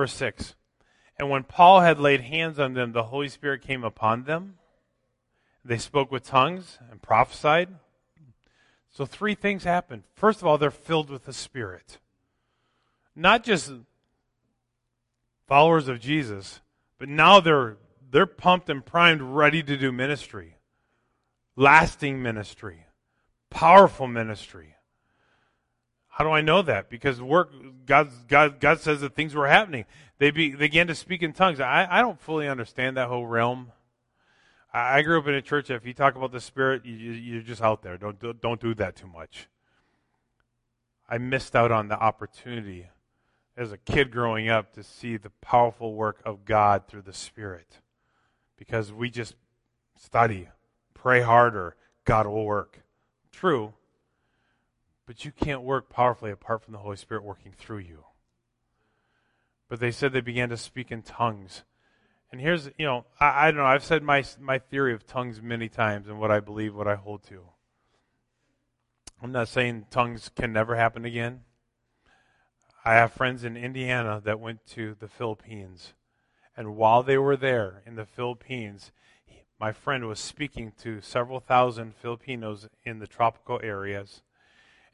Verse 0.00 0.14
6. 0.14 0.54
And 1.18 1.28
when 1.28 1.42
Paul 1.42 1.82
had 1.82 2.00
laid 2.00 2.22
hands 2.22 2.58
on 2.58 2.72
them, 2.72 2.92
the 2.92 3.02
Holy 3.02 3.28
Spirit 3.28 3.60
came 3.60 3.84
upon 3.84 4.24
them. 4.24 4.54
They 5.62 5.76
spoke 5.76 6.10
with 6.10 6.24
tongues 6.24 6.78
and 6.90 7.02
prophesied. 7.02 7.68
So, 8.88 9.04
three 9.04 9.34
things 9.34 9.64
happened. 9.64 10.04
First 10.14 10.40
of 10.40 10.46
all, 10.46 10.56
they're 10.56 10.70
filled 10.70 11.10
with 11.10 11.26
the 11.26 11.34
Spirit. 11.34 11.98
Not 13.14 13.44
just 13.44 13.70
followers 15.46 15.86
of 15.86 16.00
Jesus, 16.00 16.62
but 16.98 17.10
now 17.10 17.38
they're, 17.40 17.76
they're 18.10 18.24
pumped 18.24 18.70
and 18.70 18.82
primed, 18.82 19.20
ready 19.20 19.62
to 19.62 19.76
do 19.76 19.92
ministry. 19.92 20.56
Lasting 21.56 22.22
ministry. 22.22 22.86
Powerful 23.50 24.06
ministry. 24.06 24.76
How 26.20 26.24
do 26.24 26.32
I 26.32 26.42
know 26.42 26.60
that? 26.60 26.90
Because 26.90 27.18
work, 27.22 27.50
God, 27.86 28.10
God, 28.28 28.60
God 28.60 28.78
says 28.78 29.00
that 29.00 29.14
things 29.14 29.34
were 29.34 29.48
happening. 29.48 29.86
They, 30.18 30.30
be, 30.30 30.50
they 30.50 30.66
began 30.66 30.86
to 30.88 30.94
speak 30.94 31.22
in 31.22 31.32
tongues. 31.32 31.60
I, 31.60 31.88
I 31.90 32.02
don't 32.02 32.20
fully 32.20 32.46
understand 32.46 32.98
that 32.98 33.08
whole 33.08 33.24
realm. 33.24 33.72
I, 34.70 34.98
I 34.98 35.02
grew 35.02 35.18
up 35.18 35.26
in 35.28 35.34
a 35.34 35.40
church. 35.40 35.70
If 35.70 35.86
you 35.86 35.94
talk 35.94 36.16
about 36.16 36.30
the 36.30 36.40
Spirit, 36.42 36.84
you, 36.84 36.92
you're 36.92 37.40
just 37.40 37.62
out 37.62 37.80
there. 37.80 37.96
Don't, 37.96 38.20
don't 38.38 38.60
do 38.60 38.74
that 38.74 38.96
too 38.96 39.06
much. 39.06 39.48
I 41.08 41.16
missed 41.16 41.56
out 41.56 41.72
on 41.72 41.88
the 41.88 41.98
opportunity 41.98 42.88
as 43.56 43.72
a 43.72 43.78
kid 43.78 44.10
growing 44.10 44.50
up 44.50 44.74
to 44.74 44.82
see 44.82 45.16
the 45.16 45.30
powerful 45.40 45.94
work 45.94 46.20
of 46.26 46.44
God 46.44 46.86
through 46.86 47.00
the 47.00 47.14
Spirit. 47.14 47.78
Because 48.58 48.92
we 48.92 49.08
just 49.08 49.36
study, 49.96 50.50
pray 50.92 51.22
harder, 51.22 51.76
God 52.04 52.26
will 52.26 52.44
work. 52.44 52.82
True, 53.32 53.72
but 55.10 55.24
you 55.24 55.32
can't 55.32 55.62
work 55.62 55.90
powerfully 55.90 56.30
apart 56.30 56.62
from 56.62 56.70
the 56.70 56.78
Holy 56.78 56.96
Spirit 56.96 57.24
working 57.24 57.52
through 57.58 57.78
you. 57.78 58.04
But 59.68 59.80
they 59.80 59.90
said 59.90 60.12
they 60.12 60.20
began 60.20 60.50
to 60.50 60.56
speak 60.56 60.92
in 60.92 61.02
tongues. 61.02 61.64
And 62.30 62.40
here's, 62.40 62.70
you 62.78 62.86
know, 62.86 63.06
I, 63.18 63.48
I 63.48 63.50
don't 63.50 63.56
know, 63.56 63.66
I've 63.66 63.82
said 63.82 64.04
my, 64.04 64.22
my 64.38 64.60
theory 64.60 64.94
of 64.94 65.08
tongues 65.08 65.42
many 65.42 65.68
times 65.68 66.06
and 66.06 66.20
what 66.20 66.30
I 66.30 66.38
believe, 66.38 66.76
what 66.76 66.86
I 66.86 66.94
hold 66.94 67.24
to. 67.24 67.40
I'm 69.20 69.32
not 69.32 69.48
saying 69.48 69.86
tongues 69.90 70.30
can 70.32 70.52
never 70.52 70.76
happen 70.76 71.04
again. 71.04 71.40
I 72.84 72.94
have 72.94 73.12
friends 73.12 73.42
in 73.42 73.56
Indiana 73.56 74.22
that 74.24 74.38
went 74.38 74.64
to 74.74 74.94
the 75.00 75.08
Philippines. 75.08 75.92
And 76.56 76.76
while 76.76 77.02
they 77.02 77.18
were 77.18 77.36
there 77.36 77.82
in 77.84 77.96
the 77.96 78.06
Philippines, 78.06 78.92
my 79.58 79.72
friend 79.72 80.06
was 80.06 80.20
speaking 80.20 80.72
to 80.82 81.00
several 81.00 81.40
thousand 81.40 81.96
Filipinos 81.96 82.68
in 82.84 83.00
the 83.00 83.08
tropical 83.08 83.58
areas 83.60 84.22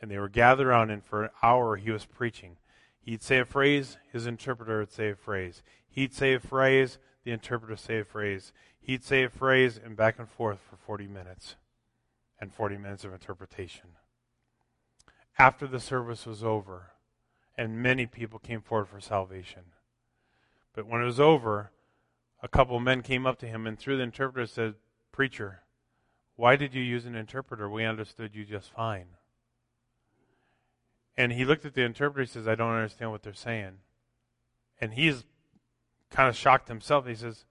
and 0.00 0.10
they 0.10 0.18
were 0.18 0.28
gathered 0.28 0.66
around 0.66 0.90
him 0.90 1.00
for 1.00 1.24
an 1.24 1.30
hour 1.42 1.76
he 1.76 1.90
was 1.90 2.04
preaching. 2.04 2.56
He'd 3.00 3.22
say 3.22 3.38
a 3.38 3.44
phrase, 3.44 3.98
his 4.12 4.26
interpreter 4.26 4.80
would 4.80 4.92
say 4.92 5.10
a 5.10 5.16
phrase. 5.16 5.62
He'd 5.88 6.12
say 6.12 6.34
a 6.34 6.40
phrase, 6.40 6.98
the 7.24 7.32
interpreter 7.32 7.72
would 7.72 7.80
say 7.80 8.00
a 8.00 8.04
phrase. 8.04 8.52
He'd 8.80 9.04
say 9.04 9.24
a 9.24 9.30
phrase, 9.30 9.80
and 9.82 9.96
back 9.96 10.18
and 10.18 10.28
forth 10.28 10.58
for 10.68 10.76
40 10.76 11.06
minutes, 11.06 11.56
and 12.40 12.52
40 12.52 12.76
minutes 12.78 13.04
of 13.04 13.12
interpretation. 13.12 13.90
After 15.38 15.66
the 15.66 15.80
service 15.80 16.26
was 16.26 16.42
over, 16.42 16.92
and 17.56 17.82
many 17.82 18.06
people 18.06 18.38
came 18.38 18.60
forward 18.60 18.88
for 18.88 19.00
salvation. 19.00 19.62
But 20.74 20.86
when 20.86 21.00
it 21.00 21.06
was 21.06 21.20
over, 21.20 21.70
a 22.42 22.48
couple 22.48 22.76
of 22.76 22.82
men 22.82 23.02
came 23.02 23.26
up 23.26 23.38
to 23.38 23.46
him 23.46 23.66
and 23.66 23.78
through 23.78 23.96
the 23.96 24.02
interpreter 24.02 24.46
said, 24.46 24.74
Preacher, 25.10 25.62
why 26.36 26.56
did 26.56 26.74
you 26.74 26.82
use 26.82 27.06
an 27.06 27.14
interpreter? 27.14 27.68
We 27.68 27.84
understood 27.84 28.34
you 28.34 28.44
just 28.44 28.70
fine. 28.70 29.06
And 31.16 31.32
he 31.32 31.44
looked 31.44 31.64
at 31.64 31.74
the 31.74 31.82
interpreter. 31.82 32.24
He 32.24 32.28
says, 32.28 32.46
I 32.46 32.54
don't 32.54 32.74
understand 32.74 33.10
what 33.10 33.22
they're 33.22 33.32
saying. 33.32 33.78
And 34.80 34.92
he's 34.92 35.24
kind 36.10 36.28
of 36.28 36.36
shocked 36.36 36.68
himself. 36.68 37.06
He 37.06 37.14
says, 37.14 37.46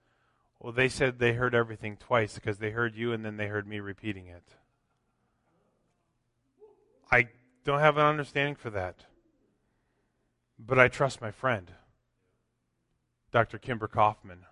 Well, 0.60 0.72
they 0.72 0.88
said 0.88 1.18
they 1.18 1.32
heard 1.32 1.54
everything 1.54 1.96
twice 1.96 2.34
because 2.34 2.58
they 2.58 2.70
heard 2.70 2.94
you 2.94 3.12
and 3.12 3.24
then 3.24 3.36
they 3.36 3.48
heard 3.48 3.66
me 3.66 3.80
repeating 3.80 4.28
it. 4.28 4.54
I 7.10 7.28
don't 7.64 7.80
have 7.80 7.96
an 7.96 8.06
understanding 8.06 8.54
for 8.54 8.70
that. 8.70 9.04
But 10.58 10.78
I 10.78 10.88
trust 10.88 11.20
my 11.20 11.30
friend, 11.30 11.72
Dr. 13.30 13.58
Kimber 13.58 13.88
Kaufman. 13.88 14.44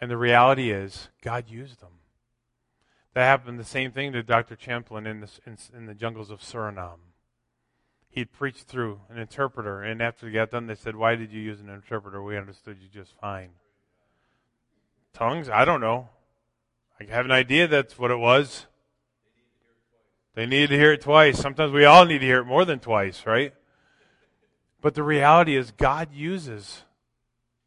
And 0.00 0.10
the 0.10 0.16
reality 0.16 0.70
is, 0.70 1.08
God 1.22 1.48
used 1.48 1.80
them. 1.80 2.00
That 3.14 3.24
happened 3.24 3.58
the 3.58 3.64
same 3.64 3.92
thing 3.92 4.12
to 4.12 4.22
Dr. 4.22 4.56
Champlin 4.56 5.06
in 5.06 5.20
the, 5.20 5.30
in, 5.46 5.56
in 5.74 5.86
the 5.86 5.94
jungles 5.94 6.30
of 6.30 6.40
Suriname 6.40 7.09
he'd 8.10 8.32
preached 8.32 8.64
through 8.64 9.00
an 9.08 9.18
interpreter, 9.18 9.82
and 9.82 10.02
after 10.02 10.26
he 10.26 10.32
got 10.32 10.50
done, 10.50 10.66
they 10.66 10.74
said, 10.74 10.96
Why 10.96 11.14
did 11.14 11.32
you 11.32 11.40
use 11.40 11.60
an 11.60 11.68
interpreter? 11.70 12.22
We 12.22 12.36
understood 12.36 12.76
you 12.80 12.88
just 12.88 13.14
fine. 13.20 13.50
Tongues? 15.14 15.48
I 15.48 15.64
don't 15.64 15.80
know. 15.80 16.08
I 17.00 17.04
have 17.10 17.24
an 17.24 17.32
idea 17.32 17.66
that's 17.66 17.98
what 17.98 18.10
it 18.10 18.18
was. 18.18 18.66
They 20.34 20.46
needed 20.46 20.70
to 20.70 20.76
hear 20.76 20.92
it 20.92 21.00
twice. 21.00 21.38
Sometimes 21.38 21.72
we 21.72 21.84
all 21.84 22.04
need 22.04 22.18
to 22.18 22.26
hear 22.26 22.40
it 22.40 22.44
more 22.44 22.64
than 22.64 22.78
twice, 22.78 23.24
right? 23.26 23.54
But 24.80 24.94
the 24.94 25.02
reality 25.02 25.56
is, 25.56 25.70
God 25.72 26.12
uses 26.12 26.84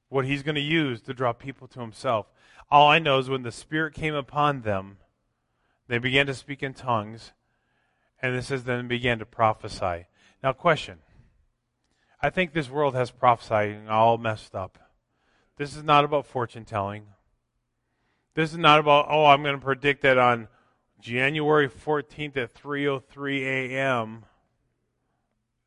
what 0.10 0.26
He's 0.26 0.44
going 0.44 0.56
to 0.56 0.62
use 0.62 1.02
to 1.02 1.14
draw 1.14 1.34
people 1.34 1.68
to 1.70 1.80
Himself. 1.80 2.28
All 2.70 2.88
I 2.88 3.00
know 3.00 3.20
is 3.20 3.30
when 3.30 3.44
the 3.44 3.52
Spirit 3.52 3.94
came 3.94 4.16
upon 4.16 4.62
them, 4.62 4.98
they 5.88 5.98
began 5.98 6.26
to 6.28 6.34
speak 6.34 6.64
in 6.64 6.74
tongues, 6.74 7.34
and 8.22 8.36
it 8.36 8.44
says 8.44 8.64
then 8.64 8.88
began 8.88 9.20
to 9.20 9.26
prophesy. 9.26 10.06
Now, 10.44 10.52
question. 10.52 11.00
I 12.22 12.30
think 12.30 12.52
this 12.52 12.70
world 12.70 12.96
has 12.96 13.12
prophesying 13.12 13.88
all 13.88 14.18
messed 14.18 14.54
up. 14.54 14.78
This 15.56 15.76
is 15.76 15.84
not 15.84 16.04
about 16.04 16.26
fortune 16.26 16.66
telling. 16.66 17.06
This 18.36 18.52
is 18.52 18.58
not 18.58 18.80
about, 18.80 19.08
oh, 19.10 19.26
I'm 19.26 19.42
going 19.42 19.56
to 19.56 19.64
predict 19.64 20.02
that 20.02 20.18
on 20.18 20.50
January 21.00 21.70
14th 21.70 22.36
at 22.36 22.54
3:03 22.54 23.42
a.m. 23.42 24.26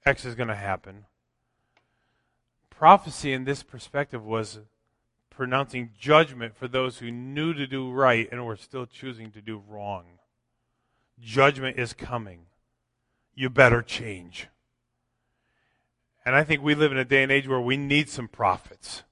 X 0.04 0.24
is 0.24 0.34
going 0.34 0.48
to 0.48 0.54
happen. 0.54 1.06
Prophecy 2.70 3.32
in 3.32 3.44
this 3.44 3.62
perspective 3.62 4.24
was 4.24 4.60
pronouncing 5.30 5.90
judgment 5.98 6.54
for 6.56 6.68
those 6.68 6.98
who 6.98 7.10
knew 7.10 7.54
to 7.54 7.66
do 7.66 7.90
right 7.90 8.28
and 8.30 8.44
were 8.44 8.56
still 8.56 8.86
choosing 8.86 9.30
to 9.32 9.40
do 9.40 9.62
wrong. 9.68 10.04
Judgment 11.18 11.78
is 11.78 11.92
coming. 11.92 12.46
you 13.34 13.50
better 13.50 13.82
change. 13.82 14.48
And 16.26 16.34
I 16.34 16.42
think 16.42 16.60
we 16.60 16.74
live 16.74 16.90
in 16.90 16.98
a 16.98 17.04
day 17.04 17.22
and 17.22 17.30
age 17.30 17.46
where 17.46 17.60
we 17.60 17.76
need 17.76 18.08
some 18.08 18.26
prophets 18.26 19.04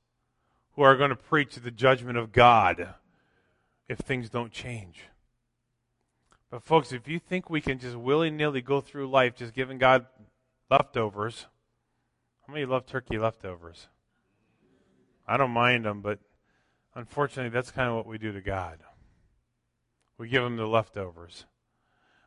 who 0.72 0.82
are 0.82 0.96
going 0.96 1.10
to 1.10 1.16
preach 1.16 1.54
the 1.54 1.70
judgment 1.70 2.18
of 2.18 2.32
God 2.32 2.94
if 3.88 3.98
things 4.00 4.28
don't 4.28 4.50
change. 4.50 5.04
But, 6.50 6.64
folks, 6.64 6.92
if 6.92 7.06
you 7.06 7.20
think 7.20 7.48
we 7.48 7.60
can 7.60 7.78
just 7.78 7.94
willy 7.94 8.30
nilly 8.30 8.60
go 8.60 8.80
through 8.80 9.08
life 9.08 9.36
just 9.36 9.54
giving 9.54 9.78
God 9.78 10.06
leftovers, 10.68 11.46
how 12.48 12.52
many 12.52 12.66
love 12.66 12.84
turkey 12.84 13.16
leftovers? 13.16 13.86
I 15.24 15.36
don't 15.36 15.52
mind 15.52 15.84
them, 15.84 16.00
but 16.00 16.18
unfortunately, 16.96 17.50
that's 17.50 17.70
kind 17.70 17.90
of 17.90 17.94
what 17.94 18.08
we 18.08 18.18
do 18.18 18.32
to 18.32 18.40
God. 18.40 18.80
We 20.18 20.28
give 20.28 20.42
him 20.42 20.56
the 20.56 20.66
leftovers. 20.66 21.44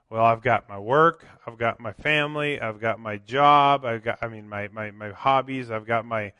Well, 0.10 0.24
I've 0.24 0.41
got 0.41 0.70
my 0.70 0.80
work, 0.80 1.26
I've 1.46 1.58
got 1.58 1.82
my 1.82 1.91
family, 1.91 2.62
I've 2.62 2.80
got 2.80 2.98
my 2.98 3.17
job, 3.17 3.84
I've 3.84 4.04
got, 4.04 4.20
I 4.22 4.30
mean, 4.30 4.48
my, 4.48 4.70
my, 4.70 4.89
my 4.91 5.10
hobbies, 5.10 5.70
I've 5.70 5.86
got 5.86 6.06
my, 6.06 6.32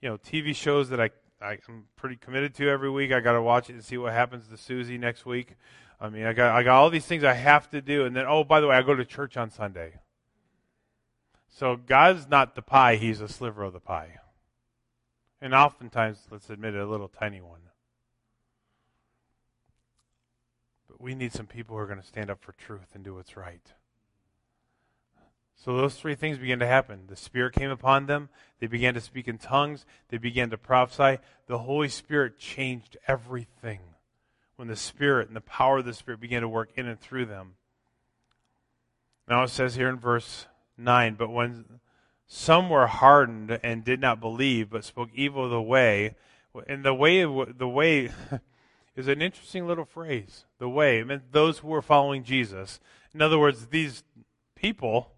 you 0.00 0.08
know, 0.08 0.16
TV 0.16 0.54
shows 0.54 0.90
that 0.90 1.00
I, 1.00 1.10
I 1.40 1.58
am 1.68 1.86
pretty 1.96 2.16
committed 2.16 2.54
to 2.54 2.68
every 2.68 2.88
week. 2.88 3.10
I 3.10 3.18
got 3.18 3.32
to 3.32 3.42
watch 3.42 3.68
it 3.68 3.72
and 3.72 3.84
see 3.84 3.98
what 3.98 4.12
happens 4.12 4.46
to 4.48 4.56
Susie 4.56 4.96
next 4.96 5.26
week. 5.26 5.56
I 6.00 6.08
mean, 6.08 6.24
I 6.24 6.34
got, 6.34 6.54
I 6.54 6.62
got 6.62 6.76
all 6.76 6.88
these 6.88 7.06
things 7.06 7.24
I 7.24 7.32
have 7.32 7.68
to 7.70 7.80
do. 7.80 8.04
And 8.04 8.14
then, 8.14 8.26
oh, 8.28 8.44
by 8.44 8.60
the 8.60 8.68
way, 8.68 8.76
I 8.76 8.82
go 8.82 8.94
to 8.94 9.04
church 9.04 9.36
on 9.36 9.50
Sunday. 9.50 9.94
So 11.48 11.76
God's 11.76 12.28
not 12.28 12.54
the 12.54 12.62
pie, 12.62 12.94
He's 12.94 13.20
a 13.20 13.28
sliver 13.28 13.64
of 13.64 13.72
the 13.72 13.80
pie. 13.80 14.18
And 15.40 15.52
oftentimes, 15.52 16.18
let's 16.30 16.48
admit 16.48 16.74
it, 16.74 16.80
a 16.80 16.86
little 16.86 17.08
tiny 17.08 17.40
one. 17.40 17.60
But 20.85 20.85
we 20.98 21.14
need 21.14 21.32
some 21.32 21.46
people 21.46 21.76
who 21.76 21.82
are 21.82 21.86
going 21.86 22.00
to 22.00 22.06
stand 22.06 22.30
up 22.30 22.42
for 22.42 22.52
truth 22.52 22.94
and 22.94 23.04
do 23.04 23.14
what's 23.14 23.36
right. 23.36 23.72
So 25.54 25.76
those 25.76 25.94
three 25.94 26.14
things 26.14 26.38
began 26.38 26.58
to 26.58 26.66
happen. 26.66 27.04
The 27.08 27.16
Spirit 27.16 27.54
came 27.54 27.70
upon 27.70 28.06
them. 28.06 28.28
They 28.60 28.66
began 28.66 28.94
to 28.94 29.00
speak 29.00 29.26
in 29.26 29.38
tongues. 29.38 29.86
They 30.08 30.18
began 30.18 30.50
to 30.50 30.58
prophesy. 30.58 31.20
The 31.46 31.58
Holy 31.58 31.88
Spirit 31.88 32.38
changed 32.38 32.96
everything 33.08 33.80
when 34.56 34.68
the 34.68 34.76
Spirit 34.76 35.28
and 35.28 35.36
the 35.36 35.40
power 35.40 35.78
of 35.78 35.84
the 35.84 35.94
Spirit 35.94 36.20
began 36.20 36.42
to 36.42 36.48
work 36.48 36.70
in 36.76 36.86
and 36.86 37.00
through 37.00 37.26
them. 37.26 37.54
Now 39.28 39.42
it 39.42 39.50
says 39.50 39.74
here 39.74 39.88
in 39.88 39.98
verse 39.98 40.46
9, 40.78 41.14
but 41.14 41.30
when 41.30 41.80
some 42.26 42.68
were 42.68 42.86
hardened 42.86 43.58
and 43.62 43.84
did 43.84 44.00
not 44.00 44.20
believe, 44.20 44.70
but 44.70 44.84
spoke 44.84 45.10
evil 45.14 45.44
of 45.44 45.50
the 45.50 45.62
way, 45.62 46.16
and 46.68 46.84
the 46.84 46.94
way, 46.94 47.22
the 47.22 47.68
way 47.68 48.10
is 48.96 49.08
an 49.08 49.20
interesting 49.20 49.66
little 49.66 49.84
phrase. 49.84 50.46
The 50.58 50.68
way. 50.68 50.98
It 50.98 51.06
meant 51.06 51.32
those 51.32 51.58
who 51.58 51.68
were 51.68 51.82
following 51.82 52.24
Jesus. 52.24 52.80
In 53.14 53.22
other 53.22 53.38
words, 53.38 53.66
these 53.66 54.02
people 54.54 55.12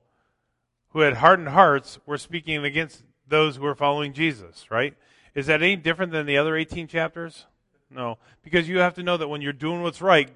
who 0.90 1.00
had 1.00 1.14
hardened 1.14 1.50
hearts 1.50 1.98
were 2.04 2.18
speaking 2.18 2.64
against 2.64 3.04
those 3.26 3.56
who 3.56 3.62
were 3.62 3.74
following 3.74 4.12
Jesus, 4.12 4.70
right? 4.70 4.94
Is 5.34 5.46
that 5.46 5.62
any 5.62 5.76
different 5.76 6.12
than 6.12 6.26
the 6.26 6.38
other 6.38 6.56
18 6.56 6.88
chapters? 6.88 7.46
No. 7.90 8.18
Because 8.42 8.68
you 8.68 8.78
have 8.80 8.94
to 8.94 9.02
know 9.02 9.16
that 9.16 9.28
when 9.28 9.42
you're 9.42 9.52
doing 9.52 9.82
what's 9.82 10.02
right, 10.02 10.30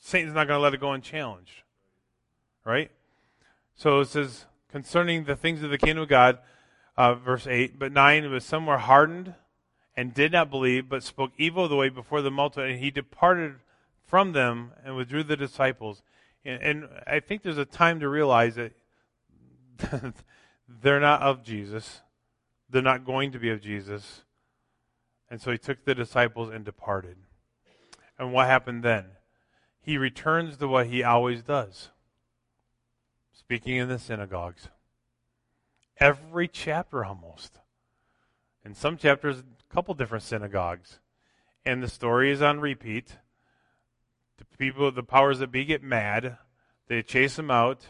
Satan's 0.00 0.34
not 0.34 0.46
going 0.46 0.58
to 0.58 0.62
let 0.62 0.74
it 0.74 0.80
go 0.80 0.92
unchallenged. 0.92 1.62
Right? 2.64 2.90
So 3.74 4.00
it 4.00 4.08
says, 4.08 4.44
concerning 4.70 5.24
the 5.24 5.36
things 5.36 5.62
of 5.62 5.70
the 5.70 5.78
kingdom 5.78 6.02
of 6.02 6.08
God, 6.08 6.38
uh, 6.96 7.14
verse 7.14 7.46
8, 7.46 7.78
but 7.78 7.92
9, 7.92 8.24
it 8.24 8.28
was 8.28 8.44
some 8.44 8.66
were 8.66 8.78
hardened 8.78 9.34
and 9.96 10.14
did 10.14 10.32
not 10.32 10.50
believe, 10.50 10.88
but 10.88 11.02
spoke 11.02 11.32
evil 11.36 11.64
of 11.64 11.70
the 11.70 11.76
way 11.76 11.88
before 11.88 12.22
the 12.22 12.30
multitude, 12.30 12.70
and 12.70 12.80
he 12.80 12.90
departed 12.90 13.56
from 14.06 14.32
them 14.32 14.72
and 14.84 14.96
withdrew 14.96 15.22
the 15.22 15.36
disciples. 15.36 16.02
And, 16.44 16.62
and 16.62 16.88
I 17.06 17.20
think 17.20 17.42
there's 17.42 17.58
a 17.58 17.64
time 17.64 18.00
to 18.00 18.08
realize 18.08 18.56
that 18.56 18.72
they're 20.68 21.00
not 21.00 21.22
of 21.22 21.42
Jesus. 21.42 22.00
They're 22.70 22.82
not 22.82 23.04
going 23.04 23.32
to 23.32 23.38
be 23.38 23.50
of 23.50 23.60
Jesus. 23.60 24.22
And 25.30 25.40
so 25.40 25.50
he 25.50 25.58
took 25.58 25.84
the 25.84 25.94
disciples 25.94 26.50
and 26.50 26.64
departed. 26.64 27.16
And 28.18 28.32
what 28.32 28.46
happened 28.46 28.82
then? 28.82 29.06
He 29.80 29.98
returns 29.98 30.56
to 30.58 30.68
what 30.68 30.86
he 30.86 31.02
always 31.02 31.42
does 31.42 31.90
speaking 33.32 33.76
in 33.76 33.88
the 33.88 33.98
synagogues. 33.98 34.68
Every 35.98 36.48
chapter 36.48 37.04
almost. 37.04 37.58
In 38.64 38.74
some 38.74 38.96
chapters, 38.96 39.42
couple 39.72 39.94
different 39.94 40.24
synagogues. 40.24 40.98
And 41.64 41.82
the 41.82 41.88
story 41.88 42.30
is 42.30 42.42
on 42.42 42.60
repeat. 42.60 43.16
The 44.38 44.44
people, 44.58 44.90
the 44.90 45.02
powers 45.02 45.38
that 45.38 45.50
be 45.50 45.64
get 45.64 45.82
mad. 45.82 46.38
They 46.88 47.02
chase 47.02 47.38
him 47.38 47.50
out, 47.50 47.86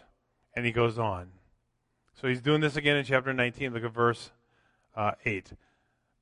and 0.54 0.64
he 0.64 0.72
goes 0.72 0.98
on. 0.98 1.32
So 2.14 2.28
he's 2.28 2.42
doing 2.42 2.60
this 2.60 2.76
again 2.76 2.96
in 2.96 3.04
chapter 3.04 3.32
19. 3.32 3.72
Look 3.72 3.84
at 3.84 3.92
verse 3.92 4.30
uh, 4.94 5.12
8. 5.24 5.52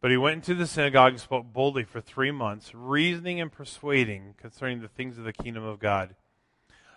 But 0.00 0.10
he 0.10 0.16
went 0.16 0.36
into 0.36 0.54
the 0.54 0.66
synagogue 0.66 1.12
and 1.12 1.20
spoke 1.20 1.52
boldly 1.52 1.84
for 1.84 2.00
three 2.00 2.30
months, 2.30 2.70
reasoning 2.74 3.40
and 3.40 3.52
persuading 3.52 4.34
concerning 4.40 4.80
the 4.80 4.88
things 4.88 5.18
of 5.18 5.24
the 5.24 5.32
kingdom 5.32 5.64
of 5.64 5.78
God. 5.78 6.14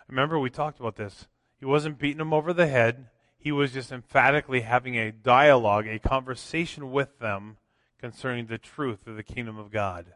Remember, 0.08 0.39
we 0.39 0.49
talked 0.49 0.80
about 0.80 0.95
this. 0.95 1.28
He 1.60 1.65
wasn't 1.65 1.99
beating 1.99 2.19
them 2.19 2.34
over 2.34 2.54
the 2.54 2.67
head. 2.67 3.08
He 3.38 3.52
was 3.52 3.73
just 3.73 3.91
emphatically 3.91 4.62
having 4.62 4.95
a 4.95 5.12
dialogue, 5.12 5.86
a 5.86 5.99
conversation 5.99 6.91
with 6.91 7.19
them 7.19 7.58
concerning 8.03 8.47
the 8.47 8.57
truth 8.57 9.07
of 9.07 9.15
the 9.15 9.23
kingdom 9.23 9.57
of 9.57 9.71
God. 9.71 10.07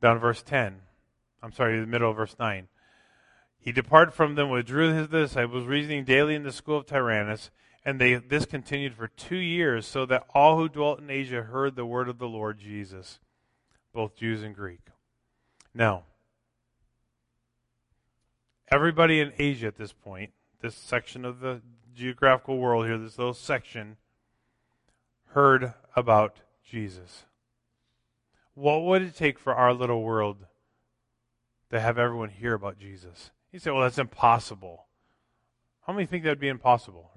Down 0.00 0.20
verse 0.20 0.44
10. 0.44 0.80
I'm 1.42 1.50
sorry, 1.50 1.80
the 1.80 1.88
middle 1.88 2.08
of 2.08 2.18
verse 2.18 2.36
9. 2.38 2.68
He 3.58 3.72
departed 3.72 4.14
from 4.14 4.36
them, 4.36 4.48
withdrew 4.48 4.92
his 4.92 5.08
disciples, 5.08 5.66
reasoning 5.66 6.04
daily 6.04 6.36
in 6.36 6.44
the 6.44 6.52
school 6.52 6.76
of 6.76 6.86
Tyrannus, 6.86 7.50
and 7.84 8.00
they, 8.00 8.14
this 8.14 8.46
continued 8.46 8.94
for 8.94 9.08
two 9.08 9.38
years, 9.38 9.88
so 9.88 10.06
that 10.06 10.24
all 10.32 10.56
who 10.56 10.68
dwelt 10.68 11.00
in 11.00 11.10
Asia 11.10 11.42
heard 11.42 11.74
the 11.74 11.84
word 11.84 12.08
of 12.08 12.18
the 12.18 12.28
Lord 12.28 12.60
Jesus, 12.60 13.18
both 13.92 14.14
Jews 14.14 14.44
and 14.44 14.54
Greek. 14.54 14.86
Now, 15.74 16.04
everybody 18.68 19.18
in 19.18 19.32
Asia 19.36 19.66
at 19.66 19.78
this 19.78 19.92
point, 19.92 20.30
this 20.60 20.76
section 20.76 21.24
of 21.24 21.40
the 21.40 21.60
geographical 21.92 22.58
world 22.58 22.86
here, 22.86 22.98
this 22.98 23.18
little 23.18 23.34
section, 23.34 23.96
heard 25.32 25.74
about 25.96 26.36
Jesus. 26.64 27.24
What 28.54 28.82
would 28.82 29.02
it 29.02 29.16
take 29.16 29.38
for 29.38 29.54
our 29.54 29.72
little 29.72 30.02
world 30.02 30.46
to 31.70 31.80
have 31.80 31.98
everyone 31.98 32.30
hear 32.30 32.54
about 32.54 32.78
Jesus? 32.78 33.30
You 33.52 33.58
say, 33.58 33.70
well, 33.70 33.82
that's 33.82 33.98
impossible. 33.98 34.86
How 35.86 35.92
many 35.92 36.06
think 36.06 36.24
that 36.24 36.30
would 36.30 36.40
be 36.40 36.48
impossible? 36.48 37.10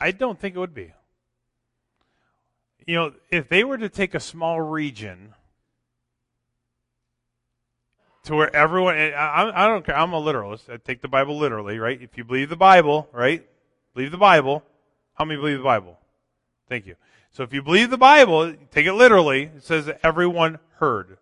I 0.00 0.10
don't 0.10 0.38
think 0.38 0.56
it 0.56 0.58
would 0.58 0.74
be. 0.74 0.92
You 2.86 2.94
know, 2.94 3.12
if 3.30 3.48
they 3.48 3.64
were 3.64 3.78
to 3.78 3.88
take 3.88 4.14
a 4.14 4.20
small 4.20 4.60
region 4.60 5.34
to 8.24 8.34
where 8.34 8.54
everyone, 8.54 8.96
I 8.96 9.66
don't 9.66 9.84
care, 9.84 9.96
I'm 9.96 10.12
a 10.12 10.18
literalist. 10.18 10.68
I 10.70 10.76
take 10.76 11.02
the 11.02 11.08
Bible 11.08 11.38
literally, 11.38 11.78
right? 11.78 12.00
If 12.00 12.16
you 12.16 12.24
believe 12.24 12.50
the 12.50 12.56
Bible, 12.56 13.08
right? 13.12 13.46
Believe 13.94 14.10
the 14.10 14.18
Bible. 14.18 14.62
How 15.14 15.24
many 15.24 15.40
believe 15.40 15.58
the 15.58 15.64
Bible? 15.64 15.98
Thank 16.68 16.86
you. 16.86 16.96
So 17.30 17.42
if 17.42 17.52
you 17.52 17.62
believe 17.62 17.90
the 17.90 17.98
Bible, 17.98 18.54
take 18.70 18.86
it 18.86 18.94
literally. 18.94 19.50
It 19.56 19.64
says 19.64 19.86
that 19.86 20.00
everyone 20.02 20.58
heard. 20.76 21.18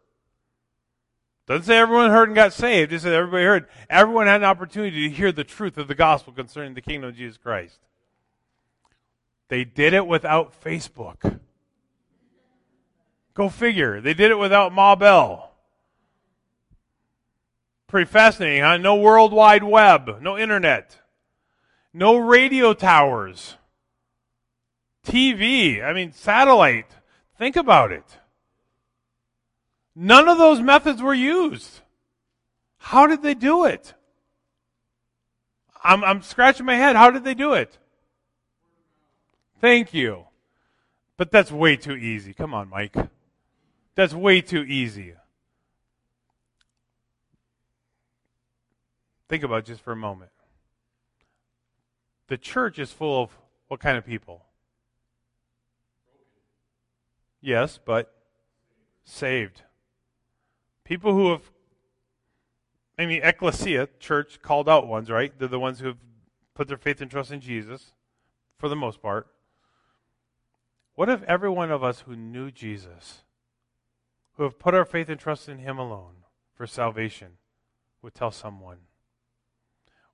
Doesn't 1.46 1.64
say 1.64 1.78
everyone 1.78 2.10
heard 2.10 2.28
and 2.28 2.34
got 2.34 2.52
saved. 2.52 2.92
It 2.92 3.00
says 3.00 3.12
everybody 3.12 3.44
heard. 3.44 3.66
Everyone 3.88 4.26
had 4.26 4.40
an 4.40 4.48
opportunity 4.48 5.08
to 5.08 5.14
hear 5.14 5.30
the 5.30 5.44
truth 5.44 5.78
of 5.78 5.86
the 5.86 5.94
gospel 5.94 6.32
concerning 6.32 6.74
the 6.74 6.80
kingdom 6.80 7.10
of 7.10 7.16
Jesus 7.16 7.36
Christ. 7.36 7.78
They 9.48 9.64
did 9.64 9.92
it 9.92 10.06
without 10.06 10.60
Facebook. 10.60 11.38
Go 13.34 13.48
figure. 13.48 14.00
They 14.00 14.14
did 14.14 14.32
it 14.32 14.38
without 14.38 14.72
Ma 14.72 14.96
Bell. 14.96 15.52
Pretty 17.86 18.10
fascinating, 18.10 18.62
huh? 18.62 18.78
No 18.78 18.96
World 18.96 19.32
Wide 19.32 19.62
Web, 19.62 20.20
no 20.20 20.36
internet, 20.36 20.98
no 21.92 22.16
radio 22.16 22.74
towers, 22.74 23.56
TV, 25.06 25.82
I 25.82 25.92
mean, 25.92 26.12
satellite. 26.12 26.90
Think 27.38 27.56
about 27.56 27.92
it. 27.92 28.04
None 29.94 30.28
of 30.28 30.36
those 30.36 30.60
methods 30.60 31.00
were 31.00 31.14
used. 31.14 31.80
How 32.78 33.06
did 33.06 33.22
they 33.22 33.34
do 33.34 33.64
it? 33.64 33.94
I'm, 35.82 36.04
I'm 36.04 36.22
scratching 36.22 36.66
my 36.66 36.76
head. 36.76 36.96
How 36.96 37.10
did 37.10 37.24
they 37.24 37.34
do 37.34 37.54
it? 37.54 37.78
Thank 39.60 39.94
you. 39.94 40.24
But 41.16 41.30
that's 41.30 41.50
way 41.50 41.76
too 41.76 41.96
easy. 41.96 42.34
Come 42.34 42.52
on, 42.52 42.68
Mike. 42.68 42.94
That's 43.94 44.12
way 44.12 44.40
too 44.42 44.62
easy. 44.62 45.14
Think 49.28 49.42
about 49.42 49.64
just 49.64 49.80
for 49.80 49.92
a 49.92 49.96
moment. 49.96 50.30
The 52.28 52.36
church 52.36 52.78
is 52.78 52.92
full 52.92 53.22
of 53.22 53.38
what 53.68 53.80
kind 53.80 53.96
of 53.96 54.04
people? 54.04 54.45
Yes, 57.46 57.78
but 57.78 58.12
saved. 59.04 59.62
People 60.82 61.12
who 61.14 61.30
have 61.30 61.52
I 62.98 63.06
mean, 63.06 63.20
ecclesia, 63.22 63.88
church, 64.00 64.42
called 64.42 64.68
out 64.68 64.88
ones, 64.88 65.08
right? 65.10 65.32
They're 65.38 65.46
the 65.46 65.60
ones 65.60 65.78
who 65.78 65.86
have 65.86 65.98
put 66.54 66.66
their 66.66 66.76
faith 66.76 67.00
and 67.00 67.08
trust 67.08 67.30
in 67.30 67.40
Jesus, 67.40 67.92
for 68.58 68.68
the 68.68 68.74
most 68.74 69.00
part. 69.00 69.28
What 70.96 71.08
if 71.08 71.22
every 71.22 71.48
one 71.48 71.70
of 71.70 71.84
us 71.84 72.00
who 72.00 72.16
knew 72.16 72.50
Jesus, 72.50 73.22
who 74.32 74.42
have 74.42 74.58
put 74.58 74.74
our 74.74 74.84
faith 74.84 75.08
and 75.08 75.20
trust 75.20 75.48
in 75.48 75.58
Him 75.58 75.78
alone 75.78 76.24
for 76.52 76.66
salvation, 76.66 77.34
would 78.02 78.14
tell 78.14 78.32
someone? 78.32 78.78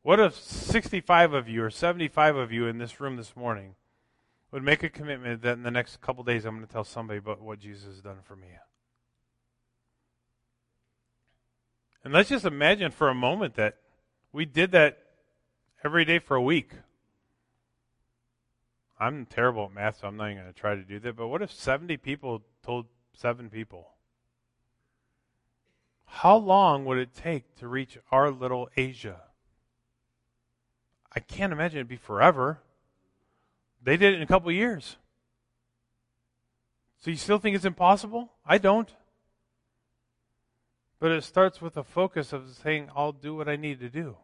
What 0.02 0.20
if 0.20 0.34
65 0.34 1.32
of 1.32 1.48
you 1.48 1.64
or 1.64 1.70
75 1.70 2.36
of 2.36 2.52
you 2.52 2.66
in 2.66 2.76
this 2.76 3.00
room 3.00 3.16
this 3.16 3.34
morning 3.34 3.76
would 4.52 4.62
make 4.62 4.82
a 4.82 4.90
commitment 4.90 5.42
that 5.42 5.54
in 5.54 5.62
the 5.62 5.70
next 5.70 6.00
couple 6.00 6.22
days 6.22 6.44
I'm 6.44 6.54
going 6.54 6.66
to 6.66 6.72
tell 6.72 6.84
somebody 6.84 7.18
about 7.18 7.40
what 7.40 7.58
Jesus 7.58 7.86
has 7.86 8.00
done 8.00 8.18
for 8.22 8.36
me? 8.36 8.48
And 12.04 12.12
let's 12.12 12.28
just 12.28 12.44
imagine 12.44 12.90
for 12.90 13.08
a 13.08 13.14
moment 13.14 13.54
that 13.54 13.78
we 14.32 14.44
did 14.44 14.72
that 14.72 14.98
every 15.82 16.04
day 16.04 16.18
for 16.18 16.36
a 16.36 16.42
week. 16.42 16.72
I'm 19.00 19.26
terrible 19.26 19.64
at 19.64 19.72
math, 19.72 20.00
so 20.00 20.08
I'm 20.08 20.16
not 20.16 20.26
even 20.26 20.42
going 20.42 20.52
to 20.52 20.60
try 20.60 20.74
to 20.74 20.82
do 20.82 21.00
that. 21.00 21.16
But 21.16 21.28
what 21.28 21.42
if 21.42 21.50
70 21.50 21.96
people 21.96 22.42
told 22.62 22.86
seven 23.14 23.50
people? 23.50 23.88
How 26.04 26.36
long 26.36 26.84
would 26.84 26.98
it 26.98 27.14
take 27.14 27.56
to 27.56 27.66
reach 27.66 27.98
our 28.10 28.30
little 28.30 28.68
Asia? 28.76 29.22
I 31.14 31.20
can't 31.20 31.52
imagine 31.52 31.78
it'd 31.78 31.88
be 31.88 31.96
forever. 31.96 32.60
They 33.82 33.96
did 33.96 34.14
it 34.14 34.16
in 34.16 34.22
a 34.22 34.26
couple 34.26 34.50
years. 34.52 34.96
So 36.98 37.10
you 37.10 37.16
still 37.16 37.38
think 37.38 37.56
it's 37.56 37.64
impossible? 37.64 38.32
I 38.46 38.58
don't. 38.58 38.88
But 41.00 41.10
it 41.10 41.24
starts 41.24 41.60
with 41.60 41.76
a 41.76 41.82
focus 41.82 42.32
of 42.32 42.56
saying, 42.62 42.90
I'll 42.94 43.12
do 43.12 43.34
what 43.34 43.48
I 43.48 43.56
need 43.56 43.80
to 43.80 43.88
do. 43.88 44.16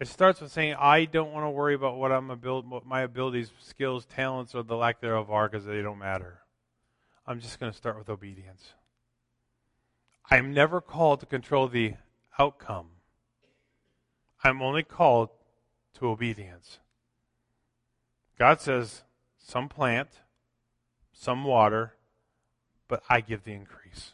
It 0.00 0.08
starts 0.08 0.40
with 0.40 0.50
saying, 0.50 0.74
I 0.78 1.04
don't 1.04 1.32
want 1.32 1.44
to 1.44 1.50
worry 1.50 1.74
about 1.74 1.98
what 1.98 2.10
I'm 2.10 2.30
ability, 2.30 2.68
what 2.68 2.84
my 2.86 3.02
abilities, 3.02 3.52
skills, 3.60 4.06
talents, 4.06 4.54
or 4.54 4.62
the 4.62 4.76
lack 4.76 5.00
thereof 5.00 5.30
are 5.30 5.48
because 5.48 5.64
they 5.64 5.82
don't 5.82 5.98
matter. 5.98 6.40
I'm 7.26 7.40
just 7.40 7.60
going 7.60 7.70
to 7.70 7.76
start 7.76 7.98
with 7.98 8.08
obedience. 8.08 8.74
I'm 10.30 10.52
never 10.52 10.80
called 10.80 11.20
to 11.20 11.26
control 11.26 11.68
the 11.68 11.94
outcome. 12.38 12.88
I'm 14.42 14.62
only 14.62 14.82
called 14.82 15.30
to 15.94 16.08
obedience. 16.08 16.78
God 18.38 18.60
says, 18.60 19.02
some 19.36 19.68
plant, 19.68 20.08
some 21.12 21.44
water, 21.44 21.94
but 22.86 23.02
I 23.08 23.20
give 23.20 23.44
the 23.44 23.52
increase. 23.52 24.12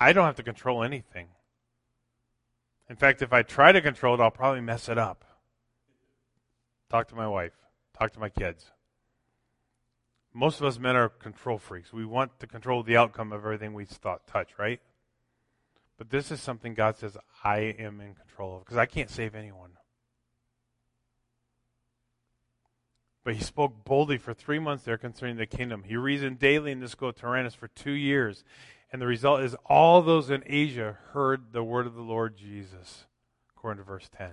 I 0.00 0.12
don't 0.12 0.26
have 0.26 0.36
to 0.36 0.42
control 0.42 0.82
anything. 0.82 1.28
In 2.88 2.96
fact, 2.96 3.22
if 3.22 3.32
I 3.32 3.42
try 3.42 3.72
to 3.72 3.80
control 3.80 4.14
it, 4.14 4.20
I'll 4.20 4.30
probably 4.30 4.60
mess 4.60 4.88
it 4.88 4.98
up. 4.98 5.24
Talk 6.90 7.08
to 7.08 7.14
my 7.14 7.28
wife, 7.28 7.54
talk 7.98 8.12
to 8.12 8.20
my 8.20 8.28
kids. 8.28 8.70
Most 10.32 10.60
of 10.60 10.66
us 10.66 10.78
men 10.78 10.96
are 10.96 11.08
control 11.08 11.58
freaks. 11.58 11.92
We 11.92 12.04
want 12.04 12.40
to 12.40 12.46
control 12.48 12.82
the 12.82 12.96
outcome 12.96 13.32
of 13.32 13.44
everything 13.44 13.72
we 13.72 13.84
thought, 13.84 14.26
touch, 14.26 14.50
right? 14.58 14.80
But 15.96 16.10
this 16.10 16.32
is 16.32 16.40
something 16.40 16.74
God 16.74 16.96
says 16.96 17.16
I 17.44 17.58
am 17.58 18.00
in 18.00 18.14
control 18.14 18.56
of 18.56 18.64
because 18.64 18.76
I 18.76 18.86
can't 18.86 19.10
save 19.10 19.36
anyone. 19.36 19.70
But 23.24 23.34
he 23.34 23.42
spoke 23.42 23.84
boldly 23.84 24.18
for 24.18 24.34
three 24.34 24.58
months 24.58 24.84
there 24.84 24.98
concerning 24.98 25.36
the 25.36 25.46
kingdom. 25.46 25.82
He 25.84 25.96
reasoned 25.96 26.38
daily 26.38 26.72
in 26.72 26.80
the 26.80 26.88
school 26.88 27.08
of 27.08 27.16
Tyrannus 27.16 27.54
for 27.54 27.68
two 27.68 27.92
years. 27.92 28.44
And 28.92 29.00
the 29.00 29.06
result 29.06 29.40
is 29.40 29.56
all 29.64 30.02
those 30.02 30.28
in 30.30 30.44
Asia 30.46 30.98
heard 31.12 31.52
the 31.52 31.64
word 31.64 31.86
of 31.86 31.94
the 31.94 32.02
Lord 32.02 32.36
Jesus, 32.36 33.06
according 33.50 33.82
to 33.82 33.84
verse 33.84 34.10
10. 34.16 34.30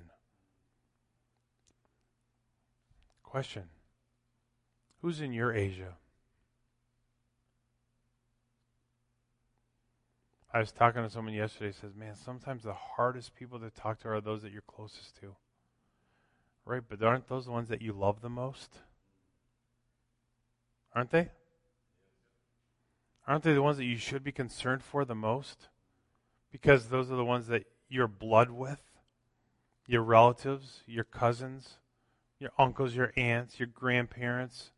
Question 3.23 3.69
Who's 5.01 5.21
in 5.21 5.31
your 5.31 5.53
Asia? 5.53 5.95
I 10.53 10.59
was 10.59 10.73
talking 10.73 11.01
to 11.01 11.09
someone 11.09 11.33
yesterday 11.33 11.71
says, 11.71 11.95
Man, 11.95 12.15
sometimes 12.15 12.63
the 12.63 12.73
hardest 12.73 13.35
people 13.35 13.57
to 13.59 13.69
talk 13.69 14.01
to 14.01 14.09
are 14.09 14.19
those 14.19 14.41
that 14.41 14.51
you're 14.51 14.61
closest 14.61 15.17
to. 15.21 15.35
Right, 16.65 16.81
but 16.87 17.03
aren't 17.03 17.27
those 17.27 17.45
the 17.45 17.51
ones 17.51 17.69
that 17.69 17.81
you 17.81 17.91
love 17.91 18.21
the 18.21 18.29
most? 18.29 18.77
Aren't 20.93 21.11
they? 21.11 21.29
Aren't 23.27 23.43
they 23.43 23.53
the 23.53 23.61
ones 23.61 23.77
that 23.77 23.85
you 23.85 23.97
should 23.97 24.23
be 24.23 24.31
concerned 24.31 24.83
for 24.83 25.05
the 25.05 25.15
most? 25.15 25.69
Because 26.51 26.87
those 26.87 27.11
are 27.11 27.15
the 27.15 27.25
ones 27.25 27.47
that 27.47 27.65
you're 27.87 28.07
blood 28.07 28.51
with, 28.51 28.81
your 29.87 30.01
relatives, 30.01 30.83
your 30.85 31.03
cousins, 31.03 31.77
your 32.39 32.51
uncles, 32.57 32.95
your 32.95 33.13
aunts, 33.15 33.59
your 33.59 33.67
grandparents. 33.67 34.71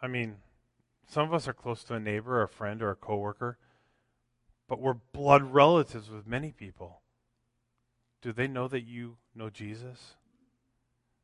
I 0.00 0.06
mean, 0.06 0.36
some 1.06 1.26
of 1.26 1.34
us 1.34 1.48
are 1.48 1.52
close 1.52 1.84
to 1.84 1.94
a 1.94 2.00
neighbor, 2.00 2.38
or 2.38 2.42
a 2.42 2.48
friend, 2.48 2.82
or 2.82 2.90
a 2.90 2.96
coworker, 2.96 3.58
but 4.68 4.80
we're 4.80 4.94
blood 4.94 5.42
relatives 5.42 6.10
with 6.10 6.26
many 6.26 6.52
people. 6.52 7.00
Do 8.20 8.32
they 8.32 8.48
know 8.48 8.68
that 8.68 8.82
you 8.82 9.16
know 9.34 9.50
Jesus? 9.50 10.16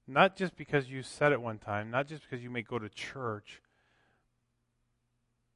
Not 0.07 0.37
just 0.37 0.57
because 0.57 0.91
you 0.91 1.03
said 1.03 1.33
it 1.33 1.41
one 1.41 1.59
time, 1.59 1.91
not 1.91 2.09
just 2.09 2.23
because 2.23 2.43
you 2.43 2.51
may 2.51 2.62
go 2.62 2.79
to 2.79 2.88
church, 2.88 3.62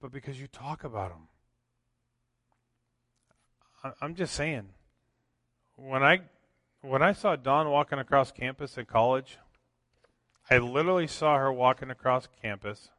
but 0.01 0.13
because 0.13 0.41
you 0.41 0.47
talk 0.47 0.85
about 0.85 1.11
them. 1.11 1.29
I'm 4.01 4.15
just 4.15 4.35
saying, 4.35 4.69
when 5.77 6.03
I 6.03 6.21
when 6.81 7.03
I 7.03 7.13
saw 7.13 7.37
Dawn 7.37 7.71
walking 7.71 7.99
across 7.99 8.31
campus 8.31 8.79
at 8.79 8.87
college, 8.87 9.39
I 10.51 10.59
literally 10.59 11.07
saw 11.07 11.37
her 11.39 11.53
walking 11.53 11.91
across 11.91 12.29
campus. 12.43 12.91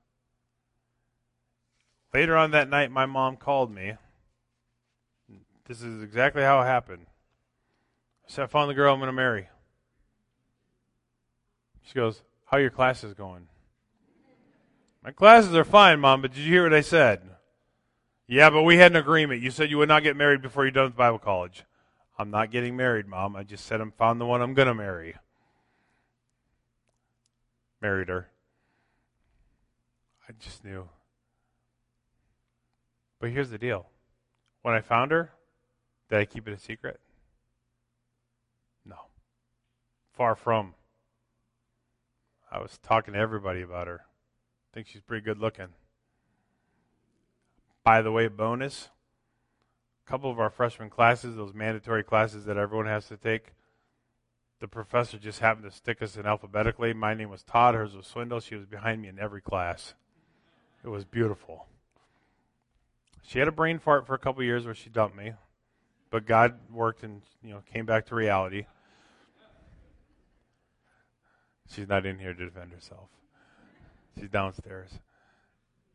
Later 2.14 2.36
on 2.36 2.52
that 2.52 2.70
night, 2.70 2.92
my 2.92 3.06
mom 3.06 3.38
called 3.38 3.74
me. 3.74 3.94
This 5.68 5.82
is 5.82 6.02
exactly 6.04 6.44
how 6.44 6.62
it 6.62 6.66
happened. 6.66 7.06
I 8.26 8.32
said, 8.32 8.44
I 8.44 8.48
found 8.48 8.70
the 8.70 8.74
girl 8.74 8.94
I'm 8.94 9.00
going 9.00 9.08
to 9.08 9.14
marry. 9.14 9.50
She 11.88 11.94
goes, 11.94 12.22
How 12.46 12.58
are 12.58 12.62
your 12.62 12.70
classes 12.70 13.14
going? 13.14 13.48
My 15.04 15.12
classes 15.12 15.56
are 15.56 15.64
fine, 15.64 16.02
Mom, 16.02 16.22
but 16.22 16.34
did 16.34 16.42
you 16.42 16.52
hear 16.52 16.64
what 16.64 16.74
I 16.74 16.82
said? 16.82 17.22
Yeah, 18.28 18.50
but 18.50 18.64
we 18.64 18.76
had 18.76 18.92
an 18.92 18.98
agreement. 18.98 19.42
You 19.42 19.52
said 19.52 19.70
you 19.70 19.78
would 19.78 19.88
not 19.88 20.04
get 20.04 20.18
married 20.18 20.42
before 20.42 20.66
you're 20.66 20.72
done 20.72 20.86
with 20.86 20.98
Bible 20.98 21.20
college. 21.20 21.64
I'm 22.20 22.30
not 22.30 22.52
getting 22.52 22.76
married, 22.76 23.08
Mom. 23.08 23.38
I 23.38 23.44
just 23.44 23.66
said 23.66 23.80
I'm 23.80 23.92
found 23.92 24.20
the 24.20 24.26
one 24.26 24.42
I'm 24.42 24.54
going 24.54 24.68
to 24.68 24.74
marry. 24.74 25.16
Married 27.82 28.10
her. 28.10 28.28
I 30.28 30.34
just 30.40 30.66
knew. 30.66 30.90
But 33.22 33.30
here's 33.30 33.50
the 33.50 33.58
deal. 33.58 33.88
When 34.62 34.74
I 34.74 34.82
found 34.82 35.12
her, 35.12 35.32
did 36.10 36.20
I 36.20 36.26
keep 36.26 36.50
it 36.50 36.54
a 36.54 36.60
secret? 36.60 37.00
No. 38.86 38.98
Far 40.12 40.36
from. 40.36 40.74
I 42.52 42.60
was 42.60 42.80
talking 42.82 43.14
to 43.14 43.20
everybody 43.20 43.62
about 43.62 43.88
her 43.88 44.02
I 44.72 44.74
think 44.74 44.88
she's 44.88 45.02
pretty 45.02 45.24
good 45.24 45.40
looking. 45.40 45.70
By 47.84 48.02
the 48.02 48.12
way, 48.12 48.28
bonus 48.28 48.90
a 50.06 50.10
couple 50.10 50.32
of 50.32 50.40
our 50.40 50.50
freshman 50.50 50.90
classes, 50.90 51.36
those 51.36 51.54
mandatory 51.54 52.04
classes 52.04 52.46
that 52.46 52.58
everyone 52.58 52.86
has 52.86 53.08
to 53.08 53.18
take, 53.18 53.54
the 54.60 54.68
professor 54.68 55.18
just 55.18 55.40
happened 55.40 55.70
to 55.70 55.76
stick 55.76 56.02
us 56.02 56.16
in 56.16 56.26
alphabetically. 56.26 56.94
My 56.94 57.14
name 57.14 57.30
was 57.30 57.44
Todd, 57.44 57.76
hers 57.76 57.96
was 57.96 58.08
Swindle. 58.08 58.40
She 58.40 58.56
was 58.56 58.66
behind 58.66 59.02
me 59.02 59.10
in 59.10 59.20
every 59.20 59.42
class. 59.42 59.94
It 60.84 60.90
was 60.90 61.06
beautiful. 61.06 61.68
She 63.22 63.40
had 63.40 63.48
a 63.48 63.52
brain 63.52 63.80
fart 63.80 64.08
for 64.08 64.16
a 64.16 64.20
couple 64.20 64.44
years 64.44 64.66
where 64.66 64.74
she 64.74 64.90
dumped 64.90 65.18
me, 65.18 65.34
but 66.10 66.26
God 66.26 66.56
worked 66.72 67.04
and 67.04 67.22
you 67.44 67.52
know 67.52 67.62
came 67.72 67.86
back 67.86 68.06
to 68.08 68.16
reality. 68.16 68.66
She's 71.70 71.88
not 71.88 72.06
in 72.06 72.20
here 72.20 72.34
to 72.34 72.46
defend 72.46 72.72
herself. 72.72 73.10
She's 74.20 74.30
downstairs. 74.30 75.00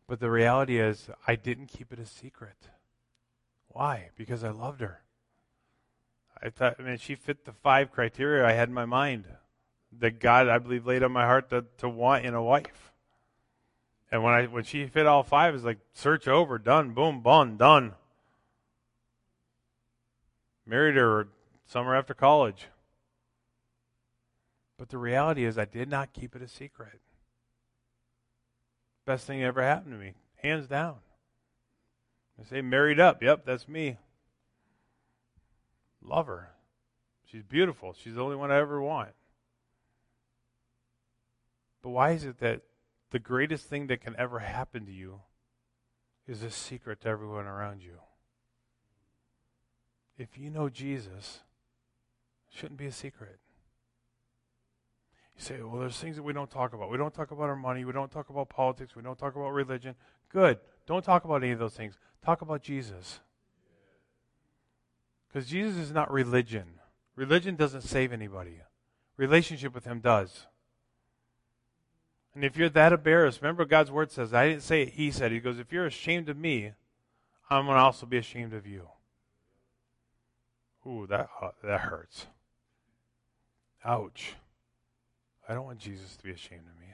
But 0.07 0.21
the 0.21 0.31
reality 0.31 0.79
is, 0.79 1.09
I 1.27 1.37
didn't 1.37 1.67
keep 1.67 1.93
it 1.93 1.99
a 1.99 2.07
secret. 2.07 2.69
Why? 3.69 4.11
Because 4.17 4.45
I 4.45 4.51
loved 4.51 4.81
her. 4.81 5.01
I 6.43 6.51
thought, 6.51 6.77
I 6.79 6.83
mean, 6.83 6.99
she 6.99 7.15
fit 7.15 7.45
the 7.45 7.53
five 7.53 7.91
criteria 7.91 8.47
I 8.47 8.53
had 8.53 8.69
in 8.69 8.75
my 8.75 8.85
mind 8.85 9.25
that 10.01 10.21
God, 10.21 10.49
I 10.49 10.59
believe, 10.59 10.87
laid 10.87 11.03
on 11.03 11.13
my 11.13 11.25
heart 11.25 11.51
to, 11.51 11.65
to 11.79 11.89
want 11.89 12.25
in 12.25 12.35
a 12.35 12.43
wife. 12.43 12.93
And 14.11 14.23
when 14.23 14.35
I 14.35 14.47
when 14.47 14.65
she 14.65 14.87
fit 14.87 15.07
all 15.07 15.23
five, 15.23 15.55
it's 15.55 15.65
like 15.65 15.79
search 15.95 16.29
over, 16.29 16.59
done, 16.59 16.91
boom, 16.91 17.23
bun, 17.23 17.57
done. 17.57 17.95
Married 20.67 20.97
her 20.97 21.29
summer 21.67 21.97
after 21.97 22.13
college. 22.13 22.69
But 24.79 24.89
the 24.89 24.99
reality 24.99 25.45
is, 25.45 25.59
I 25.59 25.65
did 25.65 25.89
not 25.89 26.13
keep 26.13 26.35
it 26.35 26.43
a 26.43 26.49
secret. 26.49 27.01
Best 29.05 29.27
thing 29.27 29.41
that 29.41 29.47
ever 29.47 29.63
happened 29.63 29.93
to 29.93 29.99
me, 29.99 30.15
hands 30.37 30.67
down. 30.67 30.97
I 32.41 32.45
say 32.45 32.63
married 32.63 32.99
up. 32.99 33.23
Yep, 33.23 33.45
that's 33.45 33.69
me. 33.69 33.99
Love 36.03 36.27
her. 36.27 36.51
She's 37.25 37.43
beautiful. 37.43 37.95
She's 37.95 38.15
the 38.15 38.23
only 38.23 38.37
one 38.37 38.51
I 38.51 38.59
ever 38.59 38.81
want. 38.81 39.11
But 41.83 41.91
why 41.91 42.11
is 42.13 42.25
it 42.25 42.39
that 42.39 42.63
the 43.11 43.19
greatest 43.19 43.67
thing 43.67 43.89
that 43.89 44.01
can 44.01 44.15
ever 44.17 44.39
happen 44.39 44.87
to 44.87 44.93
you 44.93 45.21
is 46.27 46.43
a 46.43 46.51
secret 46.51 47.01
to 47.03 47.09
everyone 47.09 47.47
around 47.47 47.83
you? 47.83 47.99
If 50.19 50.39
you 50.39 50.51
know 50.51 50.69
Jesus, 50.69 51.41
it 52.49 52.57
shouldn't 52.57 52.79
be 52.79 52.87
a 52.87 52.93
secret. 52.93 53.39
You 55.37 55.43
say, 55.43 55.63
well, 55.63 55.81
there's 55.81 55.99
things 55.99 56.17
that 56.17 56.23
we 56.23 56.33
don't 56.33 56.51
talk 56.51 56.73
about. 56.75 56.91
We 56.91 56.99
don't 56.99 57.15
talk 57.15 57.31
about 57.31 57.49
our 57.49 57.57
money. 57.57 57.85
We 57.85 57.93
don't 57.93 58.11
talk 58.11 58.31
about 58.31 58.49
politics. 58.49 58.95
We 58.95 59.03
don't 59.03 59.19
talk 59.19 59.35
about 59.35 59.51
religion. 59.51 59.95
Good. 60.29 60.59
Don't 60.87 61.05
talk 61.05 61.25
about 61.25 61.43
any 61.43 61.53
of 61.53 61.59
those 61.59 61.75
things. 61.75 61.95
Talk 62.25 62.43
about 62.43 62.63
Jesus. 62.63 63.21
Because 65.29 65.49
Jesus 65.49 65.77
is 65.77 65.93
not 65.93 66.11
religion. 66.11 66.81
Religion 67.17 67.57
doesn't 67.57 67.83
save 67.83 68.13
anybody, 68.13 68.61
relationship 69.17 69.75
with 69.75 69.85
Him 69.85 70.01
does. 70.01 70.47
And 72.35 72.45
if 72.45 72.57
you're 72.57 72.71
that 72.71 72.93
embarrassed, 72.93 73.43
remember 73.43 73.67
God's 73.67 73.91
word 73.91 74.11
says, 74.11 74.33
I 74.33 74.49
didn't 74.49 74.63
say 74.63 74.83
it, 74.83 74.91
He 74.91 75.11
said. 75.11 75.33
He 75.33 75.41
goes, 75.41 75.59
if 75.59 75.73
you're 75.73 75.87
ashamed 75.87 76.31
of 76.31 76.39
me, 76.39 76.73
I'm 77.51 77.67
going 77.67 77.77
to 77.77 77.83
also 77.83 78.07
be 78.07 78.17
ashamed 78.17 78.55
of 78.55 78.67
you. 78.67 78.89
Ooh, 80.87 81.07
that, 81.09 81.29
uh, 81.41 81.51
that 81.63 81.81
hurts. 81.81 82.27
Ouch. 83.85 84.35
I 85.53 85.55
don't 85.55 85.67
want 85.67 85.81
Jesus 85.81 86.17
to 86.17 86.25
be 86.25 86.31
ashamed 86.31 86.63
of 86.67 86.81
me. 86.81 86.87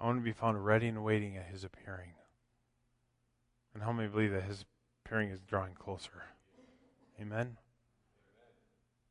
I 0.00 0.06
want 0.06 0.18
to 0.18 0.22
be 0.22 0.30
found 0.30 0.64
ready 0.64 0.86
and 0.86 1.02
waiting 1.02 1.36
at 1.36 1.46
his 1.46 1.64
appearing. 1.64 2.12
And 3.74 3.82
how 3.82 3.90
many 3.90 4.06
believe 4.06 4.30
that 4.30 4.44
his 4.44 4.64
appearing 5.04 5.30
is 5.30 5.40
drawing 5.40 5.74
closer? 5.74 6.26
Amen? 7.20 7.56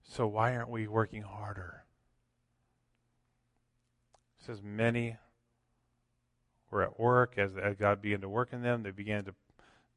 So 0.02 0.26
why 0.26 0.56
aren't 0.56 0.70
we 0.70 0.88
working 0.88 1.24
harder? 1.24 1.84
It 4.40 4.46
says 4.46 4.62
many 4.64 5.18
were 6.72 6.82
at 6.82 6.98
work 6.98 7.38
as 7.38 7.52
God 7.78 8.02
began 8.02 8.22
to 8.22 8.30
work 8.30 8.54
in 8.54 8.62
them. 8.62 8.84
They 8.84 8.92
began 8.92 9.26
to 9.26 9.34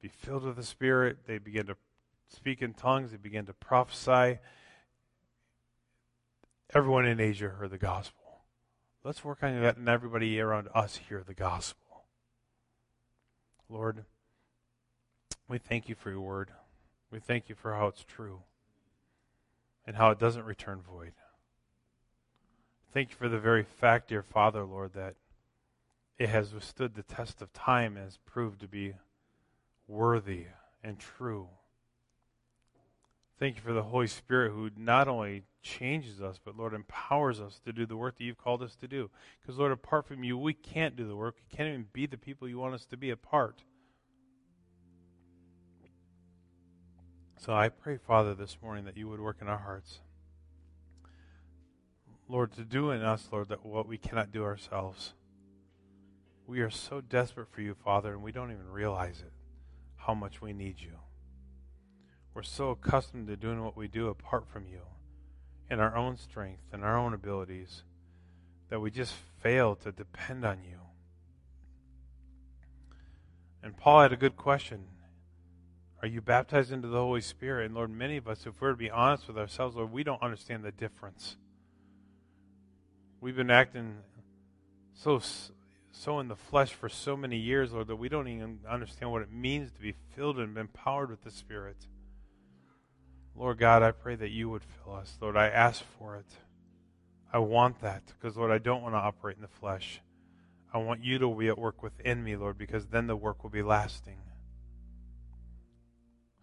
be 0.01 0.09
filled 0.09 0.43
with 0.43 0.57
the 0.57 0.65
Spirit. 0.65 1.19
They 1.29 1.39
began 1.39 1.67
to 1.67 1.77
speak 2.27 2.61
in 2.61 2.75
tongues. 2.75 3.13
They 3.13 3.19
began 3.19 3.47
to 3.47 3.53
prophesy. 3.53 4.41
Everyone 6.75 7.05
in 7.05 7.21
Asia 7.21 7.51
heard 7.51 7.71
the 7.71 7.77
gospel. 7.77 8.41
Let's 9.05 9.23
work 9.23 9.43
on 9.43 9.61
that 9.61 9.77
and 9.77 9.91
everybody 9.91 10.41
around 10.41 10.69
us 10.75 10.97
hear 10.97 11.23
the 11.23 11.35
gospel. 11.35 12.05
Lord, 13.69 14.07
we 15.49 15.59
thank 15.59 15.91
you 15.91 15.95
for 15.95 16.11
your 16.11 16.23
word. 16.23 16.51
We 17.11 17.19
thank 17.19 17.51
you 17.51 17.55
for 17.55 17.75
how 17.75 17.89
it's 17.89 18.05
true 18.05 18.41
and 19.87 19.97
how 19.97 20.13
it 20.13 20.19
doesn't 20.19 20.47
return 20.47 20.81
void. 20.81 21.13
Thank 22.95 23.11
you 23.11 23.17
for 23.17 23.29
the 23.29 23.39
very 23.39 23.65
fact, 23.65 24.09
dear 24.09 24.23
Father, 24.23 24.65
Lord, 24.65 24.95
that 24.95 25.17
it 26.19 26.31
has 26.31 26.55
withstood 26.55 26.95
the 26.95 27.03
test 27.03 27.43
of 27.43 27.53
time 27.53 27.97
and 27.97 28.07
has 28.07 28.19
proved 28.25 28.61
to 28.61 28.69
be 28.69 28.95
worthy 29.87 30.47
and 30.83 30.99
true. 30.99 31.49
Thank 33.39 33.57
you 33.57 33.63
for 33.63 33.75
the 33.75 33.83
Holy 33.83 34.07
Spirit 34.07 34.53
who 34.53 34.71
not 34.75 35.07
only 35.07 35.43
changes 35.63 36.21
us, 36.21 36.39
but 36.45 36.57
Lord 36.57 36.75
empowers 36.75 37.41
us 37.41 37.61
to 37.65 37.73
do 37.73 37.87
the 37.87 37.97
work 37.97 38.19
that 38.19 38.25
you've 38.25 38.39
called 38.39 38.63
us 38.63 38.75
to 38.77 38.89
do. 38.89 39.11
Because, 39.41 39.59
Lord, 39.59 39.73
apart 39.73 40.07
from 40.07 40.25
you, 40.25 40.37
we 40.37 40.53
can't 40.53 40.97
do 40.97 41.07
the 41.07 41.17
work. 41.17 41.37
We 41.37 41.57
can't 41.57 41.69
even 41.69 41.87
be 41.93 42.07
the 42.07 42.19
people 42.19 42.49
you 42.49 42.59
want 42.59 42.75
us 42.75 42.85
to 42.87 42.97
be 42.97 43.11
apart. 43.11 43.63
So 47.39 47.53
I 47.53 47.71
pray, 47.71 47.97
Father, 47.97 48.35
this 48.35 48.59
morning 48.63 48.85
that 48.85 48.97
you 48.97 49.09
would 49.09 49.21
work 49.21 49.39
in 49.41 49.49
our 49.49 49.59
hearts. 49.59 50.01
Lord, 52.29 52.53
to 52.53 52.63
do 52.63 52.91
in 52.91 53.03
us, 53.03 53.29
Lord, 53.33 53.49
that 53.49 53.67
what 53.67 53.89
we 53.89 53.99
cannot 53.99 54.31
do 54.31 54.45
ourselves. 54.45 55.13
We 56.47 56.61
are 56.61 56.71
so 56.71 57.01
desperate 57.01 57.49
for 57.51 57.61
you, 57.61 57.75
Father, 57.75 58.13
and 58.13 58.23
we 58.23 58.33
don't 58.33 58.53
even 58.53 58.71
realize 58.71 59.21
it, 59.21 59.33
how 59.97 60.15
much 60.15 60.41
we 60.41 60.53
need 60.53 60.81
you. 60.81 60.99
We're 62.33 62.43
so 62.43 62.71
accustomed 62.71 63.27
to 63.27 63.37
doing 63.37 63.63
what 63.65 63.77
we 63.77 63.89
do 63.89 64.09
apart 64.09 64.47
from 64.49 64.67
you, 64.67 64.81
in 65.71 65.81
our 65.81 65.97
own 65.97 66.17
strength 66.17 66.63
and 66.73 66.85
our 66.85 66.97
own 66.97 67.15
abilities, 67.15 67.83
that 68.69 68.81
we 68.81 68.91
just 68.91 69.15
fail 69.41 69.75
to 69.77 69.93
depend 69.93 70.45
on 70.45 70.59
you. 70.63 70.79
And 73.63 73.77
Paul 73.77 74.03
had 74.03 74.13
a 74.13 74.17
good 74.17 74.37
question. 74.37 74.85
Are 76.01 76.09
you 76.09 76.21
baptized 76.21 76.73
into 76.73 76.89
the 76.89 76.99
Holy 76.99 77.21
Spirit? 77.21 77.67
And 77.67 77.75
Lord, 77.75 77.91
many 77.91 78.17
of 78.17 78.27
us, 78.27 78.45
if 78.45 78.61
we're 78.61 78.71
to 78.71 78.77
be 78.77 78.91
honest 78.91 79.29
with 79.29 79.39
ourselves, 79.39 79.77
Lord, 79.77 79.93
we 79.93 80.03
don't 80.03 80.21
understand 80.21 80.65
the 80.65 80.73
difference. 80.73 81.37
We've 83.21 83.37
been 83.37 83.51
acting 83.51 83.99
so 84.95 85.21
so 85.93 86.19
in 86.19 86.29
the 86.29 86.37
flesh 86.37 86.73
for 86.73 86.89
so 86.89 87.17
many 87.17 87.37
years, 87.37 87.73
Lord, 87.73 87.87
that 87.87 87.97
we 87.97 88.09
don't 88.09 88.27
even 88.27 88.61
understand 88.69 89.13
what 89.13 89.23
it 89.23 89.31
means 89.31 89.71
to 89.73 89.81
be 89.81 89.95
filled 90.17 90.39
and 90.39 90.57
empowered 90.57 91.11
with 91.11 91.23
the 91.23 91.31
Spirit. 91.31 91.77
Lord 93.35 93.59
God, 93.59 93.83
I 93.83 93.93
pray 93.93 94.15
that 94.17 94.31
you 94.31 94.51
would 94.51 94.63
fill 94.63 94.95
us. 94.95 95.17
Lord, 95.21 95.37
I 95.37 95.49
ask 95.49 95.83
for 95.99 96.17
it. 96.17 96.27
I 97.33 97.39
want 97.39 97.81
that 97.81 98.03
because, 98.07 98.37
Lord, 98.37 98.51
I 98.51 98.59
don't 98.59 98.83
want 98.83 98.95
to 98.95 98.99
operate 98.99 99.37
in 99.37 99.43
the 99.43 99.49
flesh. 99.49 100.01
I 100.73 100.79
want 100.79 101.03
you 101.03 101.19
to 101.19 101.35
be 101.35 101.49
at 101.49 101.59
work 101.59 101.83
within 101.83 102.23
me, 102.23 102.37
Lord, 102.37 102.59
because 102.59 102.87
then 102.87 103.07
the 103.07 103.17
work 103.17 103.43
will 103.43 103.51
be 103.51 103.63
lasting. 103.63 104.19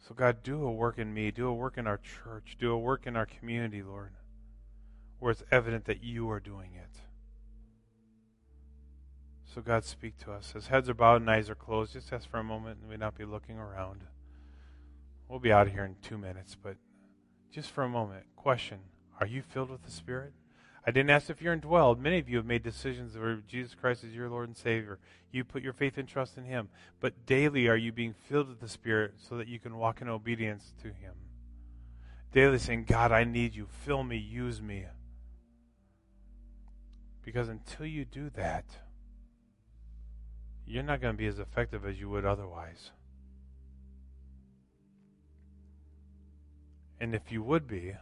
So, 0.07 0.15
God, 0.15 0.41
do 0.41 0.63
a 0.63 0.71
work 0.71 0.97
in 0.97 1.13
me, 1.13 1.29
do 1.29 1.47
a 1.47 1.53
work 1.53 1.77
in 1.77 1.85
our 1.85 1.99
church, 1.99 2.57
do 2.59 2.71
a 2.71 2.77
work 2.77 3.05
in 3.05 3.15
our 3.15 3.27
community, 3.27 3.83
Lord, 3.83 4.13
where 5.19 5.31
it's 5.31 5.43
evident 5.51 5.85
that 5.85 6.03
you 6.03 6.29
are 6.31 6.39
doing 6.39 6.71
it. 6.75 7.01
So, 9.53 9.61
God, 9.61 9.83
speak 9.83 10.17
to 10.19 10.31
us. 10.31 10.53
As 10.55 10.67
heads 10.67 10.89
are 10.89 10.95
bowed 10.95 11.21
and 11.21 11.29
eyes 11.29 11.49
are 11.49 11.55
closed, 11.55 11.93
just 11.93 12.11
ask 12.11 12.29
for 12.29 12.39
a 12.39 12.43
moment 12.43 12.79
and 12.81 12.89
we 12.89 12.97
not 12.97 13.15
be 13.15 13.25
looking 13.25 13.57
around. 13.57 14.01
We'll 15.29 15.39
be 15.39 15.51
out 15.51 15.67
of 15.67 15.73
here 15.73 15.85
in 15.85 15.95
two 16.01 16.17
minutes, 16.17 16.57
but 16.61 16.75
just 17.51 17.69
for 17.69 17.83
a 17.83 17.89
moment, 17.89 18.25
question 18.35 18.79
Are 19.19 19.27
you 19.27 19.43
filled 19.43 19.69
with 19.69 19.83
the 19.83 19.91
Spirit? 19.91 20.33
I 20.87 20.91
didn't 20.91 21.11
ask 21.11 21.29
if 21.29 21.39
you're 21.39 21.55
indwelled. 21.55 21.99
Many 21.99 22.17
of 22.17 22.27
you 22.27 22.37
have 22.37 22.45
made 22.47 22.63
decisions 22.63 23.15
where 23.15 23.35
Jesus 23.47 23.75
Christ 23.75 24.03
is 24.03 24.15
your 24.15 24.29
Lord 24.29 24.47
and 24.47 24.57
Savior. 24.57 24.97
You 25.31 25.43
put 25.43 25.61
your 25.61 25.73
faith 25.73 25.99
and 25.99 26.07
trust 26.07 26.37
in 26.37 26.45
Him. 26.45 26.69
But 26.99 27.27
daily 27.27 27.67
are 27.67 27.77
you 27.77 27.91
being 27.91 28.15
filled 28.27 28.47
with 28.47 28.59
the 28.59 28.67
Spirit 28.67 29.15
so 29.17 29.37
that 29.37 29.47
you 29.47 29.59
can 29.59 29.77
walk 29.77 30.01
in 30.01 30.09
obedience 30.09 30.73
to 30.81 30.87
Him? 30.87 31.13
Daily 32.31 32.57
saying, 32.57 32.85
God, 32.85 33.11
I 33.11 33.23
need 33.23 33.53
you. 33.53 33.67
Fill 33.85 34.03
me, 34.03 34.17
use 34.17 34.61
me. 34.61 34.85
Because 37.23 37.49
until 37.49 37.85
you 37.85 38.05
do 38.05 38.31
that, 38.31 38.65
you're 40.65 40.81
not 40.81 41.01
going 41.01 41.13
to 41.13 41.17
be 41.17 41.27
as 41.27 41.37
effective 41.37 41.85
as 41.85 41.99
you 41.99 42.09
would 42.09 42.25
otherwise. 42.25 42.91
And 46.99 47.15
if 47.15 47.31
you 47.31 47.41
would 47.43 47.67
be, 47.67 47.95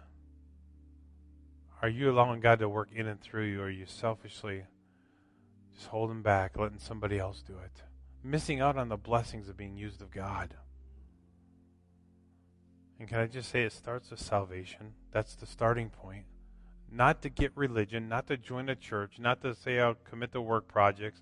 are 1.82 1.90
you 1.90 2.10
allowing 2.10 2.40
God 2.40 2.60
to 2.60 2.70
work 2.70 2.90
in 2.94 3.08
and 3.08 3.22
through 3.22 3.46
you, 3.46 3.62
or 3.62 3.66
are 3.66 3.70
you 3.70 3.86
selfishly 3.86 4.64
just 5.76 5.88
holding 5.88 6.24
back, 6.24 6.58
letting 6.58 6.80
somebody 6.80 7.20
else 7.20 7.44
do 7.46 7.54
it? 7.54 7.84
Missing 8.24 8.60
out 8.60 8.78
on 8.78 8.90
the 8.90 8.98
blessings 8.98 9.48
of 9.48 9.58
being 9.58 9.78
used 9.78 10.02
of 10.02 10.10
God. 10.10 10.56
And 13.00 13.08
can 13.08 13.20
I 13.20 13.28
just 13.28 13.52
say 13.52 13.64
it 13.64 13.74
starts 13.74 14.10
with 14.10 14.20
salvation? 14.20 14.94
That's 15.12 15.36
the 15.36 15.46
starting 15.46 15.90
point. 15.90 16.26
Not 16.92 17.22
to 17.22 17.30
get 17.30 17.52
religion, 17.56 18.10
not 18.10 18.26
to 18.28 18.38
join 18.38 18.70
a 18.70 18.76
church, 18.76 19.20
not 19.20 19.42
to 19.44 19.54
say 19.54 19.80
I'll 19.80 19.98
commit 20.10 20.32
to 20.32 20.42
work 20.42 20.68
projects. 20.68 21.22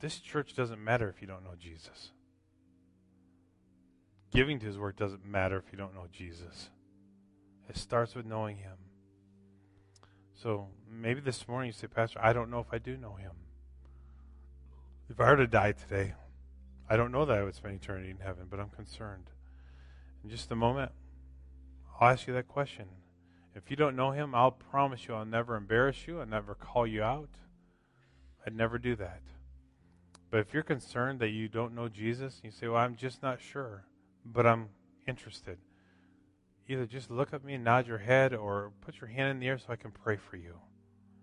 This 0.00 0.18
church 0.18 0.54
doesn't 0.54 0.82
matter 0.82 1.10
if 1.10 1.20
you 1.20 1.26
don't 1.26 1.44
know 1.44 1.56
Jesus. 1.58 2.12
Giving 4.32 4.58
to 4.60 4.66
his 4.66 4.78
work 4.78 4.96
doesn't 4.96 5.24
matter 5.24 5.56
if 5.56 5.72
you 5.72 5.78
don't 5.78 5.94
know 5.94 6.06
Jesus. 6.12 6.70
It 7.68 7.76
starts 7.76 8.14
with 8.14 8.26
knowing 8.26 8.58
him. 8.58 8.76
So 10.34 10.68
maybe 10.90 11.20
this 11.20 11.48
morning 11.48 11.68
you 11.68 11.72
say, 11.72 11.86
Pastor, 11.86 12.20
I 12.22 12.32
don't 12.32 12.50
know 12.50 12.60
if 12.60 12.66
I 12.72 12.78
do 12.78 12.96
know 12.96 13.14
him. 13.14 13.32
If 15.08 15.20
I 15.20 15.30
were 15.30 15.36
to 15.36 15.46
die 15.46 15.72
today, 15.72 16.14
I 16.88 16.96
don't 16.96 17.12
know 17.12 17.24
that 17.24 17.38
I 17.38 17.42
would 17.42 17.54
spend 17.54 17.74
eternity 17.74 18.10
in 18.10 18.18
heaven, 18.18 18.46
but 18.50 18.60
I'm 18.60 18.68
concerned. 18.68 19.30
In 20.22 20.30
just 20.30 20.50
a 20.50 20.56
moment, 20.56 20.92
I'll 22.00 22.10
ask 22.10 22.26
you 22.26 22.34
that 22.34 22.48
question. 22.48 22.86
If 23.54 23.70
you 23.70 23.76
don't 23.76 23.96
know 23.96 24.10
him, 24.10 24.34
I'll 24.34 24.50
promise 24.50 25.08
you 25.08 25.14
I'll 25.14 25.24
never 25.24 25.56
embarrass 25.56 26.06
you. 26.06 26.20
I'll 26.20 26.26
never 26.26 26.54
call 26.54 26.86
you 26.86 27.02
out. 27.02 27.30
I'd 28.46 28.54
never 28.54 28.78
do 28.78 28.94
that. 28.96 29.22
But 30.30 30.40
if 30.40 30.52
you're 30.52 30.62
concerned 30.62 31.20
that 31.20 31.30
you 31.30 31.48
don't 31.48 31.74
know 31.74 31.88
Jesus, 31.88 32.40
you 32.44 32.50
say, 32.50 32.68
Well, 32.68 32.82
I'm 32.82 32.96
just 32.96 33.22
not 33.22 33.40
sure 33.40 33.84
but 34.32 34.46
I'm 34.46 34.68
interested. 35.06 35.58
Either 36.68 36.86
just 36.86 37.10
look 37.10 37.32
at 37.32 37.44
me 37.44 37.54
and 37.54 37.64
nod 37.64 37.86
your 37.86 37.98
head 37.98 38.34
or 38.34 38.72
put 38.80 39.00
your 39.00 39.08
hand 39.08 39.30
in 39.30 39.38
the 39.38 39.46
air 39.46 39.58
so 39.58 39.66
I 39.68 39.76
can 39.76 39.92
pray 39.92 40.16
for 40.16 40.36
you. 40.36 40.56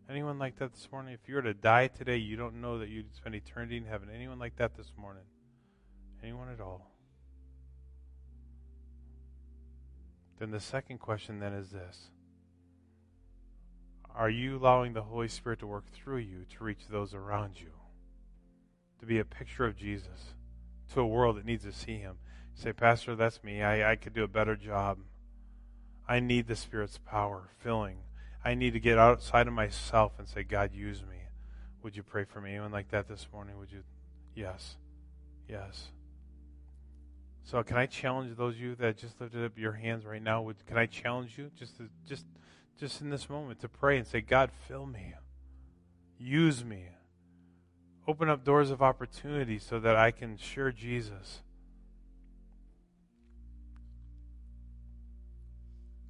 Anyone 0.09 0.39
like 0.39 0.57
that 0.57 0.73
this 0.73 0.87
morning? 0.91 1.13
If 1.13 1.27
you 1.27 1.35
were 1.35 1.41
to 1.41 1.53
die 1.53 1.87
today, 1.87 2.17
you 2.17 2.35
don't 2.35 2.61
know 2.61 2.79
that 2.79 2.89
you'd 2.89 3.13
spend 3.15 3.35
eternity 3.35 3.77
in 3.77 3.85
heaven. 3.85 4.09
Anyone 4.13 4.39
like 4.39 4.55
that 4.57 4.75
this 4.75 4.91
morning? 4.97 5.23
Anyone 6.21 6.49
at 6.49 6.61
all? 6.61 6.93
then 10.43 10.51
the 10.51 10.59
second 10.59 10.97
question 10.97 11.39
then 11.39 11.53
is 11.53 11.69
this 11.69 12.09
Are 14.13 14.29
you 14.29 14.57
allowing 14.57 14.91
the 14.91 15.03
Holy 15.03 15.29
Spirit 15.29 15.59
to 15.59 15.67
work 15.67 15.85
through 15.93 16.17
you 16.17 16.45
to 16.57 16.63
reach 16.65 16.87
those 16.89 17.13
around 17.13 17.61
you? 17.61 17.71
To 18.99 19.05
be 19.05 19.19
a 19.19 19.25
picture 19.25 19.63
of 19.63 19.77
Jesus 19.77 20.33
to 20.93 20.99
a 20.99 21.07
world 21.07 21.37
that 21.37 21.45
needs 21.45 21.63
to 21.63 21.71
see 21.71 21.97
him. 21.97 22.17
Say, 22.55 22.73
Pastor, 22.73 23.15
that's 23.15 23.43
me. 23.43 23.61
I, 23.61 23.91
I 23.91 23.95
could 23.95 24.13
do 24.13 24.23
a 24.23 24.27
better 24.27 24.55
job. 24.55 24.99
I 26.07 26.19
need 26.19 26.47
the 26.47 26.55
Spirit's 26.55 26.99
power, 27.05 27.49
filling. 27.59 27.97
I 28.43 28.55
need 28.55 28.73
to 28.73 28.79
get 28.79 28.97
outside 28.97 29.47
of 29.47 29.53
myself 29.53 30.13
and 30.19 30.27
say, 30.27 30.43
God, 30.43 30.73
use 30.73 31.01
me. 31.01 31.17
Would 31.81 31.95
you 31.95 32.03
pray 32.03 32.25
for 32.25 32.41
me? 32.41 32.51
Anyone 32.51 32.71
like 32.71 32.89
that 32.91 33.07
this 33.07 33.27
morning? 33.31 33.57
Would 33.57 33.71
you? 33.71 33.83
Yes. 34.35 34.77
Yes. 35.47 35.89
So 37.43 37.61
can 37.63 37.77
I 37.77 37.85
challenge 37.85 38.37
those 38.37 38.55
of 38.55 38.61
you 38.61 38.75
that 38.75 38.97
just 38.97 39.19
lifted 39.19 39.43
up 39.43 39.57
your 39.57 39.73
hands 39.73 40.05
right 40.05 40.21
now? 40.21 40.41
Would 40.43 40.65
can 40.65 40.77
I 40.77 40.85
challenge 40.85 41.37
you 41.37 41.51
just 41.57 41.77
to, 41.77 41.89
just 42.07 42.25
just 42.79 43.01
in 43.01 43.09
this 43.09 43.29
moment 43.29 43.59
to 43.59 43.69
pray 43.69 43.97
and 43.97 44.07
say, 44.07 44.21
God, 44.21 44.49
fill 44.67 44.85
me. 44.85 45.13
Use 46.17 46.63
me. 46.63 46.87
Open 48.07 48.29
up 48.29 48.43
doors 48.43 48.71
of 48.71 48.81
opportunity 48.81 49.59
so 49.59 49.79
that 49.79 49.95
I 49.95 50.11
can 50.11 50.37
share 50.37 50.71
Jesus. 50.71 51.41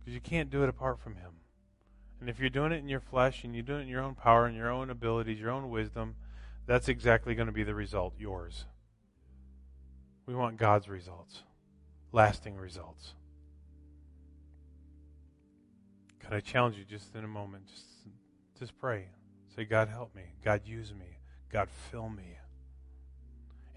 Because 0.04 0.16
you 0.16 0.22
can't 0.22 0.50
do 0.50 0.64
it 0.64 0.70
apart 0.70 1.00
from 1.00 1.16
Him. 1.16 1.32
And 2.20 2.30
if 2.30 2.40
you're 2.40 2.50
doing 2.50 2.72
it 2.72 2.78
in 2.78 2.88
your 2.88 3.00
flesh 3.00 3.44
and 3.44 3.54
you're 3.54 3.64
doing 3.64 3.80
it 3.80 3.84
in 3.84 3.90
your 3.90 4.02
own 4.02 4.16
power 4.16 4.46
and 4.46 4.56
your 4.56 4.70
own 4.70 4.90
abilities, 4.90 5.40
your 5.40 5.52
own 5.52 5.70
wisdom, 5.70 6.16
that's 6.66 6.88
exactly 6.88 7.36
going 7.36 7.48
to 7.48 7.54
be 7.54 7.64
the 7.64 7.76
result 7.76 8.14
yours. 8.18 8.66
We 10.26 10.36
want 10.36 10.58
God's 10.58 10.88
results, 10.88 11.44
lasting 12.12 12.56
results. 12.56 13.14
Can 16.22 16.34
I 16.34 16.40
challenge 16.40 16.78
you 16.78 16.86
just 16.86 17.14
in 17.16 17.26
a 17.26 17.28
moment? 17.28 17.68
Just, 17.68 17.86
just 18.58 18.80
pray. 18.80 19.10
Say, 19.56 19.66
God, 19.66 19.90
help 19.90 20.16
me. 20.16 20.24
God, 20.44 20.62
use 20.66 20.94
me. 20.94 21.18
God, 21.52 21.68
fill 21.92 22.10
me. 22.10 22.38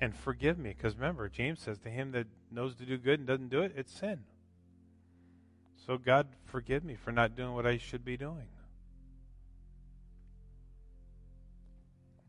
And 0.01 0.15
forgive 0.15 0.57
me. 0.59 0.73
Because 0.77 0.95
remember, 0.95 1.29
James 1.29 1.61
says 1.61 1.79
to 1.81 1.89
him 1.89 2.13
that 2.13 2.27
knows 2.51 2.77
to 2.77 2.85
do 2.85 2.97
good 2.97 3.19
and 3.19 3.27
doesn't 3.27 3.49
do 3.49 3.63
it, 3.63 3.73
it's 3.77 3.93
sin. 3.93 4.21
So, 5.85 5.99
God, 5.99 6.29
forgive 6.47 6.85
me 6.85 6.95
for 6.95 7.13
not 7.13 7.37
doing 7.37 7.55
what 7.55 7.67
I 7.67 7.79
should 7.79 8.05
be 8.05 8.17
doing. 8.17 8.49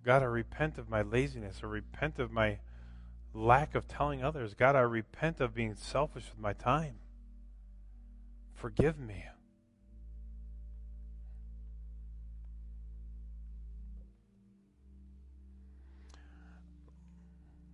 God, 0.04 0.22
I 0.22 0.26
repent 0.26 0.78
of 0.78 0.90
my 0.90 1.02
laziness. 1.02 1.60
I 1.64 1.68
repent 1.68 2.20
of 2.20 2.32
my 2.32 2.60
lack 3.34 3.76
of 3.76 3.88
telling 3.88 4.24
others. 4.24 4.54
God, 4.54 4.76
I 4.76 4.82
repent 4.82 5.40
of 5.40 5.54
being 5.54 5.76
selfish 5.76 6.26
with 6.30 6.40
my 6.40 6.54
time. 6.54 6.96
Forgive 8.56 8.98
me. 8.98 9.26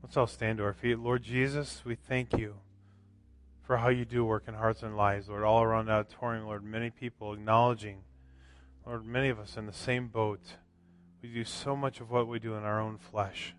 Let's 0.01 0.17
all 0.17 0.27
stand 0.27 0.57
to 0.57 0.63
our 0.63 0.73
feet. 0.73 0.99
Lord 0.99 1.23
Jesus, 1.23 1.81
we 1.85 1.95
thank 1.95 2.37
you 2.37 2.55
for 3.63 3.77
how 3.77 3.89
you 3.89 4.05
do 4.05 4.25
work 4.25 4.43
in 4.47 4.53
hearts 4.53 4.83
and 4.83 4.97
lives, 4.97 5.29
Lord, 5.29 5.43
all 5.43 5.63
around 5.63 5.85
the 5.85 5.93
auditorium, 5.93 6.45
Lord, 6.45 6.63
many 6.63 6.89
people 6.89 7.33
acknowledging, 7.33 8.03
Lord, 8.85 9.05
many 9.05 9.29
of 9.29 9.39
us 9.39 9.55
in 9.55 9.65
the 9.65 9.73
same 9.73 10.09
boat. 10.09 10.41
We 11.21 11.29
do 11.29 11.45
so 11.45 11.75
much 11.75 12.01
of 12.01 12.11
what 12.11 12.27
we 12.27 12.39
do 12.39 12.55
in 12.55 12.63
our 12.63 12.81
own 12.81 12.97
flesh 12.97 13.55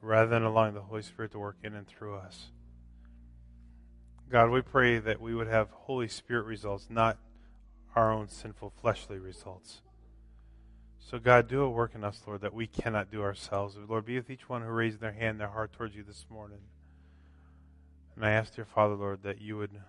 rather 0.00 0.28
than 0.28 0.42
allowing 0.42 0.74
the 0.74 0.82
Holy 0.82 1.02
Spirit 1.02 1.30
to 1.32 1.38
work 1.38 1.56
in 1.62 1.74
and 1.74 1.86
through 1.86 2.16
us. 2.16 2.50
God, 4.28 4.50
we 4.50 4.60
pray 4.60 4.98
that 4.98 5.20
we 5.20 5.34
would 5.34 5.46
have 5.46 5.70
Holy 5.70 6.08
Spirit 6.08 6.44
results, 6.44 6.88
not 6.90 7.18
our 7.94 8.12
own 8.12 8.28
sinful 8.28 8.72
fleshly 8.80 9.18
results. 9.18 9.80
So, 10.98 11.18
God, 11.18 11.46
do 11.46 11.62
a 11.62 11.70
work 11.70 11.94
in 11.94 12.02
us, 12.02 12.20
Lord, 12.26 12.40
that 12.40 12.54
we 12.54 12.66
cannot 12.66 13.10
do 13.10 13.22
ourselves. 13.22 13.76
Lord, 13.88 14.06
be 14.06 14.16
with 14.16 14.30
each 14.30 14.48
one 14.48 14.62
who 14.62 14.68
raised 14.68 15.00
their 15.00 15.12
hand, 15.12 15.38
their 15.38 15.48
heart 15.48 15.72
towards 15.72 15.94
you 15.94 16.02
this 16.02 16.26
morning. 16.28 16.58
And 18.16 18.24
I 18.24 18.30
ask, 18.30 18.54
dear 18.54 18.64
Father, 18.64 18.94
Lord, 18.94 19.22
that 19.22 19.40
you 19.40 19.56
would 19.56 19.80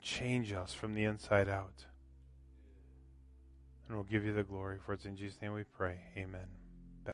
change 0.00 0.52
us 0.52 0.72
from 0.72 0.94
the 0.94 1.04
inside 1.04 1.48
out. 1.48 1.84
And 3.88 3.96
we'll 3.96 4.04
give 4.04 4.24
you 4.24 4.32
the 4.32 4.42
glory, 4.42 4.78
for 4.84 4.92
it's 4.92 5.04
in 5.04 5.16
Jesus' 5.16 5.40
name 5.40 5.52
we 5.52 5.64
pray. 5.64 5.98
Amen. 6.16 6.65